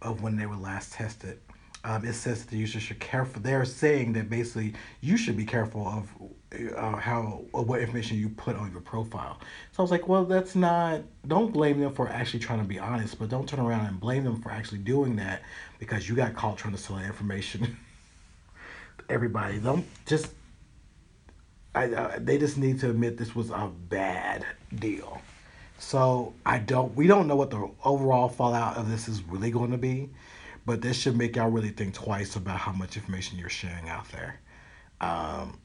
of 0.00 0.22
when 0.22 0.36
they 0.36 0.46
were 0.46 0.56
last 0.56 0.92
tested. 0.94 1.38
Um, 1.84 2.04
it 2.04 2.14
says 2.14 2.42
that 2.42 2.50
the 2.50 2.56
user 2.56 2.80
should 2.80 2.98
careful. 2.98 3.42
They're 3.42 3.64
saying 3.64 4.14
that 4.14 4.30
basically 4.30 4.74
you 5.02 5.16
should 5.16 5.36
be 5.36 5.44
careful 5.44 5.86
of 5.86 6.10
uh, 6.52 6.96
how 6.96 7.44
what 7.50 7.80
information 7.80 8.18
you 8.18 8.28
put 8.28 8.56
on 8.56 8.70
your 8.70 8.80
profile. 8.80 9.38
So 9.72 9.80
I 9.80 9.82
was 9.82 9.90
like, 9.90 10.08
well, 10.08 10.24
that's 10.24 10.54
not. 10.54 11.02
Don't 11.26 11.52
blame 11.52 11.80
them 11.80 11.92
for 11.92 12.08
actually 12.08 12.40
trying 12.40 12.60
to 12.60 12.64
be 12.64 12.78
honest, 12.78 13.18
but 13.18 13.28
don't 13.28 13.48
turn 13.48 13.60
around 13.60 13.86
and 13.86 13.98
blame 13.98 14.24
them 14.24 14.40
for 14.40 14.50
actually 14.50 14.78
doing 14.78 15.16
that 15.16 15.42
because 15.78 16.08
you 16.08 16.14
got 16.14 16.34
caught 16.34 16.56
trying 16.58 16.74
to 16.74 16.80
sell 16.80 16.98
information. 16.98 17.76
Everybody, 19.08 19.58
don't 19.58 19.86
just. 20.06 20.32
I, 21.74 22.18
they 22.18 22.38
just 22.38 22.56
need 22.56 22.80
to 22.80 22.90
admit 22.90 23.18
this 23.18 23.34
was 23.34 23.50
a 23.50 23.70
bad 23.90 24.46
deal. 24.74 25.20
So 25.78 26.32
I 26.46 26.58
don't. 26.58 26.94
We 26.94 27.06
don't 27.06 27.26
know 27.26 27.36
what 27.36 27.50
the 27.50 27.70
overall 27.84 28.28
fallout 28.28 28.76
of 28.76 28.88
this 28.88 29.08
is 29.08 29.22
really 29.24 29.50
going 29.50 29.72
to 29.72 29.78
be, 29.78 30.10
but 30.64 30.80
this 30.80 30.96
should 30.96 31.16
make 31.16 31.36
y'all 31.36 31.50
really 31.50 31.70
think 31.70 31.92
twice 31.94 32.36
about 32.36 32.58
how 32.58 32.72
much 32.72 32.96
information 32.96 33.38
you're 33.38 33.50
sharing 33.50 33.88
out 33.88 34.08
there. 34.10 34.40
Um, 35.02 35.58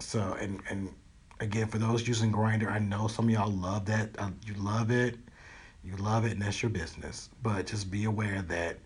so 0.00 0.36
and 0.40 0.60
and 0.68 0.92
again, 1.40 1.68
for 1.68 1.78
those 1.78 2.06
using 2.06 2.32
Grindr, 2.32 2.70
I 2.70 2.78
know 2.78 3.08
some 3.08 3.26
of 3.26 3.30
y'all 3.30 3.50
love 3.50 3.86
that. 3.86 4.10
Uh, 4.18 4.30
you 4.46 4.54
love 4.54 4.90
it, 4.90 5.16
you 5.84 5.96
love 5.96 6.24
it, 6.24 6.32
and 6.32 6.42
that's 6.42 6.62
your 6.62 6.70
business. 6.70 7.30
But 7.42 7.66
just 7.66 7.90
be 7.90 8.04
aware 8.04 8.42
that 8.42 8.78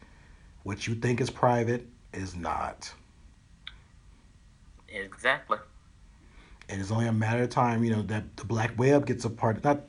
what 0.63 0.87
you 0.87 0.95
think 0.95 1.21
is 1.21 1.31
private 1.31 1.87
is 2.13 2.35
not. 2.35 2.93
Exactly. 4.89 5.59
And 6.69 6.81
it's 6.81 6.91
only 6.91 7.07
a 7.07 7.13
matter 7.13 7.43
of 7.43 7.51
time, 7.51 7.83
you 7.85 7.91
know, 7.91 8.03
that 8.03 8.37
the 8.37 8.45
black 8.45 8.79
web 8.79 9.07
gets 9.07 9.25
a 9.25 9.31
part. 9.31 9.63
Not 9.65 9.81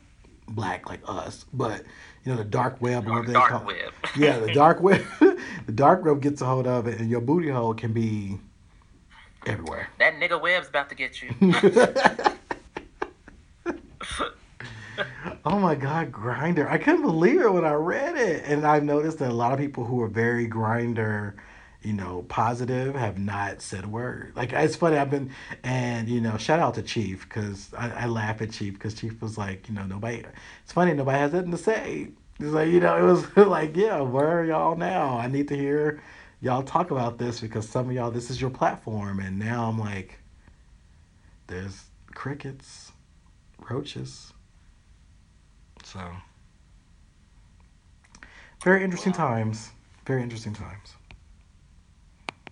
black 0.48 0.90
like 0.90 1.02
us, 1.06 1.46
but 1.54 1.84
you 2.24 2.32
know, 2.32 2.38
the 2.38 2.44
dark 2.44 2.82
web 2.82 3.08
or 3.08 3.26
dark 3.26 3.52
call, 3.52 3.66
web. 3.66 3.92
yeah, 4.18 4.40
the 4.40 4.54
dark 4.54 4.82
web. 4.82 5.04
the 5.66 5.72
dark 5.74 6.04
web 6.04 6.22
gets 6.22 6.42
a 6.42 6.46
hold 6.46 6.68
of 6.68 6.88
it, 6.88 7.00
and 7.00 7.10
your 7.10 7.22
booty 7.22 7.50
hole 7.50 7.74
can 7.74 7.94
be 7.94 8.40
everywhere. 9.48 9.88
That 10.00 10.16
nigga 10.16 10.42
web's 10.42 10.68
about 10.68 10.90
to 10.90 10.96
get 10.96 11.22
you. 11.22 11.34
oh 15.46 15.60
my 15.60 15.76
god, 15.76 16.12
Grindr. 16.12 16.70
I 16.70 16.78
couldn't 16.78 17.04
believe 17.04 17.42
it 17.42 17.52
when 17.52 17.66
I 17.66 17.74
read 17.74 18.18
it, 18.18 18.44
and 18.46 18.66
I've 18.66 18.84
noticed 18.84 19.20
that 19.20 19.32
a 19.32 19.34
lot 19.34 19.54
of 19.54 19.60
people 19.60 19.86
who 19.86 20.02
are 20.02 20.08
very 20.08 20.48
Grindr 20.48 21.34
you 21.84 21.94
know, 21.94 22.26
positive 22.30 22.96
have 22.96 23.20
not 23.20 23.62
said 23.62 23.84
a 23.84 23.88
word. 23.88 24.32
Like 24.36 24.54
it's 24.54 24.76
funny. 24.76 24.98
I've 24.98 25.10
been 25.10 25.32
and 25.64 26.08
you 26.08 26.22
know, 26.22 26.38
shout 26.38 26.60
out 26.60 26.76
to 26.76 26.82
Chief 26.82 27.28
because 27.28 27.74
I, 27.78 27.90
I 27.90 28.06
laugh 28.08 28.42
at 28.42 28.52
Chief 28.52 28.74
because 28.74 28.94
Chief 28.94 29.22
was 29.22 29.38
like, 29.38 29.68
you 29.68 29.76
know, 29.76 29.84
nobody. 29.84 30.24
It's 30.64 30.72
funny 30.72 30.94
nobody 30.94 31.20
has 31.20 31.34
nothing 31.34 31.52
to 31.52 31.58
say. 31.58 32.08
It's 32.40 32.52
like 32.52 32.70
you 32.70 32.80
know, 32.80 32.98
it 32.98 33.04
was 33.04 33.38
like, 33.48 33.76
yeah, 33.76 34.02
where 34.02 34.40
are 34.40 34.46
y'all 34.46 34.78
now? 34.78 35.18
I 35.18 35.28
need 35.28 35.50
to 35.50 35.58
hear 35.58 36.02
y'all 36.44 36.62
talk 36.62 36.92
about 36.92 37.18
this 37.18 37.40
because 37.40 37.68
some 37.68 37.88
of 37.88 37.96
y'all, 37.96 38.12
this 38.12 38.30
is 38.30 38.40
your 38.40 38.50
platform, 38.50 39.20
and 39.20 39.40
now 39.40 39.70
I'm 39.70 39.80
like, 39.80 40.20
there's 41.48 41.86
crickets, 42.14 42.92
roaches. 43.70 44.34
So, 45.86 46.02
very 48.62 48.84
interesting 48.84 49.14
times. 49.14 49.72
Very 50.06 50.22
interesting 50.22 50.54
times. 50.54 50.96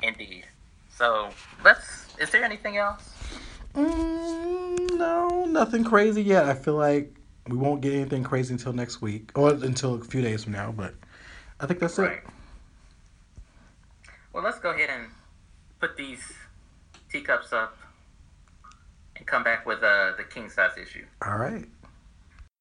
Indeed. 0.02 0.46
So, 0.90 1.30
let's. 1.64 2.16
Is 2.18 2.30
there 2.30 2.46
anything 2.46 2.78
else? 2.78 3.14
Mm, 3.76 4.98
no, 4.98 5.46
nothing 5.46 5.84
crazy 5.84 6.24
yet. 6.24 6.46
I 6.46 6.54
feel 6.54 6.76
like 6.76 7.14
we 7.48 7.58
won't 7.58 7.82
get 7.82 7.94
anything 7.94 8.24
crazy 8.24 8.54
until 8.54 8.72
next 8.72 9.02
week 9.02 9.38
or 9.38 9.52
until 9.52 9.96
a 9.96 10.04
few 10.04 10.22
days 10.22 10.46
from 10.46 10.54
now, 10.54 10.72
but 10.72 10.94
I 11.60 11.66
think 11.66 11.82
that's 11.82 11.98
right. 11.98 12.20
it. 12.20 12.24
Well, 14.34 14.44
let's 14.44 14.60
go 14.60 14.72
ahead 14.72 14.90
and 14.90 15.08
put 15.80 15.98
these 15.98 16.22
teacups 17.12 17.52
up 17.52 17.78
and 19.16 19.28
come 19.28 19.44
back 19.44 19.66
with 19.66 19.84
uh, 19.84 20.14
the 20.18 20.24
king 20.24 20.50
size 20.50 20.78
issue. 20.78 21.06
All 21.26 21.38
right. 21.38 21.66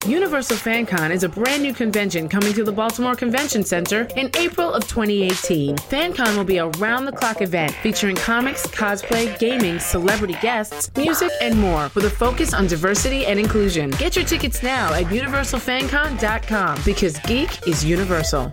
Universal 0.06 0.56
FanCon 0.56 1.10
is 1.10 1.24
a 1.24 1.28
brand 1.28 1.62
new 1.62 1.74
convention 1.74 2.26
coming 2.26 2.54
to 2.54 2.64
the 2.64 2.72
Baltimore 2.72 3.14
Convention 3.14 3.62
Center 3.62 4.08
in 4.16 4.30
April 4.34 4.72
of 4.72 4.88
2018. 4.88 5.76
FanCon 5.76 6.38
will 6.38 6.44
be 6.44 6.56
a 6.56 6.68
round 6.78 7.06
the 7.06 7.12
clock 7.12 7.42
event 7.42 7.72
featuring 7.82 8.16
comics, 8.16 8.66
cosplay, 8.68 9.38
gaming, 9.38 9.78
celebrity 9.78 10.36
guests, 10.40 10.90
music, 10.96 11.30
and 11.42 11.58
more 11.60 11.90
with 11.94 12.06
a 12.06 12.10
focus 12.10 12.54
on 12.54 12.66
diversity 12.66 13.26
and 13.26 13.38
inclusion. 13.38 13.90
Get 13.90 14.16
your 14.16 14.24
tickets 14.24 14.62
now 14.62 14.90
at 14.94 15.04
universalfancon.com 15.04 16.80
because 16.82 17.18
geek 17.20 17.68
is 17.68 17.84
universal. 17.84 18.50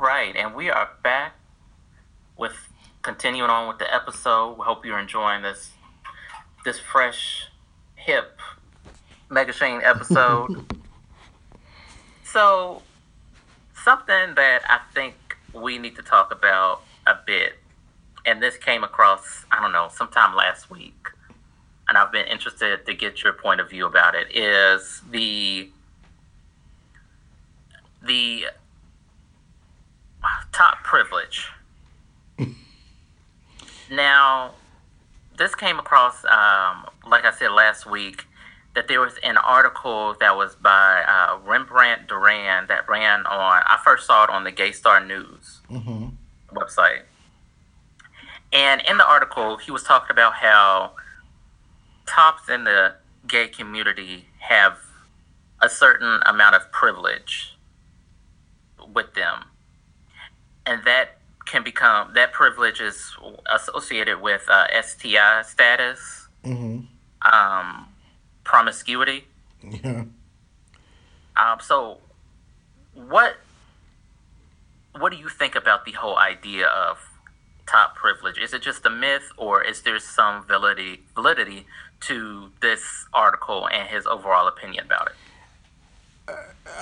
Right, 0.00 0.34
and 0.34 0.54
we 0.54 0.70
are 0.70 0.88
back 1.02 1.34
with 2.38 2.54
continuing 3.02 3.50
on 3.50 3.68
with 3.68 3.78
the 3.78 3.94
episode. 3.94 4.56
We 4.56 4.64
hope 4.64 4.86
you're 4.86 4.98
enjoying 4.98 5.42
this 5.42 5.72
this 6.64 6.78
fresh, 6.78 7.48
hip 7.96 8.38
Megashine 9.28 9.84
episode. 9.84 10.64
so, 12.24 12.80
something 13.74 14.36
that 14.36 14.62
I 14.70 14.80
think 14.94 15.16
we 15.52 15.76
need 15.76 15.96
to 15.96 16.02
talk 16.02 16.32
about 16.32 16.80
a 17.06 17.16
bit, 17.26 17.58
and 18.24 18.42
this 18.42 18.56
came 18.56 18.82
across, 18.82 19.44
I 19.52 19.60
don't 19.60 19.72
know, 19.72 19.90
sometime 19.92 20.34
last 20.34 20.70
week, 20.70 21.08
and 21.90 21.98
I've 21.98 22.10
been 22.10 22.26
interested 22.26 22.86
to 22.86 22.94
get 22.94 23.22
your 23.22 23.34
point 23.34 23.60
of 23.60 23.68
view 23.68 23.84
about 23.84 24.14
it, 24.14 24.34
is 24.34 25.02
the 25.10 25.68
the 28.02 28.46
top 30.52 30.82
privilege. 30.84 31.48
now, 33.90 34.52
this 35.38 35.54
came 35.54 35.78
across, 35.78 36.24
um, 36.24 36.86
like 37.06 37.24
I 37.24 37.32
said 37.36 37.52
last 37.52 37.86
week, 37.86 38.24
that 38.74 38.86
there 38.88 39.00
was 39.00 39.14
an 39.22 39.36
article 39.36 40.14
that 40.20 40.36
was 40.36 40.54
by 40.54 41.02
uh, 41.08 41.38
Rembrandt 41.44 42.06
Duran 42.06 42.66
that 42.68 42.88
ran 42.88 43.26
on. 43.26 43.62
I 43.66 43.78
first 43.84 44.06
saw 44.06 44.24
it 44.24 44.30
on 44.30 44.44
the 44.44 44.52
Gay 44.52 44.72
Star 44.72 45.04
News 45.04 45.60
mm-hmm. 45.68 46.08
website, 46.54 47.02
and 48.52 48.82
in 48.88 48.96
the 48.96 49.06
article, 49.06 49.56
he 49.56 49.70
was 49.70 49.82
talking 49.82 50.10
about 50.10 50.34
how 50.34 50.92
tops 52.06 52.48
in 52.48 52.64
the 52.64 52.94
gay 53.26 53.48
community 53.48 54.26
have 54.38 54.78
a 55.60 55.68
certain 55.68 56.20
amount 56.26 56.54
of 56.54 56.70
privilege 56.72 57.56
with 58.92 59.14
them, 59.14 59.44
and 60.70 60.84
that 60.84 61.18
can 61.46 61.64
become 61.64 62.12
that 62.14 62.32
privilege 62.32 62.80
is 62.80 63.16
associated 63.52 64.20
with 64.20 64.42
uh, 64.48 64.66
STI 64.80 65.42
status, 65.42 66.28
mm-hmm. 66.44 66.80
um, 67.32 67.88
promiscuity. 68.44 69.24
Yeah. 69.68 70.04
Um, 71.36 71.58
so, 71.60 71.98
what 72.94 73.36
what 74.98 75.10
do 75.10 75.18
you 75.18 75.28
think 75.28 75.54
about 75.54 75.84
the 75.84 75.92
whole 75.92 76.18
idea 76.18 76.66
of 76.66 76.98
top 77.66 77.96
privilege? 77.96 78.38
Is 78.38 78.54
it 78.54 78.62
just 78.62 78.86
a 78.86 78.90
myth, 78.90 79.32
or 79.36 79.62
is 79.62 79.82
there 79.82 79.98
some 79.98 80.44
validity 80.44 81.02
validity 81.14 81.66
to 82.02 82.50
this 82.60 83.06
article 83.12 83.68
and 83.68 83.88
his 83.88 84.06
overall 84.06 84.46
opinion 84.46 84.84
about 84.84 85.08
it? 85.08 85.14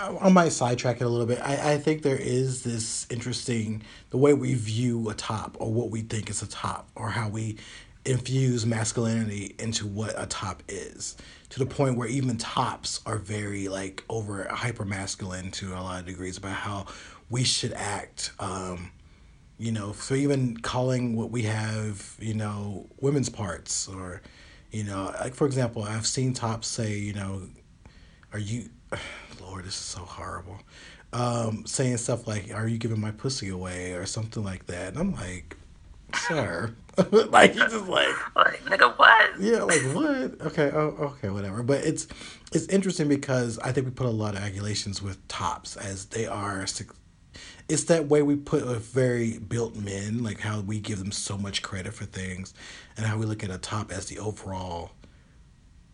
I 0.00 0.28
might 0.28 0.52
sidetrack 0.52 1.00
it 1.00 1.04
a 1.04 1.08
little 1.08 1.26
bit. 1.26 1.40
I, 1.42 1.74
I 1.74 1.78
think 1.78 2.02
there 2.02 2.16
is 2.16 2.62
this 2.62 3.06
interesting 3.10 3.82
the 4.10 4.16
way 4.16 4.32
we 4.32 4.54
view 4.54 5.08
a 5.08 5.14
top 5.14 5.56
or 5.58 5.72
what 5.72 5.90
we 5.90 6.02
think 6.02 6.30
is 6.30 6.42
a 6.42 6.48
top 6.48 6.88
or 6.94 7.10
how 7.10 7.28
we 7.28 7.56
infuse 8.04 8.64
masculinity 8.64 9.54
into 9.58 9.86
what 9.86 10.14
a 10.16 10.26
top 10.26 10.62
is 10.68 11.16
to 11.50 11.58
the 11.58 11.66
point 11.66 11.96
where 11.96 12.08
even 12.08 12.36
tops 12.36 13.00
are 13.04 13.18
very 13.18 13.68
like 13.68 14.02
over 14.08 14.44
hyper 14.50 14.84
masculine 14.84 15.50
to 15.50 15.72
a 15.72 15.80
lot 15.80 16.00
of 16.00 16.06
degrees 16.06 16.38
about 16.38 16.52
how 16.54 16.86
we 17.28 17.44
should 17.44 17.72
act 17.74 18.32
um 18.38 18.90
you 19.58 19.72
know 19.72 19.92
so 19.92 20.14
even 20.14 20.56
calling 20.58 21.16
what 21.16 21.30
we 21.30 21.42
have 21.42 22.16
you 22.18 22.34
know 22.34 22.86
women's 23.00 23.28
parts 23.28 23.88
or 23.88 24.22
you 24.70 24.84
know 24.84 25.12
like 25.20 25.34
for 25.34 25.46
example 25.46 25.82
i've 25.82 26.06
seen 26.06 26.32
tops 26.32 26.68
say 26.68 26.96
you 26.96 27.12
know 27.12 27.42
are 28.32 28.38
you 28.38 28.70
Lord, 29.48 29.64
this 29.64 29.74
is 29.74 29.80
so 29.80 30.00
horrible. 30.00 30.58
Um, 31.12 31.64
saying 31.66 31.96
stuff 31.96 32.26
like, 32.26 32.52
"Are 32.52 32.68
you 32.68 32.76
giving 32.76 33.00
my 33.00 33.12
pussy 33.12 33.48
away?" 33.48 33.92
or 33.92 34.04
something 34.04 34.44
like 34.44 34.66
that, 34.66 34.88
and 34.88 34.98
I'm 34.98 35.14
like, 35.14 35.56
"Sir," 36.14 36.74
like 37.10 37.52
he's 37.52 37.62
just 37.62 37.88
like, 37.88 38.36
like, 38.36 38.62
nigga, 38.64 38.96
what? 38.98 39.40
Yeah, 39.40 39.62
like 39.62 39.80
what? 39.94 40.46
Okay, 40.48 40.70
oh, 40.74 41.14
okay, 41.16 41.30
whatever. 41.30 41.62
But 41.62 41.84
it's 41.84 42.08
it's 42.52 42.66
interesting 42.66 43.08
because 43.08 43.58
I 43.60 43.72
think 43.72 43.86
we 43.86 43.92
put 43.92 44.06
a 44.06 44.10
lot 44.10 44.34
of 44.34 44.42
accolations 44.42 45.00
with 45.02 45.26
tops 45.28 45.76
as 45.76 46.06
they 46.06 46.26
are. 46.26 46.66
It's 47.68 47.84
that 47.84 48.06
way 48.06 48.22
we 48.22 48.36
put 48.36 48.62
a 48.62 48.74
very 48.78 49.38
built 49.38 49.76
men, 49.76 50.22
like 50.22 50.40
how 50.40 50.60
we 50.60 50.78
give 50.78 50.98
them 50.98 51.12
so 51.12 51.38
much 51.38 51.62
credit 51.62 51.94
for 51.94 52.04
things, 52.04 52.52
and 52.98 53.06
how 53.06 53.16
we 53.16 53.24
look 53.24 53.42
at 53.42 53.50
a 53.50 53.58
top 53.58 53.90
as 53.92 54.06
the 54.06 54.18
overall 54.18 54.90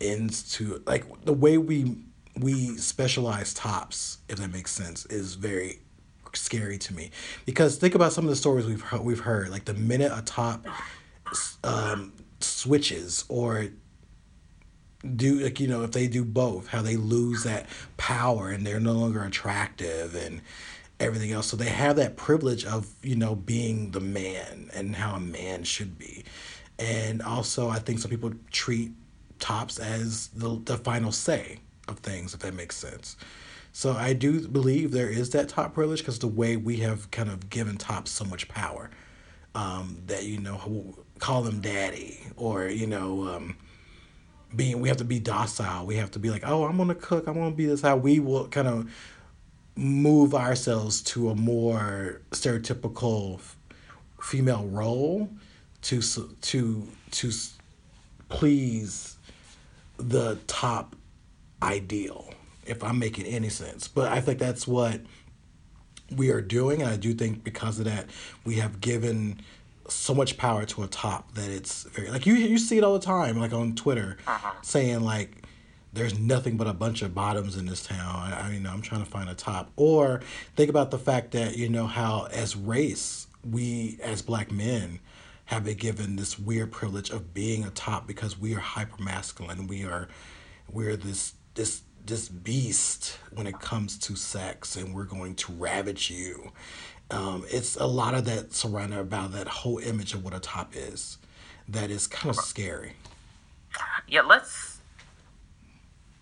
ends 0.00 0.52
to 0.54 0.82
like 0.86 1.04
the 1.24 1.32
way 1.32 1.56
we 1.56 1.96
we 2.38 2.76
specialize 2.76 3.54
tops, 3.54 4.18
if 4.28 4.38
that 4.38 4.52
makes 4.52 4.72
sense, 4.72 5.06
is 5.06 5.34
very 5.34 5.80
scary 6.32 6.78
to 6.78 6.94
me. 6.94 7.10
Because 7.46 7.76
think 7.76 7.94
about 7.94 8.12
some 8.12 8.24
of 8.24 8.30
the 8.30 8.36
stories 8.36 8.66
we've 8.66 8.80
heard, 8.80 9.02
we've 9.02 9.20
heard 9.20 9.50
like 9.50 9.64
the 9.64 9.74
minute 9.74 10.12
a 10.14 10.22
top 10.22 10.66
um, 11.62 12.12
switches 12.40 13.24
or 13.28 13.66
do 15.16 15.40
like 15.40 15.60
you 15.60 15.68
know 15.68 15.82
if 15.84 15.92
they 15.92 16.06
do 16.06 16.24
both, 16.24 16.68
how 16.68 16.82
they 16.82 16.96
lose 16.96 17.44
that 17.44 17.66
power 17.96 18.50
and 18.50 18.66
they're 18.66 18.80
no 18.80 18.92
longer 18.92 19.22
attractive 19.22 20.14
and 20.14 20.40
everything 20.98 21.32
else. 21.32 21.46
So 21.46 21.56
they 21.56 21.66
have 21.66 21.96
that 21.96 22.16
privilege 22.16 22.64
of 22.64 22.88
you 23.02 23.16
know 23.16 23.34
being 23.34 23.90
the 23.90 24.00
man 24.00 24.70
and 24.74 24.96
how 24.96 25.16
a 25.16 25.20
man 25.20 25.64
should 25.64 25.98
be. 25.98 26.24
And 26.78 27.22
also, 27.22 27.68
I 27.68 27.78
think 27.78 28.00
some 28.00 28.10
people 28.10 28.32
treat 28.50 28.92
tops 29.38 29.78
as 29.78 30.28
the 30.28 30.60
the 30.64 30.78
final 30.78 31.12
say 31.12 31.58
of 31.88 31.98
things, 31.98 32.34
if 32.34 32.40
that 32.40 32.54
makes 32.54 32.76
sense. 32.76 33.16
So 33.72 33.92
I 33.92 34.12
do 34.12 34.46
believe 34.46 34.92
there 34.92 35.08
is 35.08 35.30
that 35.30 35.48
top 35.48 35.74
privilege 35.74 35.98
because 35.98 36.20
the 36.20 36.28
way 36.28 36.56
we 36.56 36.76
have 36.78 37.10
kind 37.10 37.28
of 37.28 37.50
given 37.50 37.76
tops 37.76 38.10
so 38.12 38.24
much 38.24 38.46
power 38.48 38.88
um, 39.54 39.98
that 40.06 40.24
you 40.24 40.38
know 40.38 40.94
call 41.18 41.42
them 41.42 41.60
daddy 41.60 42.20
or 42.36 42.68
you 42.68 42.86
know 42.86 43.28
um, 43.28 43.56
being 44.54 44.80
we 44.80 44.88
have 44.88 44.98
to 44.98 45.04
be 45.04 45.18
docile. 45.18 45.86
We 45.86 45.96
have 45.96 46.10
to 46.12 46.18
be 46.18 46.30
like, 46.30 46.42
oh, 46.46 46.64
I'm 46.64 46.76
gonna 46.76 46.94
cook. 46.94 47.26
I'm 47.26 47.34
gonna 47.34 47.50
be 47.54 47.66
this. 47.66 47.82
How 47.82 47.96
we 47.96 48.20
will 48.20 48.48
kind 48.48 48.68
of 48.68 48.90
move 49.76 50.34
ourselves 50.34 51.02
to 51.02 51.30
a 51.30 51.34
more 51.34 52.20
stereotypical 52.30 53.40
female 54.20 54.66
role 54.66 55.28
to 55.82 56.00
to 56.00 56.88
to 57.10 57.32
please 58.28 59.16
the 59.96 60.38
top 60.46 60.96
ideal 61.64 62.32
if 62.66 62.82
i'm 62.82 62.98
making 62.98 63.26
any 63.26 63.48
sense. 63.48 63.88
But 63.88 64.12
i 64.12 64.20
think 64.20 64.38
that's 64.38 64.66
what 64.66 65.00
we 66.14 66.30
are 66.30 66.40
doing 66.40 66.82
and 66.82 66.90
i 66.90 66.96
do 66.96 67.14
think 67.14 67.42
because 67.42 67.78
of 67.78 67.86
that 67.86 68.06
we 68.44 68.56
have 68.56 68.80
given 68.80 69.40
so 69.88 70.14
much 70.14 70.36
power 70.36 70.64
to 70.64 70.82
a 70.82 70.86
top 70.86 71.34
that 71.34 71.50
it's 71.50 71.84
very 71.84 72.10
like 72.10 72.26
you 72.26 72.34
you 72.34 72.58
see 72.58 72.78
it 72.78 72.84
all 72.84 72.92
the 72.92 73.04
time 73.04 73.38
like 73.38 73.52
on 73.52 73.74
twitter 73.74 74.16
uh-huh. 74.26 74.52
saying 74.62 75.00
like 75.00 75.44
there's 75.94 76.18
nothing 76.18 76.56
but 76.56 76.66
a 76.66 76.72
bunch 76.72 77.02
of 77.02 77.14
bottoms 77.14 77.56
in 77.56 77.66
this 77.66 77.84
town. 77.84 78.32
I, 78.32 78.40
I 78.40 78.50
mean 78.50 78.66
i'm 78.66 78.82
trying 78.82 79.04
to 79.04 79.10
find 79.10 79.30
a 79.30 79.34
top. 79.34 79.70
Or 79.76 80.20
think 80.56 80.68
about 80.68 80.90
the 80.90 80.98
fact 80.98 81.30
that 81.32 81.56
you 81.56 81.68
know 81.68 81.86
how 81.86 82.26
as 82.32 82.56
race 82.56 83.28
we 83.48 83.98
as 84.02 84.20
black 84.20 84.50
men 84.50 84.98
have 85.46 85.64
been 85.64 85.76
given 85.76 86.16
this 86.16 86.38
weird 86.38 86.72
privilege 86.72 87.10
of 87.10 87.32
being 87.34 87.64
a 87.64 87.70
top 87.70 88.06
because 88.06 88.38
we 88.38 88.54
are 88.54 88.60
hyper 88.60 89.02
masculine. 89.02 89.66
We 89.66 89.84
are 89.84 90.08
we're 90.70 90.96
this 90.96 91.34
this 91.54 91.82
this 92.06 92.28
beast 92.28 93.18
when 93.32 93.46
it 93.46 93.58
comes 93.60 93.98
to 93.98 94.16
sex 94.16 94.76
and 94.76 94.94
we're 94.94 95.04
going 95.04 95.34
to 95.34 95.52
ravage 95.52 96.10
you 96.10 96.52
um, 97.10 97.44
it's 97.50 97.76
a 97.76 97.86
lot 97.86 98.14
of 98.14 98.24
that 98.24 98.52
surrounded 98.52 98.98
about 98.98 99.32
that 99.32 99.48
whole 99.48 99.78
image 99.78 100.14
of 100.14 100.24
what 100.24 100.34
a 100.34 100.40
top 100.40 100.74
is 100.76 101.18
that 101.68 101.90
is 101.90 102.06
kind 102.06 102.30
of 102.36 102.42
scary 102.44 102.92
Yeah, 104.06 104.22
let's 104.22 104.78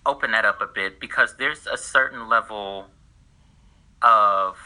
open 0.06 0.32
that 0.32 0.44
up 0.44 0.60
a 0.60 0.66
bit 0.66 1.00
because 1.00 1.36
there's 1.36 1.66
a 1.66 1.76
certain 1.76 2.28
level 2.28 2.86
of 4.02 4.58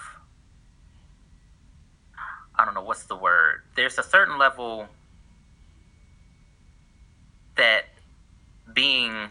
I 2.58 2.64
don't 2.64 2.74
know 2.74 2.82
what's 2.82 3.04
the 3.04 3.16
word. 3.16 3.62
There's 3.76 3.98
a 3.98 4.02
certain 4.02 4.38
level 4.38 4.88
that 7.56 7.86
being 8.72 9.30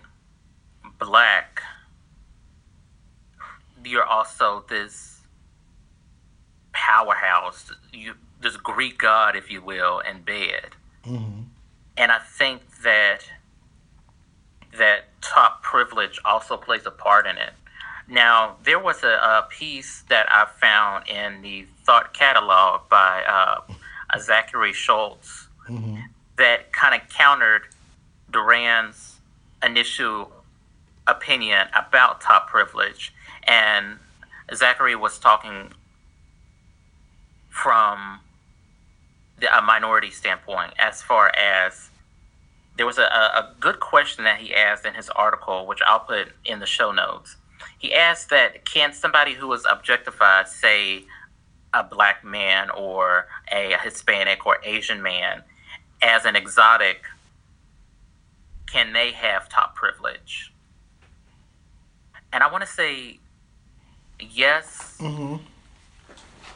black 1.00 1.62
you're 3.86 4.06
also 4.06 4.64
this 4.70 5.22
powerhouse, 6.74 7.72
you 7.94 8.14
this 8.42 8.58
Greek 8.58 8.98
god, 8.98 9.36
if 9.36 9.50
you 9.50 9.62
will, 9.62 10.00
in 10.00 10.22
bed. 10.22 10.76
And 11.98 12.12
I 12.12 12.20
think 12.20 12.62
that 12.84 13.20
that 14.78 15.06
top 15.22 15.64
privilege 15.64 16.20
also 16.26 16.58
plays 16.58 16.86
a 16.86 16.92
part 16.92 17.26
in 17.26 17.38
it. 17.38 17.54
Now, 18.08 18.58
there 18.64 18.78
was 18.78 19.04
a, 19.04 19.08
a 19.08 19.48
piece 19.50 20.04
that 20.10 20.28
I 20.30 20.46
found 20.60 21.08
in 21.08 21.42
the 21.42 21.66
Thought 21.86 22.14
Catalog 22.14 22.88
by 22.90 23.24
uh, 23.24 24.20
Zachary 24.20 24.74
Schultz 24.74 25.48
that 26.38 26.72
kind 26.74 27.02
of 27.02 27.08
countered 27.10 27.64
Duran's 28.32 29.16
initial 29.64 30.32
opinion 31.08 31.68
about 31.74 32.22
top 32.22 32.48
privilege. 32.48 33.14
And 33.44 33.98
Zachary 34.54 34.96
was 34.96 35.20
talking 35.20 35.72
from 37.50 38.20
the, 39.40 39.58
a 39.58 39.62
minority 39.62 40.12
standpoint 40.12 40.74
as 40.78 41.02
far 41.02 41.32
as 41.36 41.90
there 42.78 42.86
was 42.86 42.98
a, 42.98 43.04
a 43.04 43.54
good 43.60 43.80
question 43.80 44.26
that 44.26 44.40
he 44.40 44.54
asked 44.54 44.86
in 44.86 44.94
his 44.94 45.10
article, 45.10 45.66
which 45.66 45.80
I'll 45.86 46.00
put 46.00 46.34
in 46.44 46.60
the 46.60 46.66
show 46.66 46.92
notes. 46.92 47.38
He 47.78 47.94
asked 47.94 48.30
that 48.32 48.66
can 48.66 48.94
somebody 48.94 49.34
who 49.34 49.52
is 49.54 49.66
objectified, 49.70 50.48
say 50.48 51.06
a 51.74 51.84
black 51.84 52.24
man 52.24 52.70
or 52.70 53.28
a 53.52 53.76
Hispanic 53.82 54.46
or 54.46 54.60
Asian 54.64 55.02
man, 55.02 55.44
as 56.02 56.26
an 56.26 56.36
exotic, 56.36 57.04
can 58.68 58.94
they 58.94 59.12
have 59.12 59.48
top 59.48 59.76
privilege? 59.76 60.52
And 62.36 62.44
I 62.44 62.52
want 62.52 62.66
to 62.66 62.70
say 62.70 63.18
yes, 64.20 64.98
mm-hmm. 65.00 65.38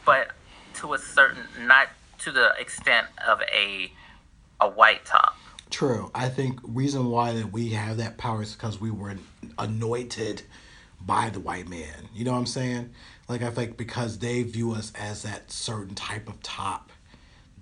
but 0.04 0.28
to 0.74 0.92
a 0.92 0.98
certain, 0.98 1.42
not 1.62 1.88
to 2.18 2.30
the 2.30 2.52
extent 2.60 3.06
of 3.26 3.40
a 3.50 3.90
a 4.60 4.68
white 4.68 5.06
top. 5.06 5.36
True. 5.70 6.10
I 6.14 6.28
think 6.28 6.60
reason 6.62 7.06
why 7.06 7.32
that 7.32 7.50
we 7.50 7.70
have 7.70 7.96
that 7.96 8.18
power 8.18 8.42
is 8.42 8.52
because 8.52 8.78
we 8.78 8.90
were 8.90 9.14
anointed 9.58 10.42
by 11.00 11.30
the 11.30 11.40
white 11.40 11.66
man. 11.66 12.10
You 12.12 12.26
know 12.26 12.32
what 12.32 12.40
I'm 12.40 12.46
saying? 12.46 12.90
Like 13.26 13.40
I 13.40 13.48
think 13.48 13.78
because 13.78 14.18
they 14.18 14.42
view 14.42 14.72
us 14.72 14.92
as 14.94 15.22
that 15.22 15.50
certain 15.50 15.94
type 15.94 16.28
of 16.28 16.42
top, 16.42 16.92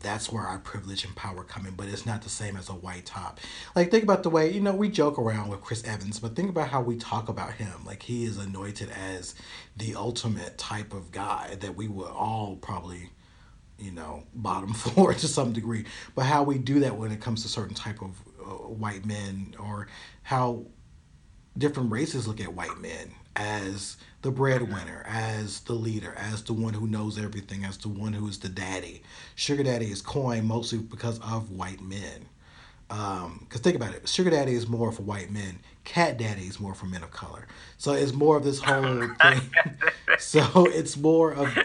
that's 0.01 0.31
where 0.31 0.45
our 0.45 0.59
privilege 0.59 1.05
and 1.05 1.15
power 1.17 1.45
come 1.45 1.67
in. 1.67 1.75
But 1.75 1.89
it's 1.89 2.07
not 2.07 2.23
the 2.23 2.29
same 2.29 2.57
as 2.57 2.69
a 2.69 2.75
white 2.75 3.07
top. 3.07 3.41
Like 3.75 3.91
think 3.91 4.05
about 4.05 4.23
the 4.23 4.31
way 4.31 4.51
you 4.53 4.61
know 4.61 4.75
we 4.75 4.89
joke 4.89 5.19
around 5.19 5.49
with 5.49 5.61
Chris 5.61 5.85
Evans, 5.85 6.21
but 6.21 6.37
think 6.37 6.51
about 6.51 6.69
how 6.69 6.83
we 6.83 6.97
talk 6.97 7.29
about 7.29 7.53
him. 7.55 7.85
Like 7.85 8.03
he 8.03 8.25
is 8.25 8.39
anointed 8.39 8.91
as 8.91 9.35
the 9.77 9.95
ultimate 9.95 10.59
type 10.59 10.93
of 10.93 11.13
guy 11.13 11.57
that 11.61 11.77
we 11.77 11.89
would 11.89 12.11
all 12.11 12.57
probably 12.57 13.11
you 13.79 13.93
know, 13.93 14.25
bottom 14.35 14.75
floor 14.75 15.15
to 15.15 15.29
some 15.29 15.53
degree. 15.53 15.85
But 16.15 16.25
how 16.25 16.43
we 16.43 16.59
do 16.59 16.81
that 16.81 16.97
when 16.97 17.13
it 17.13 17.21
comes 17.21 17.43
to 17.43 17.49
certain 17.49 17.75
type 17.75 18.03
of 18.03 18.21
uh, 18.41 18.67
white 18.69 19.05
men, 19.05 19.55
or 19.59 19.89
how 20.23 20.67
different 21.57 21.91
races 21.91 22.27
look 22.29 22.41
at 22.41 22.53
white 22.55 22.79
men 22.79 23.13
as 23.39 23.97
the 24.23 24.31
breadwinner, 24.31 25.05
as 25.07 25.61
the 25.61 25.73
leader, 25.73 26.13
as 26.17 26.43
the 26.43 26.53
one 26.53 26.75
who 26.75 26.87
knows 26.87 27.19
everything, 27.19 27.65
as 27.65 27.79
the 27.79 27.89
one 27.89 28.13
who 28.13 28.27
is 28.27 28.39
the 28.41 28.49
daddy. 28.49 29.03
Sugar 29.37 29.63
daddy 29.63 29.87
is 29.87 30.03
coined 30.03 30.47
mostly 30.47 30.79
because 30.79 31.21
of 31.21 31.53
white 31.53 31.81
men. 31.81 32.27
Um, 32.91 33.41
because 33.45 33.61
think 33.61 33.77
about 33.77 33.95
it, 33.95 34.09
sugar 34.09 34.31
daddy 34.31 34.55
is 34.55 34.67
more 34.67 34.91
for 34.91 35.03
white 35.03 35.31
men. 35.31 35.59
Cat 35.85 36.19
daddy 36.19 36.47
is 36.47 36.59
more 36.59 36.75
for 36.75 36.87
men 36.87 37.03
of 37.03 37.11
color. 37.11 37.47
So 37.77 37.93
it's 37.93 38.13
more 38.13 38.37
of 38.37 38.45
this 38.45 38.61
whole 38.61 39.09
thing. 39.23 39.41
so 40.19 40.67
it's 40.67 40.97
more 40.97 41.33
of 41.33 41.57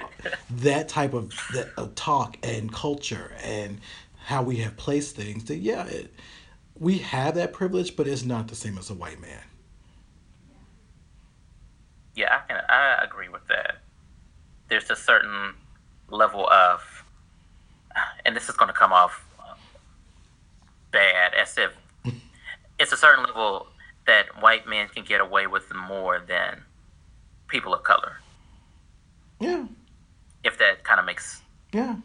that 0.52 0.90
type 0.90 1.14
of, 1.14 1.30
that, 1.54 1.70
of 1.78 1.96
talk 1.96 2.38
and 2.44 2.72
culture 2.72 3.36
and 3.42 3.80
how 4.26 4.44
we 4.44 4.58
have 4.58 4.78
placed 4.78 5.16
things. 5.16 5.46
That 5.46 5.58
yeah, 5.58 5.86
it, 5.88 6.14
we 6.78 7.00
have 7.00 7.36
that 7.36 7.54
privilege, 7.54 7.96
but 7.96 8.08
it's 8.08 8.24
not 8.24 8.50
the 8.50 8.56
same 8.56 8.78
as 8.78 8.90
a 8.90 8.94
white 8.94 9.22
man. 9.22 9.42
Yeah, 12.16 12.40
I 12.44 12.48
can. 12.48 12.62
I 12.70 13.04
agree 13.04 13.30
with 13.30 13.48
that. 13.48 13.78
There's 14.70 14.90
a 14.90 14.96
certain 14.96 15.54
level 16.10 16.48
of, 16.50 17.04
and 18.26 18.36
this 18.36 18.50
is 18.50 18.56
going 18.56 18.68
to 18.68 18.74
come 18.74 18.94
off 18.94 19.26
bad, 20.92 21.34
as 21.34 21.58
if 21.58 21.72
it's 22.80 22.92
a 22.92 22.98
certain 22.98 23.24
level 23.26 23.68
that 24.06 24.42
white 24.42 24.68
men 24.68 24.88
can 24.90 25.04
get 25.04 25.22
away 25.22 25.48
with 25.48 25.74
more 25.74 26.20
than 26.28 26.62
people 27.48 27.74
of 27.74 27.84
color. 27.84 28.18
Yeah, 29.40 29.66
If 30.44 30.58
that 30.60 30.84
kind 30.84 31.00
of 31.00 31.06
makes 31.06 31.42
yeah, 31.74 31.96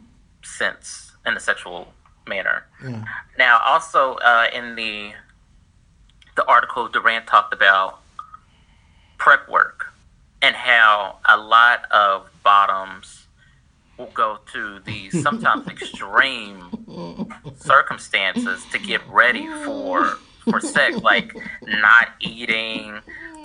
sense 0.43 1.11
in 1.25 1.35
a 1.35 1.39
sexual 1.39 1.93
manner. 2.27 2.65
yeah. 2.83 3.03
Now, 3.37 3.59
also 3.65 4.15
uh, 4.15 4.47
in 4.53 4.75
the 4.75 5.11
the 6.35 6.45
article, 6.47 6.87
Durant 6.87 7.27
talked 7.27 7.53
about 7.53 7.99
prep 9.17 9.47
work 9.49 9.78
and 10.41 10.55
how 10.55 11.17
a 11.25 11.37
lot 11.37 11.89
of 11.91 12.29
bottoms 12.43 13.27
will 13.97 14.11
go 14.13 14.39
to 14.53 14.79
these 14.85 15.21
sometimes 15.21 15.67
extreme 15.69 17.25
circumstances 17.57 18.65
to 18.71 18.79
get 18.79 19.05
ready 19.09 19.47
for 19.65 20.17
for 20.49 20.59
sex, 20.59 20.97
like 21.01 21.35
not 21.63 22.09
eating 22.19 22.99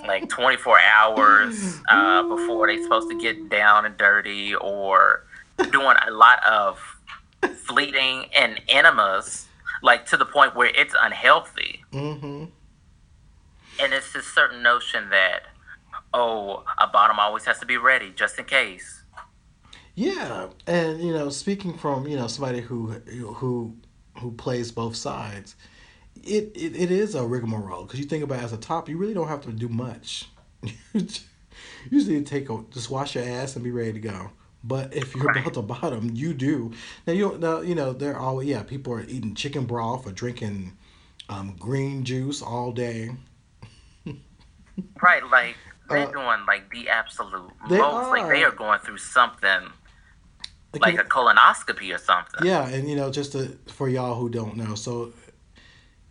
like 0.07 0.29
24 0.29 0.79
hours 0.79 1.81
uh, 1.89 2.23
before 2.23 2.67
they're 2.67 2.81
supposed 2.81 3.09
to 3.09 3.17
get 3.19 3.49
down 3.49 3.85
and 3.85 3.97
dirty, 3.97 4.55
or 4.55 5.25
doing 5.71 5.95
a 6.07 6.11
lot 6.11 6.43
of 6.45 6.79
fleeting 7.55 8.25
and 8.35 8.61
enemas, 8.69 9.47
like 9.81 10.05
to 10.07 10.17
the 10.17 10.25
point 10.25 10.55
where 10.55 10.67
it's 10.75 10.95
unhealthy. 10.99 11.83
Mm-hmm. 11.91 12.45
And 13.77 13.93
it's 13.93 14.13
this 14.13 14.25
certain 14.25 14.63
notion 14.63 15.09
that, 15.09 15.43
oh, 16.15 16.63
a 16.79 16.87
bottom 16.87 17.19
always 17.19 17.45
has 17.45 17.59
to 17.59 17.67
be 17.67 17.77
ready 17.77 18.11
just 18.15 18.39
in 18.39 18.45
case. 18.45 19.03
Yeah, 19.95 20.49
and 20.67 21.01
you 21.01 21.13
know, 21.13 21.29
speaking 21.29 21.77
from 21.77 22.07
you 22.07 22.17
know 22.17 22.27
somebody 22.27 22.61
who 22.61 22.91
who 22.91 23.77
who 24.19 24.31
plays 24.33 24.71
both 24.71 24.95
sides, 24.95 25.55
it 26.23 26.51
it, 26.55 26.75
it 26.75 26.91
is 26.91 27.15
a 27.15 27.25
rigmarole 27.25 27.83
because 27.83 27.99
you 27.99 28.05
think 28.05 28.23
about 28.23 28.39
it 28.39 28.43
as 28.45 28.53
a 28.53 28.57
top, 28.57 28.89
you 28.89 28.97
really 28.97 29.13
don't 29.13 29.27
have 29.29 29.41
to 29.43 29.51
do 29.51 29.69
much. 29.69 30.29
you 30.93 31.03
just 31.03 32.09
need 32.09 32.25
to 32.25 32.29
take 32.29 32.49
a 32.49 32.63
just 32.71 32.89
wash 32.89 33.15
your 33.15 33.23
ass 33.25 33.55
and 33.55 33.63
be 33.63 33.71
ready 33.71 33.93
to 33.93 33.99
go. 33.99 34.31
But 34.63 34.93
if 34.95 35.15
you're 35.15 35.27
Right. 35.27 35.37
about 35.37 35.53
the 35.53 35.61
bottom, 35.61 36.11
you 36.13 36.33
do. 36.33 36.73
Now 37.07 37.13
you 37.13 37.37
now 37.39 37.61
you 37.61 37.75
know 37.75 37.93
they're 37.93 38.17
all 38.19 38.43
yeah 38.43 38.63
people 38.63 38.93
are 38.93 39.03
eating 39.03 39.35
chicken 39.35 39.65
broth 39.65 40.07
or 40.07 40.11
drinking 40.11 40.77
um, 41.29 41.55
green 41.59 42.03
juice 42.03 42.41
all 42.41 42.71
day. 42.71 43.11
Right, 45.01 45.23
like 45.29 45.57
they're 45.89 46.07
Uh, 46.07 46.11
doing 46.11 46.45
like 46.47 46.69
the 46.71 46.89
absolute 46.89 47.51
they 47.69 47.77
most. 47.77 48.09
Like 48.11 48.27
they 48.29 48.43
are. 48.43 48.49
are 48.49 48.51
going 48.55 48.79
through 48.79 48.97
something 48.97 49.71
Like, 50.79 50.95
a 50.99 51.03
colonoscopy 51.03 51.93
or 51.95 51.97
something. 51.97 52.45
Yeah, 52.45 52.67
and 52.67 52.89
you 52.89 52.95
know, 52.95 53.09
just 53.11 53.31
to, 53.31 53.57
for 53.67 53.87
y'all 53.87 54.15
who 54.15 54.29
don't 54.29 54.57
know, 54.57 54.75
so 54.75 55.13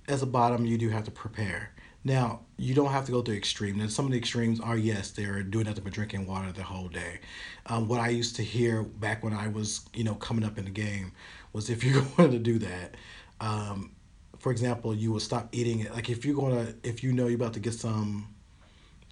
as 0.08 0.22
a 0.22 0.26
bottom, 0.26 0.64
you 0.64 0.78
do 0.78 0.88
have 0.90 1.04
to 1.04 1.10
prepare. 1.10 1.70
Now, 2.02 2.40
you 2.58 2.74
don't 2.74 2.90
have 2.92 3.06
to 3.06 3.12
go 3.12 3.22
to 3.22 3.34
extreme. 3.34 3.78
Now, 3.78 3.86
some 3.88 4.04
of 4.06 4.12
the 4.12 4.18
extremes 4.18 4.60
are 4.60 4.76
yes, 4.76 5.10
they're 5.10 5.42
doing 5.42 5.64
nothing 5.66 5.84
but 5.84 5.92
drinking 5.92 6.26
water 6.26 6.52
the 6.52 6.62
whole 6.62 6.88
day. 6.88 7.20
Um, 7.66 7.88
what 7.88 8.00
I 8.00 8.08
used 8.08 8.36
to 8.36 8.42
hear 8.42 8.82
back 8.82 9.24
when 9.24 9.32
I 9.32 9.48
was, 9.48 9.86
you 9.94 10.04
know, 10.04 10.14
coming 10.14 10.44
up 10.44 10.58
in 10.58 10.64
the 10.66 10.70
game 10.70 11.12
was 11.52 11.70
if 11.70 11.82
you're 11.86 12.02
going 12.16 12.30
to 12.32 12.38
do 12.38 12.58
that, 12.58 12.96
um, 13.40 13.92
for 14.38 14.52
example, 14.52 14.94
you 14.94 15.12
will 15.12 15.20
stop 15.20 15.48
eating 15.52 15.80
it. 15.80 15.92
Like 15.94 16.10
if 16.10 16.24
you're 16.24 16.36
gonna, 16.36 16.74
if 16.82 17.02
you 17.02 17.12
know 17.12 17.26
you're 17.26 17.36
about 17.36 17.54
to 17.54 17.60
get 17.60 17.72
some 17.74 18.33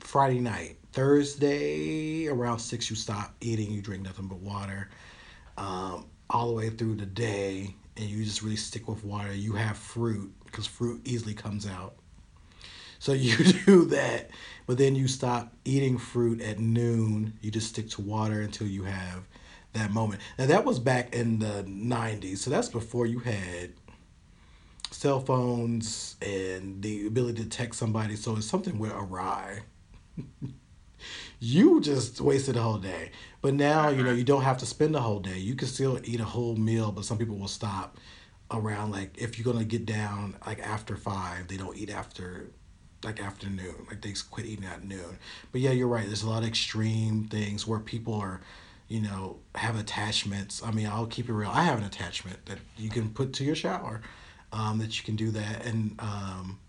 Friday 0.05 0.40
night, 0.40 0.76
Thursday 0.92 2.26
around 2.28 2.59
six, 2.59 2.90
you 2.90 2.96
stop 2.96 3.34
eating. 3.40 3.70
You 3.70 3.80
drink 3.80 4.03
nothing 4.03 4.26
but 4.26 4.38
water 4.38 4.90
um, 5.57 6.07
all 6.28 6.48
the 6.48 6.55
way 6.55 6.70
through 6.70 6.96
the 6.96 7.07
day, 7.07 7.74
and 7.96 8.07
you 8.07 8.24
just 8.24 8.42
really 8.42 8.57
stick 8.57 8.88
with 8.88 9.05
water. 9.05 9.32
You 9.32 9.55
have 9.55 9.76
fruit 9.76 10.32
because 10.44 10.66
fruit 10.66 11.00
easily 11.05 11.34
comes 11.34 11.66
out. 11.66 11.94
So 12.98 13.12
you 13.12 13.36
do 13.36 13.84
that, 13.86 14.30
but 14.66 14.78
then 14.78 14.94
you 14.94 15.09
stop 15.09 15.53
eating 15.64 15.98
fruit 15.98 16.40
at 16.40 16.59
noon. 16.59 17.34
You 17.40 17.50
just 17.50 17.68
stick 17.68 17.90
to 17.90 18.00
water 18.03 18.40
until 18.40 18.66
you 18.66 18.84
have 18.84 19.26
that 19.72 19.90
moment. 19.90 20.20
Now 20.38 20.46
that 20.46 20.64
was 20.64 20.78
back 20.78 21.14
in 21.14 21.38
the 21.38 21.64
'90s, 21.66 22.38
so 22.38 22.50
that's 22.50 22.68
before 22.68 23.07
you 23.07 23.20
had 23.20 23.72
cell 24.90 25.20
phones 25.20 26.16
and 26.20 26.82
the 26.82 27.07
ability 27.07 27.42
to 27.42 27.48
text 27.48 27.78
somebody. 27.78 28.14
So 28.14 28.36
if 28.36 28.44
something 28.44 28.78
went 28.78 28.94
awry, 28.94 29.62
you 31.40 31.80
just 31.80 32.20
wasted 32.20 32.56
a 32.56 32.62
whole 32.62 32.78
day. 32.78 33.10
But 33.40 33.54
now, 33.54 33.88
you 33.88 34.02
know, 34.02 34.12
you 34.12 34.24
don't 34.24 34.42
have 34.42 34.58
to 34.58 34.66
spend 34.66 34.94
a 34.94 35.00
whole 35.00 35.20
day. 35.20 35.38
You 35.38 35.54
can 35.56 35.68
still 35.68 35.98
eat 36.04 36.20
a 36.20 36.24
whole 36.24 36.56
meal, 36.56 36.92
but 36.92 37.04
some 37.04 37.18
people 37.18 37.36
will 37.36 37.48
stop 37.48 37.98
around 38.50 38.90
like 38.90 39.16
if 39.16 39.38
you're 39.38 39.50
gonna 39.50 39.64
get 39.64 39.86
down 39.86 40.36
like 40.46 40.60
after 40.60 40.96
five, 40.96 41.48
they 41.48 41.56
don't 41.56 41.76
eat 41.76 41.90
after 41.90 42.50
like 43.04 43.20
afternoon. 43.20 43.86
Like 43.88 44.00
they 44.00 44.14
quit 44.30 44.46
eating 44.46 44.64
at 44.64 44.84
noon. 44.84 45.18
But 45.50 45.60
yeah, 45.60 45.70
you're 45.70 45.88
right. 45.88 46.06
There's 46.06 46.22
a 46.22 46.30
lot 46.30 46.42
of 46.42 46.48
extreme 46.48 47.24
things 47.24 47.66
where 47.66 47.80
people 47.80 48.14
are, 48.14 48.40
you 48.88 49.00
know, 49.00 49.38
have 49.54 49.78
attachments. 49.78 50.62
I 50.62 50.70
mean, 50.70 50.86
I'll 50.86 51.06
keep 51.06 51.28
it 51.28 51.32
real. 51.32 51.50
I 51.50 51.64
have 51.64 51.78
an 51.78 51.84
attachment 51.84 52.44
that 52.46 52.58
you 52.76 52.90
can 52.90 53.10
put 53.10 53.32
to 53.34 53.44
your 53.44 53.56
shower, 53.56 54.02
um, 54.52 54.78
that 54.78 54.96
you 54.98 55.04
can 55.04 55.16
do 55.16 55.30
that. 55.32 55.66
And 55.66 55.96
um, 55.98 56.60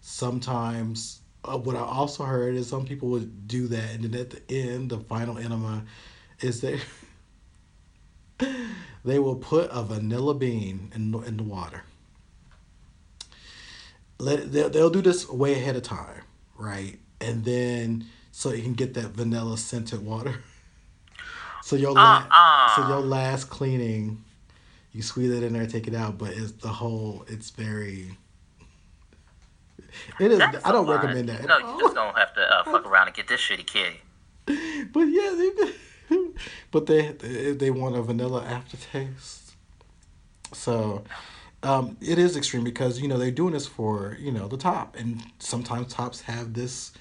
sometimes 0.00 1.20
uh, 1.48 1.56
what 1.56 1.76
I 1.76 1.80
also 1.80 2.24
heard 2.24 2.54
is 2.54 2.68
some 2.68 2.84
people 2.84 3.08
would 3.10 3.46
do 3.48 3.66
that, 3.68 3.90
and 3.94 4.04
then 4.04 4.20
at 4.20 4.30
the 4.30 4.42
end, 4.50 4.90
the 4.90 4.98
final 4.98 5.38
enema 5.38 5.84
is 6.40 6.60
they 6.60 6.80
they 9.04 9.18
will 9.18 9.36
put 9.36 9.70
a 9.72 9.82
vanilla 9.82 10.34
bean 10.34 10.90
in 10.94 11.10
the, 11.12 11.18
in 11.20 11.36
the 11.36 11.42
water. 11.42 11.82
Let 14.18 14.52
they'll, 14.52 14.70
they'll 14.70 14.90
do 14.90 15.02
this 15.02 15.28
way 15.28 15.54
ahead 15.54 15.76
of 15.76 15.82
time, 15.82 16.22
right? 16.56 16.98
And 17.20 17.44
then 17.44 18.06
so 18.32 18.52
you 18.52 18.62
can 18.62 18.74
get 18.74 18.94
that 18.94 19.08
vanilla 19.08 19.56
scented 19.58 20.04
water. 20.04 20.34
so 21.62 21.76
your 21.76 21.92
la- 21.92 22.26
Uh-uh. 22.30 22.76
so 22.76 22.88
your 22.88 23.00
last 23.00 23.48
cleaning, 23.50 24.22
you 24.92 25.02
squeeze 25.02 25.30
it 25.30 25.42
in 25.42 25.52
there, 25.52 25.66
take 25.66 25.86
it 25.86 25.94
out, 25.94 26.18
but 26.18 26.30
it's 26.32 26.52
the 26.52 26.68
whole. 26.68 27.24
It's 27.28 27.50
very. 27.50 28.16
It 30.20 30.32
is. 30.32 30.38
That's 30.38 30.64
I 30.64 30.72
don't 30.72 30.88
recommend 30.88 31.28
that. 31.28 31.46
No, 31.46 31.58
you 31.58 31.80
just 31.80 31.94
gonna 31.94 32.18
have 32.18 32.34
to 32.34 32.40
uh, 32.40 32.64
fuck 32.64 32.86
around 32.86 33.08
and 33.08 33.16
get 33.16 33.28
this 33.28 33.40
shitty 33.40 33.66
kitty. 33.66 34.00
But 34.92 35.02
yeah, 35.02 35.34
they, 35.36 36.16
but 36.70 36.86
they 36.86 37.08
they 37.12 37.52
they 37.52 37.70
want 37.70 37.96
a 37.96 38.02
vanilla 38.02 38.44
aftertaste. 38.44 39.54
So, 40.52 41.02
um, 41.62 41.96
it 42.00 42.18
is 42.18 42.36
extreme 42.36 42.62
because 42.62 43.00
you 43.00 43.08
know 43.08 43.18
they're 43.18 43.30
doing 43.30 43.54
this 43.54 43.66
for 43.66 44.16
you 44.20 44.30
know 44.30 44.46
the 44.46 44.56
top, 44.56 44.96
and 44.96 45.22
sometimes 45.38 45.92
tops 45.92 46.20
have 46.22 46.54
this. 46.54 46.92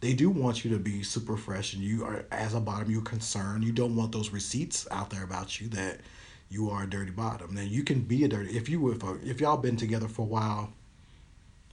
They 0.00 0.12
do 0.12 0.28
want 0.30 0.64
you 0.64 0.70
to 0.72 0.78
be 0.78 1.02
super 1.02 1.36
fresh, 1.36 1.74
and 1.74 1.82
you 1.82 2.04
are 2.04 2.24
as 2.30 2.54
a 2.54 2.60
bottom. 2.60 2.90
You're 2.90 3.02
concerned. 3.02 3.64
You 3.64 3.72
don't 3.72 3.96
want 3.96 4.12
those 4.12 4.30
receipts 4.30 4.86
out 4.90 5.10
there 5.10 5.24
about 5.24 5.60
you 5.60 5.68
that 5.68 6.00
you 6.48 6.70
are 6.70 6.84
a 6.84 6.90
dirty 6.90 7.10
bottom. 7.10 7.54
Now 7.54 7.62
you 7.62 7.82
can 7.82 8.00
be 8.00 8.24
a 8.24 8.28
dirty 8.28 8.56
if 8.56 8.68
you 8.68 8.90
if 8.92 9.02
if 9.24 9.40
y'all 9.40 9.56
been 9.56 9.76
together 9.76 10.08
for 10.08 10.22
a 10.22 10.26
while, 10.26 10.72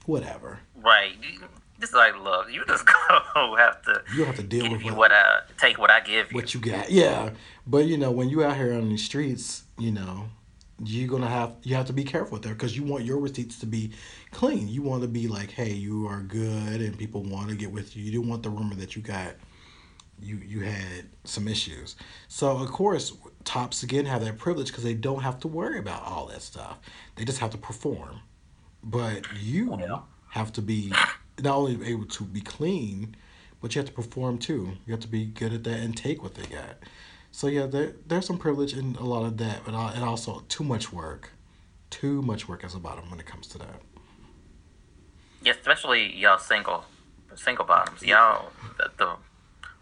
whatever. 0.06 0.60
Right. 0.76 1.14
Just 1.80 1.94
like, 1.94 2.16
look, 2.22 2.52
you 2.52 2.64
just 2.68 2.86
gonna 3.36 3.58
have 3.58 3.82
to 3.84 4.04
You 4.16 4.26
have 4.26 4.36
to 4.38 4.44
deal 4.44 4.72
with 4.72 4.84
what- 4.84 4.96
what 4.96 5.12
I 5.12 5.42
take 5.60 5.78
what 5.78 5.90
I 5.92 6.00
give 6.02 6.32
you. 6.32 6.36
what 6.36 6.54
you 6.54 6.60
got. 6.60 6.90
Yeah, 6.92 7.32
but 7.68 7.86
you 7.86 7.98
know 7.98 8.12
when 8.12 8.30
you 8.30 8.44
out 8.44 8.56
here 8.56 8.74
on 8.74 8.90
the 8.90 8.98
streets, 8.98 9.64
you 9.78 9.92
know 9.92 10.26
you're 10.84 11.08
gonna 11.10 11.28
have 11.30 11.56
you 11.64 11.76
have 11.76 11.86
to 11.88 11.94
be 11.94 12.04
careful 12.04 12.40
there 12.40 12.54
because 12.54 12.76
you 12.78 12.84
want 12.84 13.04
your 13.06 13.20
receipts 13.20 13.60
to 13.60 13.66
be 13.66 13.92
clean. 14.32 14.68
You 14.68 14.82
want 14.82 15.02
to 15.02 15.08
be 15.08 15.28
like, 15.28 15.52
hey, 15.52 15.72
you 15.72 16.08
are 16.08 16.22
good, 16.22 16.82
and 16.82 16.98
people 16.98 17.24
want 17.24 17.50
to 17.50 17.56
get 17.56 17.72
with 17.72 17.96
you. 17.98 18.04
You 18.04 18.20
don't 18.20 18.30
want 18.30 18.44
the 18.44 18.50
rumor 18.50 18.76
that 18.76 18.96
you 18.96 19.02
got 19.02 19.34
you 20.22 20.38
you 20.46 20.62
had 20.62 21.06
some 21.26 21.48
issues. 21.50 21.96
So 22.30 22.52
of 22.56 22.72
course, 22.72 23.14
tops 23.44 23.84
again 23.84 24.06
have 24.06 24.24
that 24.24 24.38
privilege 24.38 24.68
because 24.68 24.84
they 24.84 24.94
don't 24.94 25.22
have 25.22 25.40
to 25.42 25.48
worry 25.50 25.80
about 25.80 26.04
all 26.06 26.28
that 26.28 26.42
stuff. 26.42 26.78
They 27.16 27.26
just 27.26 27.40
have 27.40 27.50
to 27.52 27.58
perform. 27.58 28.22
But 28.84 29.26
you 29.42 29.74
oh, 29.74 29.80
Yeah. 29.80 30.00
have 30.30 30.52
to 30.54 30.62
be 30.62 30.92
not 31.42 31.56
only 31.56 31.86
able 31.88 32.06
to 32.06 32.24
be 32.24 32.42
clean, 32.42 33.16
but 33.62 33.74
you 33.76 33.80
have 33.80 33.88
to 33.90 33.94
perform 33.96 34.38
too. 34.38 34.78
You 34.86 34.92
have 34.92 35.00
to 35.02 35.08
be 35.08 35.26
good 35.26 35.54
at 35.54 35.64
that 35.64 35.80
and 35.80 35.96
take 35.96 36.22
what 36.22 36.36
they 36.36 36.46
got. 36.46 36.78
So 37.32 37.48
yeah, 37.48 37.66
there 37.66 37.94
there's 38.06 38.26
some 38.28 38.38
privilege 38.38 38.74
in 38.74 38.96
a 38.96 39.06
lot 39.06 39.26
of 39.26 39.38
that, 39.38 39.62
but 39.66 39.74
and 39.74 40.04
also 40.04 40.44
too 40.50 40.64
much 40.64 40.92
work, 40.94 41.32
too 41.90 42.22
much 42.22 42.48
work 42.48 42.64
as 42.64 42.76
a 42.76 42.80
bottom 42.80 43.10
when 43.10 43.20
it 43.20 43.26
comes 43.26 43.48
to 43.48 43.58
that. 43.60 43.82
Yeah, 45.42 45.54
especially 45.54 46.16
y'all 46.16 46.38
single, 46.38 46.86
single 47.36 47.66
bottoms. 47.66 48.04
Y'all, 48.04 48.52
the, 48.78 48.92
the 48.98 49.16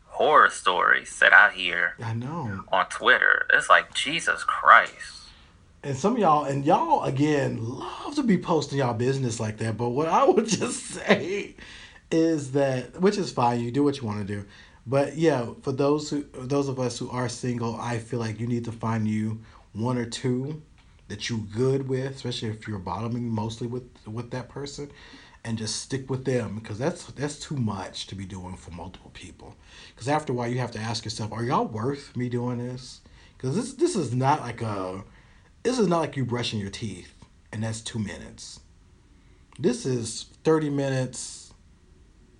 horror 0.05 0.49
stories 0.49 1.19
that 1.19 1.33
I 1.33 1.51
hear 1.51 1.95
I 2.03 2.13
know. 2.13 2.63
on 2.71 2.85
Twitter. 2.87 3.45
It's 3.53 3.69
like 3.69 3.93
Jesus 3.93 4.43
Christ. 4.43 5.20
And 5.83 5.97
some 5.97 6.13
of 6.13 6.19
y'all, 6.19 6.43
and 6.43 6.63
y'all 6.63 7.03
again, 7.03 7.57
love 7.63 8.13
to 8.15 8.23
be 8.23 8.37
posting 8.37 8.77
y'all 8.77 8.93
business 8.93 9.39
like 9.39 9.57
that. 9.57 9.77
But 9.77 9.89
what 9.89 10.07
I 10.07 10.25
would 10.29 10.47
just 10.47 10.83
say 10.83 11.55
is 12.11 12.51
that, 12.51 13.01
which 13.01 13.17
is 13.17 13.31
fine, 13.31 13.61
you 13.61 13.71
do 13.71 13.83
what 13.83 13.97
you 13.99 14.05
want 14.05 14.25
to 14.25 14.33
do. 14.33 14.45
But 14.85 15.17
yeah, 15.17 15.47
for 15.61 15.71
those 15.71 16.09
who, 16.09 16.23
those 16.33 16.67
of 16.67 16.79
us 16.79 16.99
who 16.99 17.09
are 17.09 17.29
single, 17.29 17.75
I 17.75 17.97
feel 17.97 18.19
like 18.19 18.39
you 18.39 18.47
need 18.47 18.65
to 18.65 18.71
find 18.71 19.07
you 19.07 19.41
one 19.73 19.97
or 19.97 20.05
two 20.05 20.61
that 21.07 21.29
you 21.29 21.47
good 21.55 21.87
with, 21.87 22.15
especially 22.15 22.49
if 22.49 22.67
you're 22.67 22.79
bottoming 22.79 23.29
mostly 23.29 23.67
with 23.67 23.83
with 24.07 24.31
that 24.31 24.49
person, 24.49 24.91
and 25.43 25.57
just 25.57 25.77
stick 25.77 26.09
with 26.09 26.25
them 26.25 26.59
because 26.59 26.77
that's 26.77 27.05
that's 27.05 27.39
too 27.39 27.55
much 27.55 28.07
to 28.07 28.15
be 28.15 28.25
doing 28.25 28.55
for 28.55 28.71
multiple 28.71 29.11
people. 29.13 29.55
Because 29.93 30.07
after 30.07 30.33
a 30.33 30.35
while, 30.35 30.47
you 30.47 30.59
have 30.59 30.71
to 30.71 30.79
ask 30.79 31.05
yourself, 31.05 31.31
are 31.31 31.43
y'all 31.43 31.65
worth 31.65 32.15
me 32.15 32.29
doing 32.29 32.57
this? 32.57 33.01
Because 33.37 33.55
this 33.55 33.73
this 33.73 33.95
is 33.95 34.13
not 34.13 34.41
like 34.41 34.61
a 34.61 35.03
this 35.63 35.79
is 35.79 35.87
not 35.87 35.99
like 35.99 36.15
you 36.15 36.25
brushing 36.25 36.59
your 36.59 36.69
teeth 36.69 37.13
and 37.51 37.63
that's 37.63 37.81
two 37.81 37.99
minutes. 37.99 38.59
This 39.59 39.85
is 39.85 40.27
30 40.43 40.69
minutes 40.69 41.53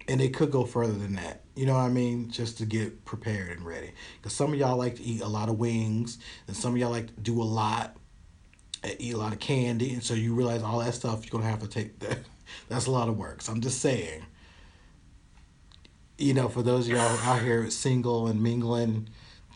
and 0.08 0.22
it 0.22 0.34
could 0.34 0.52
go 0.52 0.66
further 0.66 0.94
than 0.94 1.16
that. 1.16 1.42
You 1.56 1.66
know 1.66 1.74
what 1.74 1.82
I 1.82 1.90
mean? 1.90 2.32
Just 2.32 2.58
to 2.58 2.66
get 2.66 3.06
prepared 3.06 3.58
and 3.58 3.66
ready. 3.66 3.92
Because 4.18 4.34
some 4.34 4.54
of 4.54 4.60
y'all 4.60 4.78
like 4.78 4.96
to 4.96 5.04
eat 5.04 5.22
a 5.22 5.28
lot 5.28 5.50
of 5.50 5.60
wings 5.60 6.18
and 6.48 6.56
some 6.56 6.74
of 6.74 6.78
y'all 6.78 6.90
like 6.90 7.08
to 7.08 7.22
do 7.22 7.42
a 7.42 7.44
lot 7.44 7.98
and 8.84 8.96
eat 9.00 9.14
a 9.14 9.18
lot 9.18 9.34
of 9.34 9.40
candy. 9.40 9.94
And 9.94 10.04
so 10.04 10.14
you 10.14 10.34
realize 10.34 10.64
all 10.64 10.80
that 10.80 10.94
stuff 10.94 11.24
you're 11.24 11.32
going 11.32 11.44
to 11.44 11.50
have 11.50 11.62
to 11.62 11.68
take 11.68 12.00
that. 12.00 12.20
That's 12.70 12.88
a 12.88 12.92
lot 12.92 13.10
of 13.10 13.18
work. 13.18 13.42
So 13.42 13.52
I'm 13.52 13.62
just 13.62 13.80
saying, 13.80 14.26
you 16.18 16.34
know, 16.34 16.50
for 16.50 16.64
those 16.64 16.88
of 16.88 16.94
y'all 16.94 17.18
out 17.20 17.42
here 17.42 17.70
single 17.70 18.28
and 18.28 18.42
mingling, 18.42 19.10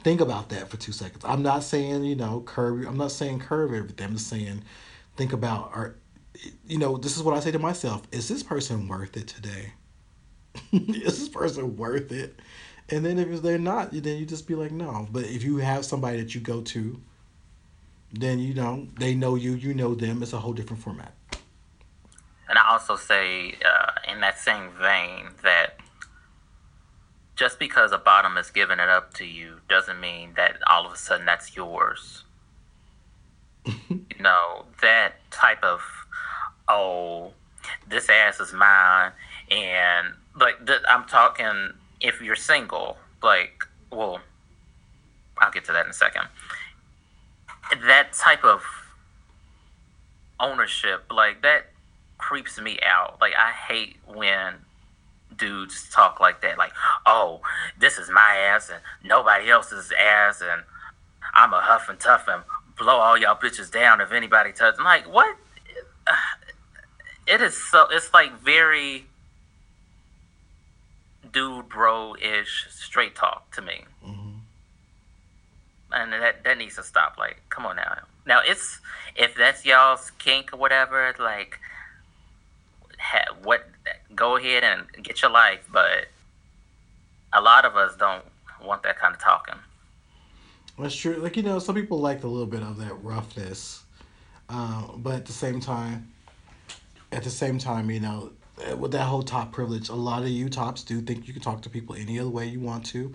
think 0.06 0.22
about 0.22 0.50
that 0.50 0.70
for 0.70 0.78
two 0.78 0.92
seconds. 0.92 1.26
I'm 1.26 1.42
not 1.42 1.64
saying, 1.64 2.04
you 2.04 2.16
know, 2.16 2.42
curve, 2.42 2.86
I'm 2.86 2.96
not 2.96 3.12
saying 3.12 3.40
curve 3.40 3.74
everything. 3.74 4.06
I'm 4.06 4.14
just 4.14 4.28
saying, 4.28 4.62
think 5.16 5.34
about, 5.34 5.72
are, 5.74 5.96
you 6.68 6.78
know, 6.78 6.96
this 6.96 7.18
is 7.18 7.24
what 7.24 7.36
I 7.36 7.40
say 7.40 7.50
to 7.50 7.58
myself. 7.58 8.04
Is 8.12 8.28
this 8.28 8.44
person 8.44 8.88
worth 8.88 9.18
it 9.18 9.26
today? 9.26 9.74
is 10.72 11.18
this 11.18 11.28
person 11.28 11.76
worth 11.76 12.12
it? 12.12 12.40
And 12.90 13.04
then 13.04 13.18
if 13.18 13.42
they're 13.42 13.58
not, 13.58 13.94
then 13.94 14.20
you 14.20 14.28
just 14.28 14.48
be 14.48 14.54
like, 14.54 14.72
no. 14.72 15.08
But 15.10 15.24
if 15.24 15.44
you 15.44 15.58
have 15.58 15.84
somebody 15.84 16.20
that 16.20 16.36
you 16.36 16.42
go 16.42 16.62
to, 16.62 17.02
then 18.14 18.38
you 18.38 18.54
know 18.54 18.88
they 19.00 19.16
know 19.16 19.34
you, 19.34 19.54
you 19.54 19.74
know 19.74 19.96
them. 19.96 20.22
It's 20.22 20.34
a 20.34 20.38
whole 20.38 20.54
different 20.54 20.84
format. 20.84 21.14
And 22.48 22.60
I 22.60 22.70
also 22.70 22.96
say, 22.96 23.56
uh, 23.66 24.12
in 24.12 24.20
that 24.20 24.38
same 24.38 24.70
vein, 24.80 25.30
that 25.42 25.80
just 27.36 27.60
because 27.60 27.92
a 27.92 27.98
bottom 27.98 28.38
is 28.38 28.50
giving 28.50 28.80
it 28.80 28.90
up 28.90 29.14
to 29.16 29.26
you 29.26 29.60
doesn't 29.70 30.00
mean 30.00 30.34
that 30.38 30.58
all 30.68 30.86
of 30.86 30.94
a 30.94 30.98
sudden 30.98 31.26
that's 31.26 31.56
yours. 31.56 32.24
you 33.66 34.06
know, 34.20 34.66
that 34.82 35.16
type 35.32 35.64
of, 35.64 35.82
oh, 36.68 37.32
this 37.88 38.10
ass 38.10 38.40
is 38.40 38.54
mine. 38.54 39.12
And, 39.52 40.14
like, 40.40 40.66
th- 40.66 40.82
I'm 40.90 41.06
talking 41.06 41.72
if 42.00 42.22
you're 42.22 42.36
single, 42.36 42.98
like, 43.24 43.64
well, 43.92 44.20
I'll 45.38 45.52
get 45.52 45.66
to 45.66 45.72
that 45.74 45.86
in 45.86 45.92
a 45.92 45.94
second. 45.94 46.28
That 47.86 48.14
type 48.14 48.44
of 48.44 48.62
ownership, 50.40 51.06
like 51.12 51.42
that 51.42 51.72
creeps 52.18 52.60
me 52.60 52.80
out. 52.86 53.18
Like 53.20 53.34
I 53.38 53.52
hate 53.52 53.98
when 54.08 54.56
dudes 55.38 55.90
talk 55.92 56.20
like 56.20 56.42
that, 56.42 56.58
like, 56.58 56.72
oh, 57.06 57.42
this 57.80 57.98
is 57.98 58.10
my 58.10 58.36
ass 58.38 58.70
and 58.70 58.80
nobody 59.04 59.50
else's 59.50 59.92
ass 60.00 60.42
and 60.42 60.64
I'm 61.34 61.54
a 61.54 61.62
huff 61.62 61.90
and 61.90 62.00
tough 62.00 62.28
and 62.28 62.44
blow 62.78 62.96
all 62.98 63.18
y'all 63.18 63.36
bitches 63.36 63.72
down 63.72 64.02
if 64.02 64.12
anybody 64.12 64.52
touches. 64.52 64.80
I'm 64.80 64.86
like, 64.86 65.12
what? 65.12 65.36
It 67.28 67.42
is 67.42 67.58
so. 67.72 67.88
It's 67.90 68.14
like 68.14 68.40
very 68.40 69.08
dude 71.32 71.68
bro 71.70 72.16
ish 72.22 72.68
straight 72.70 73.16
talk 73.16 73.52
to 73.56 73.64
me, 73.64 73.86
Mm-hmm. 74.06 74.30
and 75.92 76.14
that 76.14 76.44
that 76.44 76.58
needs 76.60 76.76
to 76.76 76.84
stop. 76.84 77.16
Like, 77.18 77.42
come 77.50 77.66
on 77.66 77.78
now. 77.78 77.98
Now 78.28 78.42
it's 78.46 78.80
if 79.16 79.34
that's 79.34 79.66
y'all's 79.66 80.12
kink 80.20 80.54
or 80.54 80.58
whatever. 80.58 81.16
Like, 81.18 81.58
ha, 83.00 83.34
what? 83.42 83.68
Go 84.16 84.38
ahead 84.38 84.64
and 84.64 84.86
get 85.04 85.22
your 85.22 85.32
life, 85.32 85.68
but 85.72 86.08
a 87.34 87.42
lot 87.42 87.66
of 87.66 87.76
us 87.76 87.96
don't 87.98 88.24
want 88.64 88.84
that 88.84 88.98
kind 88.98 89.14
of 89.14 89.22
talking. 89.22 89.56
That's 90.80 90.96
true. 90.96 91.16
Like 91.16 91.38
you 91.38 91.44
know, 91.44 91.60
some 91.60 91.76
people 91.76 92.00
like 92.00 92.24
a 92.24 92.28
little 92.28 92.48
bit 92.48 92.62
of 92.62 92.78
that 92.78 93.02
roughness, 93.04 93.84
uh, 94.50 94.88
but 94.98 95.16
at 95.16 95.26
the 95.26 95.34
same 95.34 95.60
time, 95.60 96.12
at 97.12 97.24
the 97.24 97.30
same 97.30 97.58
time, 97.58 97.90
you 97.90 98.02
know, 98.02 98.32
uh, 98.70 98.76
with 98.76 98.92
that 98.92 99.04
whole 99.04 99.24
top 99.24 99.52
privilege, 99.52 99.90
a 99.90 99.96
lot 99.96 100.24
of 100.24 100.30
you 100.30 100.50
tops 100.50 100.84
do 100.84 101.02
think 101.02 101.28
you 101.28 101.34
can 101.34 101.42
talk 101.42 101.62
to 101.62 101.70
people 101.70 101.96
any 101.96 102.20
other 102.20 102.30
way 102.30 102.46
you 102.46 102.60
want 102.60 102.86
to, 102.88 103.14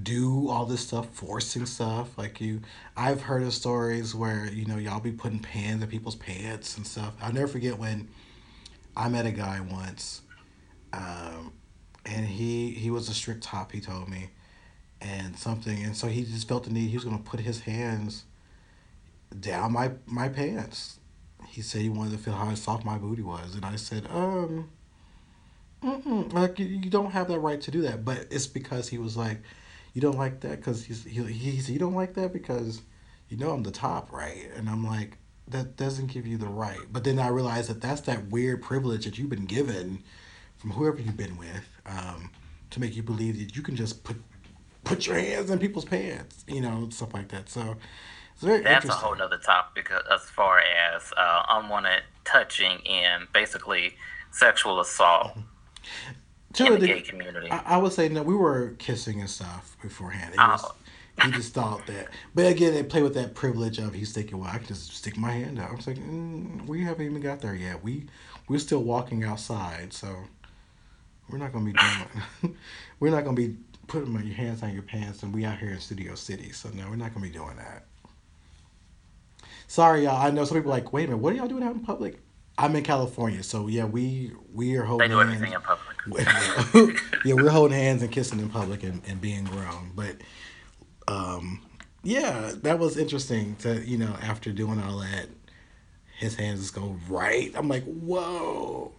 do 0.00 0.48
all 0.48 0.64
this 0.64 0.80
stuff, 0.80 1.08
forcing 1.12 1.66
stuff. 1.66 2.16
Like 2.16 2.40
you, 2.40 2.60
I've 2.96 3.22
heard 3.22 3.42
of 3.42 3.52
stories 3.52 4.14
where 4.14 4.46
you 4.46 4.64
know 4.66 4.76
y'all 4.76 5.00
be 5.00 5.12
putting 5.12 5.40
pans 5.40 5.82
in 5.82 5.88
people's 5.88 6.16
pants 6.16 6.76
and 6.76 6.86
stuff. 6.86 7.14
I'll 7.20 7.32
never 7.32 7.48
forget 7.48 7.78
when 7.78 8.08
I 8.96 9.08
met 9.08 9.26
a 9.26 9.30
guy 9.32 9.60
once, 9.60 10.22
um, 10.92 11.52
and 12.04 12.26
he 12.26 12.70
he 12.70 12.90
was 12.90 13.08
a 13.08 13.14
strict 13.14 13.42
top. 13.42 13.72
He 13.72 13.80
told 13.80 14.08
me. 14.08 14.30
And 15.00 15.36
something 15.36 15.82
and 15.82 15.96
so 15.96 16.06
he 16.06 16.22
just 16.22 16.46
felt 16.46 16.62
the 16.62 16.70
need 16.70 16.88
he 16.90 16.94
was 16.96 17.04
to 17.04 17.18
put 17.18 17.40
his 17.40 17.62
hands 17.62 18.24
down 19.38 19.72
my 19.72 19.92
my 20.06 20.28
pants. 20.28 21.00
He 21.48 21.60
said 21.60 21.80
he 21.82 21.88
wanted 21.88 22.12
to 22.12 22.18
feel 22.18 22.34
how 22.34 22.54
soft 22.54 22.84
my 22.84 22.98
booty 22.98 23.22
was 23.22 23.54
and 23.54 23.64
i 23.64 23.76
said 23.76 24.06
um 24.10 24.70
mm-mm, 25.82 26.32
like 26.32 26.58
you, 26.58 26.66
you 26.66 26.88
don't 26.90 27.10
have 27.10 27.28
that 27.28 27.40
right 27.40 27.60
to 27.62 27.70
do 27.70 27.82
that. 27.82 28.04
But 28.04 28.26
it's 28.30 28.46
because 28.46 28.88
he 28.88 28.98
was 28.98 29.16
like 29.16 29.42
you 29.92 30.00
don't 30.00 30.16
like 30.16 30.40
that 30.40 30.56
because 30.58 30.84
he's 30.84 31.04
he, 31.04 31.22
he 31.24 31.60
said 31.60 31.72
you 31.72 31.78
don't 31.78 31.94
like 31.94 32.14
that 32.14 32.32
because 32.32 32.82
you 33.28 33.36
know 33.36 33.50
i'm 33.50 33.62
the 33.62 33.70
top 33.70 34.12
right? 34.12 34.50
And 34.56 34.68
i'm 34.68 34.86
like 34.86 35.18
that 35.52 35.76
doesn't 35.76 36.08
give 36.08 36.26
you 36.26 36.36
the 36.36 36.48
right 36.48 36.80
but 36.90 37.04
then 37.04 37.18
i 37.18 37.28
realized 37.28 37.70
that 37.70 37.80
that's 37.80 38.00
that 38.02 38.26
weird 38.28 38.60
privilege 38.62 39.04
that 39.04 39.18
you've 39.18 39.30
been 39.30 39.46
given 39.46 40.02
from 40.56 40.70
whoever 40.70 41.00
you've 41.00 41.16
been 41.16 41.36
with 41.36 41.68
um, 41.86 42.30
to 42.70 42.80
make 42.80 42.94
you 42.96 43.02
believe 43.02 43.38
that 43.38 43.56
you 43.56 43.62
can 43.62 43.74
just 43.76 44.04
put 44.04 44.16
put 44.84 45.06
your 45.06 45.16
hands 45.16 45.50
in 45.50 45.58
people's 45.58 45.84
pants, 45.84 46.44
you 46.48 46.60
know, 46.60 46.88
stuff 46.90 47.14
like 47.14 47.28
that. 47.28 47.48
So 47.48 47.76
it's 48.34 48.42
very 48.42 48.62
That's 48.62 48.86
a 48.86 48.92
whole 48.92 49.20
other 49.20 49.38
topic 49.38 49.90
as 50.12 50.22
far 50.22 50.58
as 50.60 51.12
uh, 51.16 51.42
unwanted 51.50 52.02
touching 52.24 52.86
and 52.86 53.26
basically 53.32 53.94
sexual 54.30 54.80
assault 54.80 55.36
To 56.54 56.66
in 56.66 56.72
a 56.74 56.78
the 56.78 56.86
gay 56.86 57.00
community. 57.00 57.50
I, 57.50 57.74
I 57.74 57.76
would 57.78 57.92
say 57.92 58.08
no, 58.08 58.22
we 58.22 58.34
were 58.34 58.74
kissing 58.78 59.20
and 59.20 59.30
stuff 59.30 59.76
beforehand. 59.82 60.34
He, 60.34 60.40
Oh. 60.40 60.48
was, 60.52 60.72
he 61.22 61.30
just 61.30 61.54
thought 61.54 61.86
that, 61.86 62.08
but 62.34 62.46
again, 62.46 62.74
they 62.74 62.82
play 62.82 63.02
with 63.02 63.14
that 63.14 63.34
privilege 63.34 63.78
of 63.78 63.94
he's 63.94 64.12
thinking, 64.12 64.38
well, 64.38 64.50
I 64.50 64.58
can 64.58 64.68
just 64.68 64.92
stick 64.94 65.16
my 65.16 65.30
hand 65.30 65.58
out. 65.58 65.70
I 65.70 65.74
was 65.74 65.86
like, 65.86 65.98
mm, 65.98 66.66
we 66.66 66.82
haven't 66.84 67.04
even 67.04 67.20
got 67.20 67.40
there 67.40 67.54
yet. 67.54 67.82
We 67.82 68.06
we're 68.48 68.58
still 68.58 68.82
walking 68.82 69.24
outside, 69.24 69.92
so 69.92 70.14
we're 71.28 71.38
not 71.38 71.52
gonna 71.52 71.66
be 71.66 71.72
doing. 71.72 72.56
we're 73.00 73.10
not 73.10 73.24
gonna 73.24 73.36
be 73.36 73.56
putting 73.86 74.12
your 74.12 74.34
hands 74.34 74.62
on 74.62 74.72
your 74.72 74.82
pants, 74.82 75.22
and 75.22 75.34
we 75.34 75.44
out 75.44 75.58
here 75.58 75.70
in 75.70 75.80
Studio 75.80 76.14
City, 76.14 76.52
so 76.52 76.70
no, 76.70 76.88
we're 76.88 76.96
not 76.96 77.12
gonna 77.14 77.26
be 77.26 77.32
doing 77.32 77.56
that. 77.56 77.86
Sorry, 79.66 80.04
y'all. 80.04 80.16
I 80.16 80.30
know 80.30 80.44
some 80.44 80.58
people 80.58 80.70
are 80.70 80.74
like, 80.74 80.92
wait 80.92 81.04
a 81.04 81.08
minute, 81.08 81.22
what 81.22 81.32
are 81.32 81.36
y'all 81.36 81.48
doing 81.48 81.62
out 81.62 81.74
in 81.74 81.80
public? 81.80 82.20
I'm 82.58 82.76
in 82.76 82.84
California, 82.84 83.42
so 83.42 83.68
yeah, 83.68 83.84
we 83.84 84.32
we 84.52 84.76
are 84.76 84.82
they 84.82 84.86
holding 84.86 85.08
do 85.08 85.18
hands. 85.18 85.42
in 85.42 85.60
public. 85.60 86.98
yeah, 87.24 87.34
we're 87.34 87.50
holding 87.50 87.76
hands 87.78 88.02
and 88.02 88.12
kissing 88.12 88.40
in 88.40 88.50
public 88.50 88.82
and, 88.82 89.00
and 89.06 89.20
being 89.20 89.44
grown. 89.44 89.92
But 89.94 90.16
um, 91.12 91.60
yeah, 92.02 92.52
that 92.62 92.78
was 92.78 92.96
interesting 92.96 93.56
to 93.56 93.84
you 93.84 93.98
know 93.98 94.16
after 94.22 94.52
doing 94.52 94.80
all 94.80 94.98
that, 94.98 95.28
his 96.18 96.36
hands 96.36 96.60
just 96.60 96.74
go 96.74 96.96
right. 97.08 97.52
I'm 97.54 97.68
like, 97.68 97.84
whoa. 97.84 98.92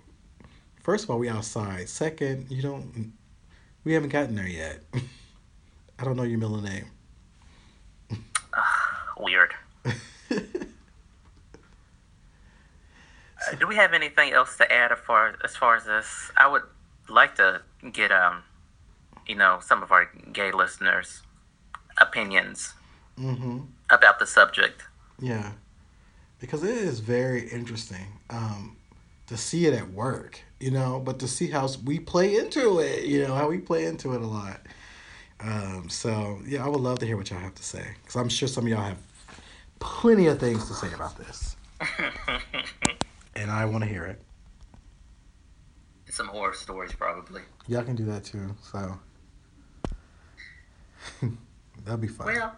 First 0.81 1.05
of 1.05 1.09
all, 1.09 1.19
we 1.19 1.29
outside. 1.29 1.89
Second, 1.89 2.47
you 2.49 2.61
don't. 2.61 3.13
We 3.83 3.93
haven't 3.93 4.09
gotten 4.09 4.35
there 4.35 4.47
yet. 4.47 4.81
I 5.99 6.03
don't 6.03 6.17
know 6.17 6.23
your 6.23 6.39
middle 6.39 6.61
name. 6.61 6.85
Weird. 9.17 9.53
Uh, 9.85 9.91
do 13.59 13.67
we 13.67 13.75
have 13.75 13.93
anything 13.93 14.33
else 14.33 14.57
to 14.57 14.71
add 14.71 14.91
as 14.91 14.99
far 14.99 15.35
as 15.43 15.55
far 15.55 15.75
as 15.75 15.85
this? 15.85 16.31
I 16.37 16.47
would 16.47 16.63
like 17.09 17.35
to 17.35 17.61
get 17.91 18.11
um, 18.11 18.43
you 19.27 19.35
know, 19.35 19.59
some 19.61 19.83
of 19.83 19.91
our 19.91 20.09
gay 20.31 20.51
listeners' 20.51 21.21
opinions 21.99 22.73
Mm-hmm. 23.19 23.59
about 23.91 24.17
the 24.17 24.25
subject. 24.25 24.83
Yeah, 25.19 25.51
because 26.39 26.63
it 26.63 26.75
is 26.75 26.99
very 26.99 27.47
interesting 27.49 28.07
um, 28.31 28.75
to 29.27 29.37
see 29.37 29.67
it 29.67 29.73
at 29.75 29.91
work, 29.91 30.39
you 30.59 30.71
know, 30.71 30.99
but 30.99 31.19
to 31.19 31.27
see 31.27 31.47
how 31.51 31.69
we 31.85 31.99
play 31.99 32.37
into 32.37 32.79
it, 32.79 33.05
you 33.05 33.21
know, 33.27 33.35
how 33.35 33.47
we 33.49 33.59
play 33.59 33.85
into 33.85 34.13
it 34.15 34.21
a 34.21 34.25
lot. 34.25 34.61
Um, 35.39 35.89
so 35.89 36.39
yeah, 36.47 36.65
I 36.65 36.67
would 36.67 36.81
love 36.81 36.97
to 36.99 37.05
hear 37.05 37.17
what 37.17 37.29
y'all 37.29 37.39
have 37.39 37.53
to 37.55 37.63
say 37.63 37.85
because 38.01 38.15
I'm 38.15 38.29
sure 38.29 38.47
some 38.47 38.63
of 38.65 38.69
y'all 38.71 38.81
have 38.81 38.97
plenty 39.79 40.25
of 40.27 40.39
things 40.39 40.67
to 40.69 40.73
say 40.73 40.91
about 40.93 41.15
this, 41.17 41.55
and 43.35 43.51
I 43.51 43.65
want 43.65 43.83
to 43.83 43.89
hear 43.89 44.05
it. 44.05 44.19
Some 46.09 46.27
horror 46.29 46.53
stories, 46.53 46.93
probably. 46.93 47.41
Y'all 47.67 47.83
can 47.83 47.95
do 47.95 48.05
that 48.05 48.23
too, 48.23 48.55
so 48.61 48.97
that'll 51.83 51.99
be 51.99 52.07
fun. 52.07 52.27
Well, 52.27 52.55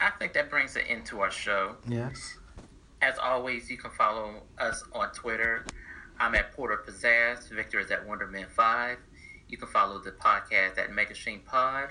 I 0.00 0.10
think 0.10 0.32
that 0.34 0.50
brings 0.50 0.76
it 0.76 0.86
into 0.86 1.20
our 1.20 1.30
show. 1.30 1.76
yes. 1.88 2.36
As 3.02 3.16
always, 3.18 3.70
you 3.70 3.78
can 3.78 3.90
follow 3.92 4.42
us 4.58 4.84
on 4.92 5.10
Twitter. 5.12 5.64
I'm 6.18 6.34
at 6.34 6.52
Porter 6.52 6.84
Pizzazz. 6.86 7.48
Victor 7.48 7.80
is 7.80 7.90
at 7.90 8.06
Wonderman5. 8.06 8.96
You 9.48 9.56
can 9.56 9.68
follow 9.68 9.98
the 9.98 10.10
podcast 10.12 10.76
at 10.76 10.90
Megashine 10.90 11.42
Pod. 11.46 11.88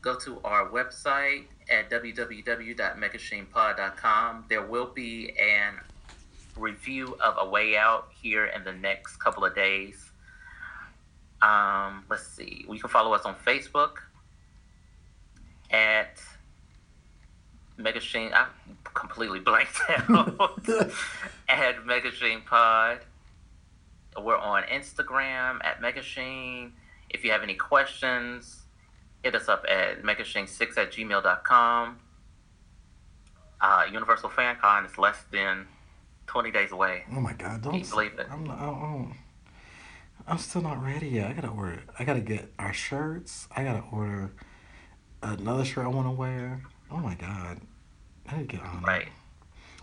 Go 0.00 0.16
to 0.20 0.40
our 0.44 0.68
website 0.68 1.46
at 1.68 1.90
www.megashinepod.com. 1.90 4.44
There 4.48 4.62
will 4.62 4.86
be 4.86 5.34
an 5.40 5.74
review 6.56 7.16
of 7.20 7.34
A 7.38 7.48
Way 7.48 7.76
Out 7.76 8.08
here 8.20 8.46
in 8.46 8.64
the 8.64 8.72
next 8.72 9.16
couple 9.16 9.44
of 9.44 9.54
days. 9.54 10.10
Um, 11.42 12.04
let's 12.08 12.26
see. 12.26 12.64
You 12.68 12.78
can 12.78 12.90
follow 12.90 13.12
us 13.12 13.22
on 13.22 13.34
Facebook 13.46 13.98
at 15.70 16.20
Megashine. 17.78 18.32
I 18.32 18.46
completely 18.94 19.40
blanked 19.40 19.80
out. 19.88 20.58
at 21.48 21.84
Megashine 21.84 22.44
Pod. 22.44 23.00
We're 24.20 24.36
on 24.36 24.64
Instagram 24.64 25.64
at 25.64 25.80
Megashine. 25.80 26.72
If 27.10 27.24
you 27.24 27.30
have 27.30 27.42
any 27.42 27.54
questions, 27.54 28.62
hit 29.22 29.34
us 29.34 29.48
up 29.48 29.64
at 29.68 30.02
megashine6 30.02 30.76
at 30.76 30.92
gmail.com. 30.92 31.98
Uh, 33.60 33.84
Universal 33.92 34.30
Fan 34.30 34.56
Con 34.60 34.84
is 34.84 34.98
less 34.98 35.16
than 35.32 35.66
20 36.26 36.50
days 36.50 36.70
away. 36.72 37.04
Oh 37.12 37.20
my 37.20 37.32
God! 37.32 37.62
Don't 37.62 37.72
Can 37.72 37.80
you 37.80 37.86
believe 37.90 38.18
it? 38.18 38.26
I'm 38.30 38.44
not. 38.44 38.58
I 38.58 38.66
don't, 38.66 39.14
I'm 40.26 40.38
still 40.38 40.62
not 40.62 40.82
ready 40.82 41.08
yet. 41.08 41.30
I 41.30 41.32
gotta 41.32 41.48
order. 41.48 41.82
I 41.98 42.04
gotta 42.04 42.20
get 42.20 42.52
our 42.58 42.72
shirts. 42.72 43.48
I 43.56 43.64
gotta 43.64 43.82
order 43.90 44.32
another 45.22 45.64
shirt 45.64 45.84
I 45.84 45.88
want 45.88 46.06
to 46.06 46.12
wear. 46.12 46.62
Oh 46.90 46.98
my 46.98 47.14
God! 47.14 47.60
I 48.28 48.36
need 48.38 48.48
to 48.48 48.56
get 48.56 48.64
on. 48.66 48.82
Right. 48.82 49.08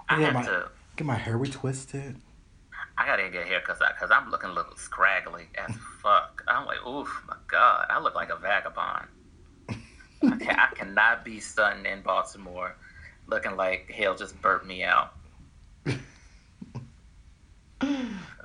I 0.09 0.19
Yeah, 0.19 0.25
have 0.25 0.33
my- 0.35 0.45
to. 0.45 0.69
Get 0.95 1.05
my 1.07 1.15
hair 1.15 1.37
retwisted. 1.37 2.15
I 2.97 3.05
gotta 3.05 3.27
get 3.29 3.45
here 3.47 3.59
because 3.59 3.79
because 3.79 4.09
I'm 4.11 4.31
looking 4.31 4.49
a 4.49 4.53
little 4.53 4.77
scraggly 4.77 5.47
as 5.55 5.75
fuck. 6.01 6.41
I'm 6.47 6.65
like, 6.65 6.85
oof, 6.87 7.09
my 7.27 7.35
god, 7.47 7.87
I 7.89 7.99
look 7.99 8.15
like 8.15 8.29
a 8.29 8.37
vagabond. 8.37 9.07
I, 9.69 9.75
can, 10.37 10.49
I 10.49 10.67
cannot 10.73 11.25
be 11.25 11.39
stunting 11.41 11.85
in 11.91 12.01
Baltimore, 12.01 12.75
looking 13.27 13.57
like 13.57 13.91
hell 13.91 14.15
just 14.15 14.41
burped 14.41 14.65
me 14.65 14.83
out. 14.83 15.13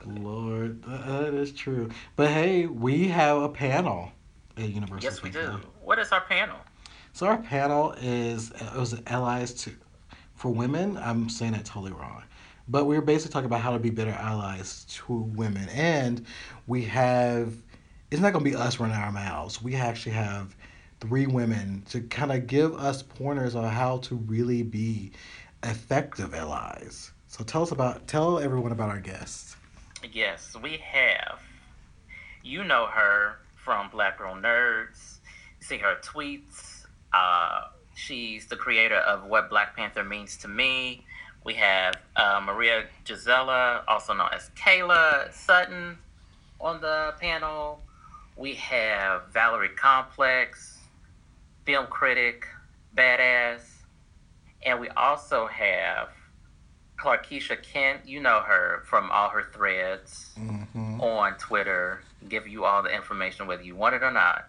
Lord, 0.06 0.82
that 0.84 1.34
is 1.34 1.52
true. 1.52 1.90
But 2.16 2.28
hey, 2.30 2.66
we 2.66 3.08
have 3.08 3.40
a 3.42 3.48
panel 3.48 4.10
at 4.56 4.68
University. 4.68 5.06
Yes, 5.06 5.22
we 5.22 5.30
do. 5.30 5.60
What 5.82 5.98
is 5.98 6.10
our 6.10 6.22
panel? 6.22 6.56
So 7.20 7.26
our 7.26 7.36
panel 7.36 7.92
is 8.00 8.50
uh, 8.50 8.72
it 8.74 8.78
was 8.78 8.98
allies 9.06 9.52
to 9.64 9.72
for 10.36 10.50
women. 10.50 10.96
I'm 10.96 11.28
saying 11.28 11.52
that 11.52 11.66
totally 11.66 11.92
wrong, 11.92 12.22
but 12.66 12.86
we 12.86 12.96
were 12.96 13.02
basically 13.02 13.34
talking 13.34 13.44
about 13.44 13.60
how 13.60 13.72
to 13.72 13.78
be 13.78 13.90
better 13.90 14.12
allies 14.12 14.86
to 14.88 15.12
women, 15.12 15.68
and 15.68 16.24
we 16.66 16.82
have 16.84 17.52
it's 18.10 18.22
not 18.22 18.32
going 18.32 18.42
to 18.42 18.50
be 18.50 18.56
us 18.56 18.80
running 18.80 18.96
our 18.96 19.12
mouths. 19.12 19.60
We 19.62 19.74
actually 19.74 20.12
have 20.12 20.56
three 21.02 21.26
women 21.26 21.82
to 21.90 22.00
kind 22.00 22.32
of 22.32 22.46
give 22.46 22.74
us 22.76 23.02
pointers 23.02 23.54
on 23.54 23.64
how 23.64 23.98
to 23.98 24.14
really 24.14 24.62
be 24.62 25.12
effective 25.62 26.32
allies. 26.32 27.10
So 27.26 27.44
tell 27.44 27.64
us 27.64 27.70
about 27.70 28.06
tell 28.06 28.38
everyone 28.38 28.72
about 28.72 28.88
our 28.88 28.98
guests. 28.98 29.56
Yes, 30.10 30.56
we 30.62 30.78
have. 30.78 31.38
You 32.42 32.64
know 32.64 32.86
her 32.86 33.40
from 33.56 33.90
Black 33.90 34.16
Girl 34.16 34.36
Nerds. 34.36 35.18
You 35.60 35.66
see 35.66 35.76
her 35.76 35.96
tweets. 36.02 36.69
Uh, 37.12 37.62
she's 37.94 38.46
the 38.46 38.56
creator 38.56 38.96
of 38.96 39.24
What 39.24 39.48
Black 39.50 39.76
Panther 39.76 40.04
Means 40.04 40.36
to 40.38 40.48
Me. 40.48 41.04
We 41.44 41.54
have 41.54 41.94
uh, 42.16 42.40
Maria 42.44 42.84
Gisela, 43.04 43.82
also 43.88 44.12
known 44.12 44.28
as 44.32 44.50
Kayla 44.56 45.32
Sutton, 45.32 45.96
on 46.60 46.80
the 46.80 47.14
panel. 47.20 47.80
We 48.36 48.54
have 48.54 49.22
Valerie 49.32 49.70
Complex, 49.70 50.78
film 51.64 51.86
critic, 51.86 52.46
badass. 52.96 53.60
And 54.64 54.78
we 54.80 54.88
also 54.90 55.46
have 55.46 56.10
Clarkisha 56.98 57.62
Kent. 57.62 58.02
You 58.06 58.20
know 58.20 58.40
her 58.40 58.82
from 58.84 59.10
all 59.10 59.30
her 59.30 59.48
threads 59.54 60.26
Mm-hmm. 60.38 61.00
on 61.00 61.32
Twitter, 61.38 62.02
give 62.28 62.46
you 62.46 62.64
all 62.64 62.82
the 62.82 62.94
information 62.94 63.46
whether 63.46 63.62
you 63.62 63.74
want 63.74 63.94
it 63.94 64.02
or 64.02 64.10
not. 64.12 64.48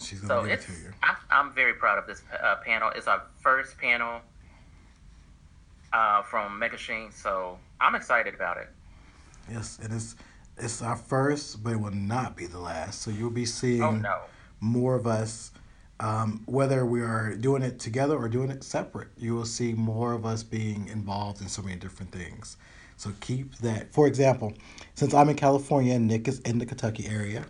She's 0.00 0.20
going 0.20 0.28
So 0.28 0.48
give 0.48 0.60
it 0.60 0.62
to 0.66 0.72
you. 0.72 0.92
I, 1.02 1.16
I'm 1.30 1.52
very 1.52 1.74
proud 1.74 1.98
of 1.98 2.06
this 2.06 2.22
uh, 2.42 2.56
panel. 2.64 2.90
It's 2.94 3.06
our 3.06 3.22
first 3.40 3.78
panel 3.78 4.20
uh, 5.92 6.22
from 6.22 6.60
Megashine, 6.60 7.12
so 7.12 7.58
I'm 7.80 7.94
excited 7.94 8.34
about 8.34 8.58
it. 8.58 8.68
Yes, 9.50 9.78
it 9.82 9.90
is. 9.90 10.16
It's 10.58 10.82
our 10.82 10.96
first, 10.96 11.62
but 11.62 11.74
it 11.74 11.80
will 11.80 11.90
not 11.90 12.36
be 12.36 12.46
the 12.46 12.58
last. 12.58 13.02
So 13.02 13.10
you'll 13.10 13.30
be 13.30 13.46
seeing 13.46 13.82
Oh 13.82 13.90
no, 13.92 14.20
more 14.60 14.94
of 14.94 15.06
us, 15.06 15.52
um, 16.00 16.42
whether 16.46 16.84
we 16.86 17.02
are 17.02 17.34
doing 17.34 17.62
it 17.62 17.78
together 17.78 18.16
or 18.16 18.28
doing 18.28 18.50
it 18.50 18.64
separate. 18.64 19.08
You 19.16 19.34
will 19.34 19.44
see 19.44 19.72
more 19.72 20.12
of 20.12 20.24
us 20.24 20.42
being 20.42 20.88
involved 20.88 21.40
in 21.40 21.48
so 21.48 21.62
many 21.62 21.76
different 21.76 22.12
things. 22.12 22.56
So 22.96 23.12
keep 23.20 23.54
that. 23.56 23.92
For 23.92 24.06
example, 24.06 24.54
since 24.94 25.12
I'm 25.12 25.28
in 25.28 25.36
California 25.36 25.94
and 25.94 26.06
Nick 26.06 26.28
is 26.28 26.40
in 26.40 26.58
the 26.58 26.64
Kentucky 26.64 27.06
area, 27.06 27.44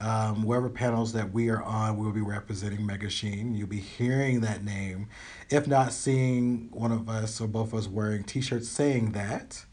um, 0.00 0.42
wherever 0.42 0.68
panels 0.68 1.12
that 1.14 1.32
we 1.32 1.48
are 1.48 1.62
on, 1.62 1.96
we 1.96 2.04
will 2.04 2.12
be 2.12 2.20
representing 2.20 2.80
Megashine. 2.86 3.56
You'll 3.56 3.66
be 3.68 3.80
hearing 3.80 4.40
that 4.42 4.62
name, 4.64 5.08
if 5.50 5.66
not 5.66 5.92
seeing 5.92 6.68
one 6.70 6.92
of 6.92 7.08
us 7.08 7.40
or 7.40 7.48
both 7.48 7.72
of 7.72 7.78
us 7.78 7.88
wearing 7.88 8.22
T-shirts 8.24 8.68
saying 8.68 9.12
that. 9.12 9.64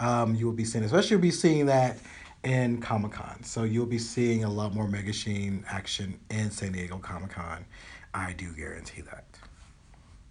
Um, 0.00 0.34
you 0.34 0.46
will 0.46 0.52
be 0.52 0.64
seeing, 0.64 0.84
especially 0.84 1.10
you'll 1.12 1.20
be 1.20 1.30
seeing 1.30 1.66
that 1.66 1.96
in 2.42 2.80
Comic 2.80 3.12
Con. 3.12 3.42
So 3.44 3.62
you'll 3.62 3.86
be 3.86 3.98
seeing 3.98 4.42
a 4.44 4.50
lot 4.50 4.74
more 4.74 4.86
Megashine 4.88 5.62
action 5.68 6.18
in 6.28 6.50
San 6.50 6.72
Diego 6.72 6.98
Comic 6.98 7.30
Con. 7.30 7.64
I 8.12 8.32
do 8.32 8.52
guarantee 8.52 9.00
that. 9.02 9.24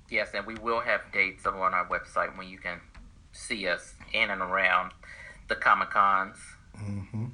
yes, 0.10 0.30
and 0.36 0.46
we 0.46 0.56
will 0.56 0.82
have 0.82 1.02
dates 1.14 1.46
on 1.46 1.56
our 1.56 1.88
website 1.88 2.38
when 2.38 2.48
you 2.48 2.58
can 2.58 2.80
see 3.32 3.66
us 3.68 3.96
in 4.14 4.30
and 4.30 4.42
around 4.42 4.92
the 5.48 5.56
Comic 5.56 5.90
Cons. 5.90 6.38
hmm 6.78 7.26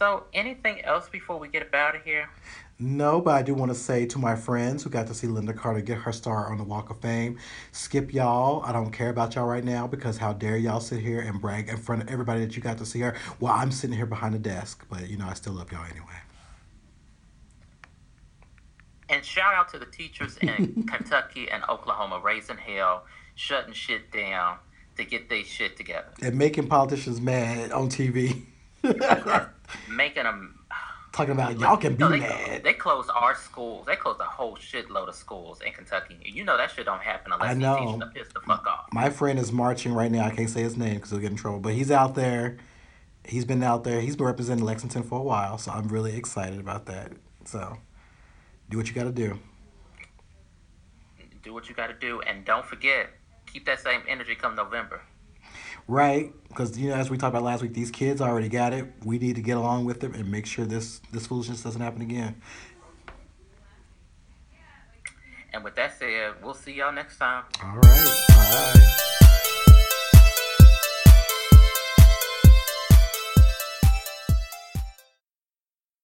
So, 0.00 0.24
anything 0.32 0.80
else 0.80 1.10
before 1.10 1.38
we 1.38 1.48
get 1.48 1.60
about 1.60 1.90
out 1.90 1.96
of 1.96 2.04
here? 2.04 2.30
No, 2.78 3.20
but 3.20 3.32
I 3.32 3.42
do 3.42 3.52
want 3.52 3.70
to 3.70 3.74
say 3.74 4.06
to 4.06 4.18
my 4.18 4.34
friends 4.34 4.82
who 4.82 4.88
got 4.88 5.06
to 5.08 5.14
see 5.14 5.26
Lynda 5.26 5.54
Carter 5.54 5.82
get 5.82 5.98
her 5.98 6.12
star 6.12 6.50
on 6.50 6.56
the 6.56 6.64
Walk 6.64 6.88
of 6.88 7.02
Fame, 7.02 7.38
skip 7.72 8.14
y'all. 8.14 8.62
I 8.64 8.72
don't 8.72 8.92
care 8.92 9.10
about 9.10 9.34
y'all 9.34 9.46
right 9.46 9.62
now 9.62 9.86
because 9.86 10.16
how 10.16 10.32
dare 10.32 10.56
y'all 10.56 10.80
sit 10.80 11.00
here 11.00 11.20
and 11.20 11.38
brag 11.38 11.68
in 11.68 11.76
front 11.76 12.02
of 12.02 12.08
everybody 12.08 12.40
that 12.40 12.56
you 12.56 12.62
got 12.62 12.78
to 12.78 12.86
see 12.86 13.00
her 13.00 13.14
while 13.40 13.52
I'm 13.52 13.70
sitting 13.70 13.94
here 13.94 14.06
behind 14.06 14.32
the 14.32 14.38
desk. 14.38 14.86
But 14.88 15.10
you 15.10 15.18
know, 15.18 15.26
I 15.28 15.34
still 15.34 15.52
love 15.52 15.70
y'all 15.70 15.84
anyway. 15.84 16.06
And 19.10 19.22
shout 19.22 19.52
out 19.52 19.68
to 19.72 19.78
the 19.78 19.84
teachers 19.84 20.38
in 20.38 20.84
Kentucky 20.88 21.50
and 21.50 21.62
Oklahoma 21.68 22.20
raising 22.24 22.56
hell, 22.56 23.04
shutting 23.34 23.74
shit 23.74 24.10
down 24.10 24.56
to 24.96 25.04
get 25.04 25.28
their 25.28 25.44
shit 25.44 25.76
together. 25.76 26.08
And 26.22 26.38
making 26.38 26.68
politicians 26.68 27.20
mad 27.20 27.72
on 27.72 27.90
TV. 27.90 28.44
Making 29.90 30.24
them. 30.24 30.56
Talking 31.12 31.32
about 31.32 31.58
y'all 31.58 31.76
can 31.76 31.96
be 31.96 32.04
No, 32.04 32.08
they, 32.08 32.20
mad. 32.20 32.62
they 32.62 32.72
closed 32.72 33.10
our 33.12 33.34
schools. 33.34 33.84
They 33.86 33.96
closed 33.96 34.20
a 34.20 34.24
whole 34.24 34.56
shitload 34.56 35.08
of 35.08 35.14
schools 35.16 35.60
in 35.60 35.72
Kentucky. 35.72 36.16
You 36.24 36.44
know 36.44 36.56
that 36.56 36.70
shit 36.70 36.86
don't 36.86 37.02
happen 37.02 37.32
unless 37.32 37.48
I 37.50 37.52
you 37.54 37.58
know. 37.58 37.78
teach 37.78 37.90
them 37.90 38.00
to 38.00 38.06
piss 38.06 38.28
the 38.32 38.40
fuck 38.40 38.64
off. 38.66 38.86
My 38.92 39.10
friend 39.10 39.36
is 39.38 39.50
marching 39.50 39.92
right 39.92 40.10
now. 40.10 40.24
I 40.24 40.30
can't 40.30 40.48
say 40.48 40.62
his 40.62 40.76
name 40.76 40.94
because 40.94 41.10
he'll 41.10 41.18
get 41.18 41.32
in 41.32 41.36
trouble. 41.36 41.58
But 41.58 41.74
he's 41.74 41.90
out 41.90 42.14
there. 42.14 42.58
He's 43.24 43.44
been 43.44 43.62
out 43.64 43.82
there. 43.82 44.00
He's 44.00 44.14
been 44.16 44.26
representing 44.26 44.64
Lexington 44.64 45.02
for 45.02 45.18
a 45.18 45.22
while. 45.22 45.58
So 45.58 45.72
I'm 45.72 45.88
really 45.88 46.16
excited 46.16 46.60
about 46.60 46.86
that. 46.86 47.10
So 47.44 47.76
do 48.70 48.76
what 48.76 48.86
you 48.86 48.94
got 48.94 49.04
to 49.04 49.12
do. 49.12 49.36
Do 51.42 51.52
what 51.54 51.68
you 51.68 51.74
got 51.74 51.86
to 51.88 51.94
do, 51.94 52.20
and 52.20 52.44
don't 52.44 52.64
forget, 52.66 53.08
keep 53.50 53.64
that 53.66 53.80
same 53.80 54.02
energy 54.06 54.34
come 54.34 54.54
November. 54.54 55.00
Right, 55.90 56.32
because 56.46 56.78
you 56.78 56.90
know, 56.90 56.94
as 56.94 57.10
we 57.10 57.18
talked 57.18 57.34
about 57.34 57.42
last 57.42 57.62
week, 57.62 57.74
these 57.74 57.90
kids 57.90 58.20
already 58.20 58.48
got 58.48 58.72
it. 58.72 58.86
We 59.04 59.18
need 59.18 59.34
to 59.34 59.42
get 59.42 59.56
along 59.56 59.86
with 59.86 59.98
them 59.98 60.14
and 60.14 60.30
make 60.30 60.46
sure 60.46 60.64
this 60.64 61.00
this 61.10 61.26
foolishness 61.26 61.64
doesn't 61.64 61.80
happen 61.80 62.00
again. 62.00 62.40
And 65.52 65.64
with 65.64 65.74
that 65.74 65.98
said, 65.98 66.34
we'll 66.44 66.54
see 66.54 66.74
y'all 66.74 66.92
next 66.92 67.18
time. 67.18 67.42
All 67.60 67.74
right, 67.74 68.24
bye. 68.28 69.26